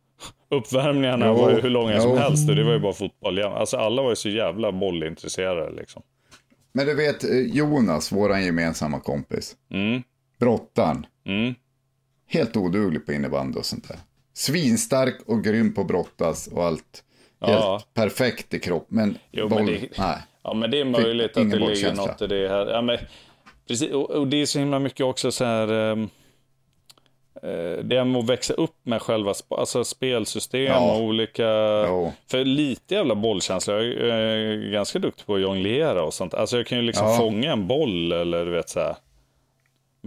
Uppvärmningarna 0.50 1.26
Jo, 1.26 1.34
var 1.34 1.50
ju 1.50 1.60
hur 1.60 1.70
långa 1.70 2.00
som 2.00 2.10
jo. 2.10 2.16
helst 2.16 2.48
och 2.50 2.56
det 2.56 2.64
var 2.64 2.72
ju 2.72 2.78
bara 2.80 2.92
fotboll. 2.92 3.42
Alltså 3.42 3.76
alla 3.76 4.02
var 4.02 4.10
ju 4.10 4.16
så 4.16 4.28
jävla 4.28 4.72
bollintresserade 4.72 5.70
liksom. 5.76 6.02
Men 6.72 6.86
du 6.86 6.94
vet 6.94 7.24
eh, 7.24 7.30
Jonas, 7.38 8.12
våran 8.12 8.44
gemensamma 8.44 9.00
kompis. 9.00 9.56
Mm. 9.70 10.02
Brottaren. 10.40 11.06
Mm. 11.26 11.54
Helt 12.28 12.56
oduglig 12.56 13.06
på 13.06 13.12
innebandy 13.12 13.58
och 13.58 13.66
sånt 13.66 13.88
där. 13.88 13.96
Svinstark 14.34 15.16
och 15.26 15.44
grym 15.44 15.74
på 15.74 15.80
att 15.80 15.86
brottas 15.86 16.46
och 16.46 16.64
allt. 16.64 17.04
Helt 17.40 17.52
Ja. 17.60 17.82
perfekt 17.94 18.54
i 18.54 18.58
kropp. 18.58 18.86
Men 18.88 19.18
Jo, 19.32 19.48
boll, 19.48 19.58
men 19.64 19.66
det, 19.66 19.98
nej. 19.98 20.16
Ja, 20.42 20.54
men 20.54 20.70
det 20.70 20.80
är 20.80 20.84
möjligt 20.84 21.30
att 21.30 21.36
ingen 21.36 21.50
det 21.50 21.68
ligger 21.68 21.94
något 21.94 22.22
i 22.22 22.26
det 22.26 22.48
här. 22.48 22.66
Ja, 22.66 22.82
men, 22.82 22.98
precis, 23.68 23.90
och, 23.92 24.10
och 24.10 24.28
det 24.28 24.42
är 24.42 24.46
så 24.46 24.58
himla 24.58 24.78
mycket 24.78 25.06
också 25.06 25.32
så 25.32 25.44
här... 25.44 25.90
eh, 25.92 25.96
det 27.84 28.04
med 28.04 28.16
att 28.20 28.26
växa 28.30 28.54
upp 28.54 28.76
med 28.82 29.02
själva 29.02 29.32
sp- 29.32 29.58
alltså 29.58 29.84
spelsystem 29.84 30.62
Ja. 30.64 30.92
och 30.96 31.02
olika... 31.02 31.44
Jo. 31.88 32.12
För 32.30 32.44
lite 32.44 32.94
jävla 32.94 33.14
bollkänsla. 33.14 33.74
Jag 33.74 33.84
är 34.20 34.70
ganska 34.72 34.98
duktig 34.98 35.26
på 35.26 35.34
att 35.34 35.40
jonglera 35.40 36.02
och 36.02 36.14
sånt. 36.14 36.34
Alltså 36.34 36.56
jag 36.56 36.66
kan 36.66 36.78
ju 36.78 36.84
liksom 36.84 37.06
Ja. 37.08 37.16
fånga 37.16 37.52
en 37.52 37.66
boll 37.66 38.12
eller 38.12 38.44
du 38.44 38.50
vet 38.50 38.68
så 38.68 38.80
här. 38.80 38.96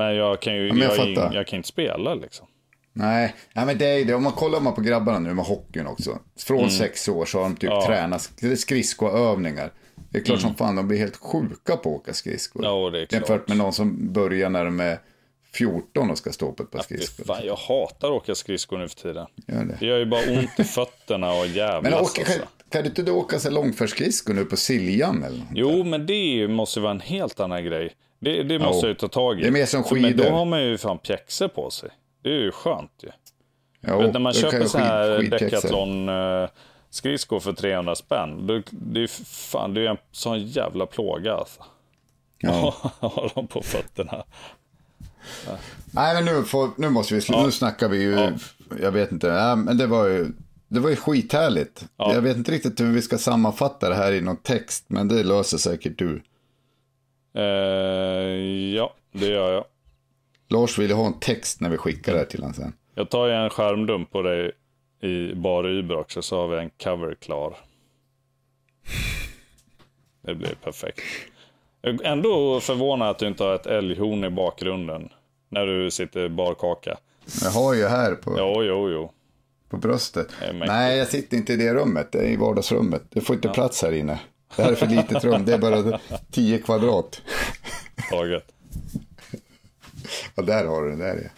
Men 0.07 0.15
jag 0.15 0.41
kan 0.41 0.55
ju 0.55 0.69
men 0.73 0.79
jag 0.79 1.09
jag, 1.09 1.33
jag 1.35 1.47
kan 1.47 1.57
inte 1.57 1.69
spela 1.69 2.13
liksom. 2.15 2.47
Nej, 2.93 3.35
nej 3.53 3.65
men 3.65 3.77
det 3.77 3.85
är 3.85 4.05
det. 4.05 4.13
Om 4.13 4.23
man 4.23 4.31
kollar 4.31 4.59
man 4.59 4.73
på 4.75 4.81
grabbarna 4.81 5.19
nu 5.19 5.33
med 5.33 5.45
hockeyn 5.45 5.87
också. 5.87 6.19
Från 6.39 6.71
sex 6.71 7.07
år 7.09 7.25
så 7.25 7.37
har 7.37 7.43
de 7.43 7.55
typ 7.55 7.63
Mm. 7.63 7.73
Ja. 7.75 7.85
Mm. 7.85 7.95
tränat 7.97 8.21
sk- 8.21 8.55
skridskoövningar. 8.55 9.71
Det 10.09 10.17
är 10.19 10.23
klart 10.23 10.39
som 10.41 10.55
fan 10.55 10.75
de 10.75 10.87
blir 10.87 10.97
helt 10.97 11.15
sjuka 11.15 11.55
på 11.65 11.73
att 11.73 11.85
åka 12.01 12.13
skridskor. 12.13 12.63
Ja, 12.65 12.89
det 12.89 13.01
är 13.01 13.05
klart. 13.05 13.29
Jämfört 13.29 13.47
med 13.47 13.57
någon 13.57 13.73
som 13.73 14.13
börjar 14.13 14.49
när 14.49 14.65
de 14.65 14.79
är 14.79 14.99
14 15.53 16.09
och 16.11 16.17
ska 16.17 16.31
stå 16.31 16.51
på 16.51 16.63
ett 16.63 16.71
par 16.71 16.79
skridskor. 16.79 17.23
Fan, 17.25 17.45
jag 17.45 17.55
hatar 17.55 18.07
att 18.07 18.13
åka 18.13 18.35
skridskor 18.35 18.77
nu 18.77 18.87
för 18.87 18.95
tiden. 18.95 19.27
Gör 19.47 19.63
det. 19.63 19.77
Det 19.79 19.85
gör 19.85 19.97
ju 19.97 20.05
bara 20.05 20.21
ont 20.39 20.59
i 20.59 20.63
fötterna 20.63 21.31
och 21.33 21.47
jävlas 21.47 21.83
Men 21.83 21.93
åka, 21.93 22.01
alltså. 22.21 22.23
kan, 22.39 22.47
kan 22.69 22.83
du 22.83 22.89
inte 23.01 23.11
åka 23.11 23.39
så 23.39 23.49
långfärdsskridskor 23.49 24.33
nu 24.33 24.45
på 24.45 24.57
Siljan 24.57 25.23
eller 25.23 25.37
något? 25.37 25.47
Jo, 25.55 25.83
men 25.83 26.05
det 26.05 26.47
måste 26.47 26.79
vara 26.79 26.91
en 26.91 26.99
helt 27.01 27.39
annan 27.39 27.65
grej. 27.65 27.93
Det, 28.22 28.43
det 28.43 28.59
måste 28.59 28.86
jag 28.88 28.89
ju 28.89 28.95
ta 28.95 29.07
tag 29.07 29.39
i. 29.39 29.41
Det 29.41 29.47
är 29.47 29.51
mer 29.51 29.65
som 29.65 29.84
För- 29.84 29.95
Men 29.95 30.03
skidor. 30.03 30.24
då 30.24 30.30
har 30.30 30.45
man 30.45 30.63
ju 30.63 30.78
fan 30.78 30.97
pjäxor 30.97 31.47
på 31.47 31.69
sig. 31.69 31.89
Det 32.24 32.30
är 32.30 32.39
ju 32.39 32.51
skönt 32.51 32.91
ju. 33.03 33.09
Vet, 33.97 34.13
när 34.13 34.19
man 34.19 34.34
köper 34.34 34.65
så 34.65 34.78
här. 34.78 35.19
Decathlon 35.24 36.09
eh, 36.09 36.49
skridskor 36.89 37.39
för 37.39 37.53
300 37.53 37.95
spänn. 37.95 38.47
Då, 38.47 38.61
det 38.69 39.03
är 39.03 39.07
fan, 39.51 39.74
det 39.74 39.82
är 39.82 39.86
en 39.89 39.97
sån 40.11 40.43
jävla 40.45 40.86
plåga 40.86 41.34
alltså. 41.34 41.63
Ja. 42.38 42.76
Ha 42.99 43.30
dem 43.36 43.47
på 43.47 43.61
fötterna. 43.61 44.24
Nej, 45.91 46.13
men 46.15 46.26
nu, 46.26 46.43
får, 46.43 46.69
nu 46.78 46.89
måste 46.89 47.13
vi 47.15 47.22
sluta. 47.22 47.43
Nu 47.45 47.51
snackar 47.51 47.89
vi 47.89 48.01
ju, 48.01 48.34
jag 48.82 48.91
vet 48.91 49.11
inte, 49.11 49.28
ja, 49.28 49.55
men 49.55 49.78
det 49.78 49.88
var 49.88 50.07
ju, 50.07 50.28
det 50.67 50.80
var 50.80 50.89
ju 50.89 50.95
skithärligt. 50.95 51.86
Ja. 51.97 52.13
Jag 52.13 52.22
vet 52.22 52.38
inte 52.38 52.51
riktigt 52.51 52.80
hur 52.80 52.91
vi 52.91 53.01
ska 53.01 53.17
sammanfatta 53.17 53.89
det 53.89 53.95
här 53.95 54.11
i 54.11 54.22
någon 54.22 54.38
text, 54.38 54.86
men 54.88 55.07
det 55.07 55.24
löser 55.24 55.57
säkert 55.57 55.97
du. 55.97 56.22
Eh, 57.34 57.43
ja, 58.75 58.93
det 59.11 59.27
gör 59.27 59.53
jag. 59.53 59.65
Lars 60.49 60.77
vill 60.79 60.91
ha 60.91 61.05
en 61.07 61.19
text 61.19 61.61
när 61.61 61.69
vi 61.69 61.77
skickar 61.77 62.11
det 62.13 62.17
här 62.19 62.25
till 62.25 62.39
honom 62.41 62.53
sen. 62.53 62.73
Jag 62.95 63.09
tar 63.09 63.27
ju 63.27 63.34
en 63.34 63.49
skärmdump 63.49 64.11
på 64.11 64.21
dig 64.21 64.51
i 65.01 65.36
bar 65.36 65.65
Uber 65.65 65.97
också 65.97 66.21
så 66.21 66.41
har 66.41 66.47
vi 66.47 66.57
en 66.57 66.69
cover 66.69 67.15
klar. 67.15 67.57
Det 70.21 70.36
blir 70.36 70.55
perfekt. 70.63 70.99
Ändå 72.03 72.59
förvånad 72.59 73.09
att 73.09 73.19
du 73.19 73.27
inte 73.27 73.43
har 73.43 73.55
ett 73.55 73.65
älghorn 73.65 74.23
i 74.23 74.29
bakgrunden 74.29 75.09
när 75.49 75.65
du 75.65 75.91
sitter 75.91 76.29
barkaka. 76.29 76.97
Jag 77.43 77.49
har 77.51 77.73
ju 77.73 77.88
här 77.88 78.15
på, 78.15 78.36
Jo, 78.38 78.63
jo, 78.63 78.89
jo. 78.89 79.11
på 79.69 79.77
bröstet. 79.77 80.27
Nej, 80.53 80.97
jag 80.97 81.07
sitter 81.07 81.38
inte 81.38 81.53
i 81.53 81.55
det 81.55 81.73
rummet. 81.73 82.11
Det 82.11 82.19
är 82.19 82.27
i 82.29 82.36
vardagsrummet. 82.36 83.03
Det 83.09 83.21
får 83.21 83.36
inte 83.36 83.49
plats 83.49 83.82
här 83.82 83.91
inne. 83.91 84.19
Det 84.55 84.63
här 84.63 84.71
är 84.71 84.75
för 84.75 84.87
litet 84.87 85.23
rum. 85.23 85.45
Det 85.45 85.53
är 85.53 85.57
bara 85.57 85.99
10 86.31 86.57
kvadrat. 86.57 87.21
Taget. 88.09 88.43
Ja, 90.35 90.43
där 90.43 90.65
har 90.65 90.81
du 90.83 90.89
den. 90.89 90.99
Där 90.99 91.15
är. 91.15 91.31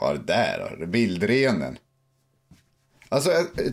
Ja, 0.00 0.12
det 0.12 0.32
där 0.32 0.60
har 0.70 0.76
du. 0.76 0.86
Vildrenen. 0.86 1.78
Alltså, 3.08 3.30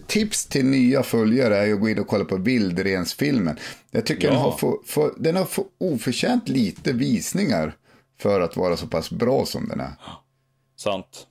tips 0.08 0.46
till 0.46 0.66
nya 0.66 1.04
följare 1.04 1.58
är 1.58 1.74
att 1.74 1.80
gå 1.80 1.90
in 1.90 2.00
och 2.00 2.08
kolla 2.08 2.26
på 2.26 2.38
Vildrensfilmen. 2.38 3.60
Jag 3.92 4.06
tycker 4.06 4.28
Ja. 4.28 4.34
den, 4.34 4.42
har 4.42 4.52
få, 4.58 4.82
få, 4.86 5.14
den 5.18 5.36
har 5.36 5.46
få 5.46 5.66
oförtjänt 5.78 6.50
lite 6.50 6.94
visningar 6.94 7.76
för 8.20 8.42
att 8.42 8.58
vara 8.58 8.78
så 8.78 8.88
pass 8.88 9.12
bra 9.12 9.46
som 9.46 9.68
den 9.70 9.80
är. 9.80 9.92
Sant. 10.76 11.28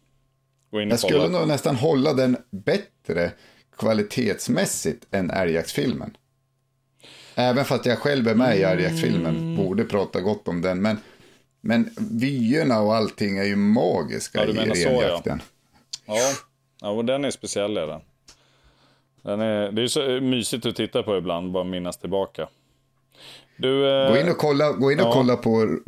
Gå 0.71 0.81
in 0.81 0.89
och 0.89 0.93
Jag 0.93 1.01
skulle 1.01 1.29
nog 1.29 1.49
nästan 1.49 1.77
hålla 1.77 2.13
den 2.13 2.37
bättre 2.51 3.33
kvalitetsmässigt 3.79 5.07
än 5.11 5.31
älgjaktsfilmen. 5.31 6.17
Även 7.35 7.65
fast 7.65 7.87
jag 7.87 7.99
själv 7.99 8.29
är 8.29 8.35
med 8.35 8.59
i 8.59 8.63
älgjaktsfilmen, 8.63 9.37
Mm. 9.37 9.57
borde 9.57 9.85
prata 9.85 10.21
gott 10.21 10.49
om 10.49 10.61
den. 10.63 10.83
Men, 10.83 10.99
men 11.61 11.91
vyerna 12.11 12.81
och 12.81 12.95
allting 12.95 13.39
är 13.39 13.45
ju 13.45 13.57
magiska 13.57 14.39
Ja, 14.39 14.51
i 14.51 14.53
menar 14.53 14.75
så, 14.75 14.89
ja. 14.89 15.01
renjakten. 15.03 15.43
Ja, 16.07 16.19
ja 16.81 16.91
och 16.91 17.05
den 17.05 17.25
är 17.25 17.31
speciell 17.31 17.77
är 17.77 17.87
den. 17.87 18.01
den 19.23 19.41
är, 19.41 19.73
det 19.73 19.81
är 19.81 19.83
ju 19.83 19.89
så 19.89 20.01
mysigt 20.21 20.67
att 20.67 20.77
titta 20.77 21.03
på 21.03 21.17
ibland, 21.19 21.53
bara 21.53 21.65
minnas 21.65 21.99
tillbaka. 21.99 22.49
Du, 23.57 23.91
eh, 23.91 24.11
Gå 24.13 24.17
in 24.19 24.29
och 24.29 24.39
kolla, 24.39 24.73
gå 24.73 24.93
in 24.93 25.01
och 25.01 25.07
ja. 25.07 25.13
kolla 25.13 25.37
på 25.37 25.79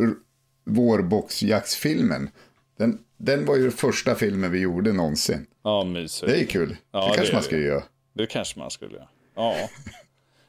vårboxjaktsfilmen. 0.65 2.31
Den, 2.79 2.99
den 3.17 3.47
var 3.47 3.57
ju 3.57 3.63
den 3.63 3.73
första 3.73 4.15
filmen 4.15 4.51
vi 4.53 4.59
gjorde 4.61 4.93
någonsin. 4.93 5.47
Ja, 5.63 5.85
mysigt. 5.85 6.33
Det 6.33 6.41
är 6.41 6.47
kul. 6.47 6.77
Ja, 6.93 7.01
det 7.01 7.11
det 7.11 7.17
kanske 7.17 7.35
man 7.35 7.43
ska 7.43 7.57
göra. 7.59 7.83
Det 8.13 8.27
kanske 8.27 8.59
man 8.59 8.71
skulle 8.71 8.95
göra. 8.95 9.09
Ja. 9.35 9.55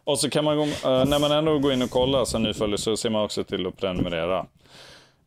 Och 0.06 0.20
så 0.20 0.30
kan 0.30 0.44
man, 0.46 0.58
gå, 0.58 0.64
eh, 0.64 1.06
när 1.06 1.20
man 1.20 1.32
ändå 1.32 1.60
går 1.60 1.74
in 1.74 1.82
och 1.82 1.90
kollar 1.90 2.26
som 2.26 2.44
ny 2.44 2.54
följare 2.54 2.78
så 2.78 2.98
ser 2.98 3.10
man 3.10 3.24
också 3.24 3.44
till 3.44 3.68
att 3.68 3.78
prenumerera. 3.78 4.46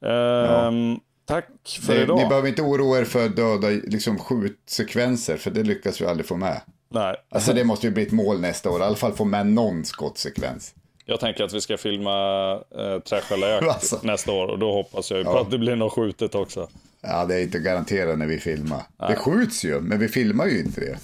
Ehm, 0.07 1.01
Tack 1.27 1.47
för 1.87 1.95
Det, 1.95 2.03
idag. 2.03 2.17
ni 2.19 2.27
behöver 2.27 2.49
inte 2.49 2.63
oroa 2.63 2.99
er 2.99 3.05
för 3.05 3.29
döda 3.29 3.69
liksom, 3.69 4.19
skjutsekvenser, 4.19 5.37
för 5.37 5.51
det 5.51 5.63
lyckas 5.63 6.01
vi 6.01 6.07
aldrig 6.07 6.27
få 6.27 6.37
med. 6.37 6.61
Nej, 6.91 7.17
Alltså 7.31 7.53
det 7.53 7.65
måste 7.65 7.87
ju 7.87 7.93
bli 7.93 8.03
ett 8.03 8.13
mål 8.13 8.41
nästa 8.41 8.71
år, 8.71 8.81
i 8.81 8.85
alla 8.85 8.97
fall 8.97 9.13
få 9.13 9.25
med 9.25 9.47
någon 9.47 9.85
skottsekvens. 9.85 10.75
jag 11.05 11.21
tänker 11.21 11.45
att 11.45 11.53
vi 11.53 11.61
ska 11.61 11.77
filma 11.77 12.53
äh, 12.55 12.99
Trash 13.01 13.33
eller 13.33 13.49
jakt 13.49 13.65
Alltså. 13.69 13.99
nästa 14.03 14.33
år 14.33 14.47
och 14.49 14.59
då 14.59 14.73
hoppas 14.73 15.11
jag 15.11 15.19
ju 15.19 15.25
på 15.25 15.39
att 15.39 15.51
det 15.51 15.59
blir 15.59 15.77
något 15.77 15.93
skjutet 15.93 16.35
också. 16.35 16.69
Ja, 17.01 17.25
det 17.25 17.35
är 17.35 17.43
inte 17.43 17.59
garanterat 17.59 18.19
när 18.19 18.27
vi 18.27 18.39
filmar. 18.39 18.83
Det 19.09 19.17
skjuts 19.17 19.65
ju, 19.65 19.81
men 19.81 19.99
vi 19.99 20.09
filmar 20.09 20.47
ju 20.47 20.61
inte 20.61 20.81
det. 20.81 20.99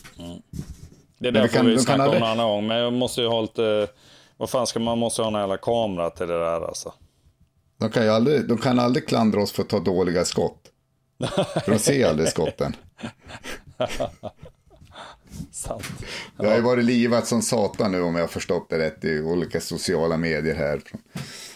Det 1.19 1.29
är 1.29 1.33
Men 1.33 1.43
det 1.43 1.43
vi 1.43 1.49
får 1.49 1.57
kan- 1.57 1.67
vi 1.67 1.75
kan 1.75 1.85
snacka 1.85 2.09
om 2.09 2.17
en 2.17 2.23
annan 2.23 2.47
gång. 2.47 2.67
Men 2.67 2.77
jag 2.77 2.93
måste 2.93 3.21
ju 3.21 3.27
ha 3.29 3.41
lite... 3.41 3.89
Vad 4.37 4.51
fan 4.51 4.67
ska 4.67 4.81
man 4.81 4.99
måste 4.99 5.23
ha 5.23 5.29
en 5.29 5.35
jävla 5.41 5.57
kamera 5.57 6.11
till 6.11 6.27
det 6.27 6.39
där 6.39 6.61
alltså. 6.69 6.93
De 7.79 7.91
kan 7.91 8.03
ju 8.05 8.11
aldrig, 8.11 8.49
de 8.49 8.59
kan 8.59 8.79
aldrig 8.79 9.09
klandra 9.09 9.43
oss 9.43 9.53
för 9.53 9.63
att 9.63 9.69
ta 9.69 9.81
dåliga 9.81 10.25
skott. 10.25 10.61
För 11.65 11.71
de 11.73 11.79
ser 11.79 12.07
aldrig 12.09 12.29
skotten. 12.29 12.77
Sant. 15.53 15.83
Det 16.39 16.47
har 16.47 16.55
ju 16.55 16.61
varit 16.61 16.85
livat 16.85 17.27
som 17.27 17.43
satan 17.43 17.93
nu 17.93 18.03
om 18.03 18.15
jag 18.15 18.23
har 18.23 18.29
förstått 18.29 18.67
det 18.71 18.79
rätt 18.79 19.05
i 19.05 19.21
olika 19.21 19.61
sociala 19.61 20.17
medier 20.17 20.55
här. 20.55 20.81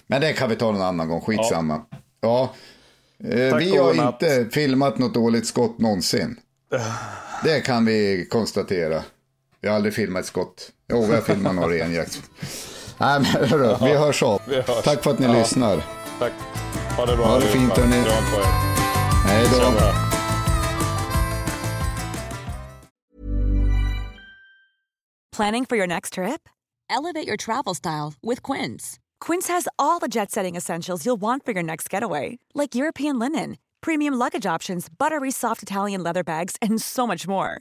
Men 0.06 0.20
det 0.20 0.32
kan 0.32 0.48
vi 0.50 0.56
ta 0.56 0.72
någon 0.72 0.82
annan 0.82 1.08
gång, 1.08 1.20
skitsamma. 1.20 1.82
Ja, 2.20 2.54
eh, 3.24 3.50
Tack 3.50 3.62
vi 3.62 3.76
har 3.76 4.08
inte 4.08 4.48
filmat 4.52 4.98
något 4.98 5.14
dåligt 5.14 5.46
skott 5.46 5.78
någonsin. 5.78 6.36
Det 7.44 7.60
kan 7.60 7.84
vi 7.84 8.26
konstatera. 8.30 9.02
Vi 9.60 9.68
har 9.68 9.76
aldrig 9.76 9.94
filmat 9.94 10.20
ett 10.20 10.26
skott. 10.26 10.70
Jo, 10.92 11.06
vi 11.06 11.14
har 11.14 11.22
filmat 11.22 11.54
några 11.54 11.68
renjakt. 11.74 12.22
Nej, 12.98 13.20
men 13.20 13.24
hörru, 13.24 13.76
vi 13.86 13.96
hörs 13.96 14.22
av. 14.22 14.42
Vi 14.48 14.56
hörs. 14.56 14.84
Tack 14.84 15.02
för 15.02 15.10
att 15.10 15.18
ni 15.18 15.26
Ja. 15.26 15.32
lyssnar. 15.32 15.76
Tack. 16.18 16.32
Ha 16.96 17.06
det 17.06 17.16
bra 17.16 17.26
Ha 17.26 17.38
det 17.38 17.46
fint, 17.46 17.72
hörni. 17.76 17.96
Hej 19.26 19.46
då. 19.52 19.72
Planning 25.32 25.66
for 25.66 25.76
your 25.76 25.86
next 25.86 26.14
trip? 26.14 26.48
Elevate 26.90 27.26
your 27.26 27.36
travel 27.36 27.74
style 27.74 28.14
with 28.22 28.42
Quince. 28.42 28.98
Quince 29.20 29.48
has 29.48 29.68
all 29.78 30.00
the 30.00 30.08
jet 30.08 30.30
setting 30.30 30.56
essentials 30.56 31.04
you'll 31.04 31.20
want 31.20 31.44
for 31.44 31.52
your 31.52 31.62
next 31.62 31.88
getaway, 31.90 32.38
like 32.54 32.74
European 32.74 33.18
linen, 33.18 33.56
premium 33.80 34.14
luggage 34.14 34.46
options, 34.46 34.88
buttery 34.88 35.30
soft 35.30 35.62
Italian 35.62 36.02
leather 36.02 36.24
bags, 36.24 36.56
and 36.62 36.80
so 36.82 37.06
much 37.06 37.28
more. 37.28 37.60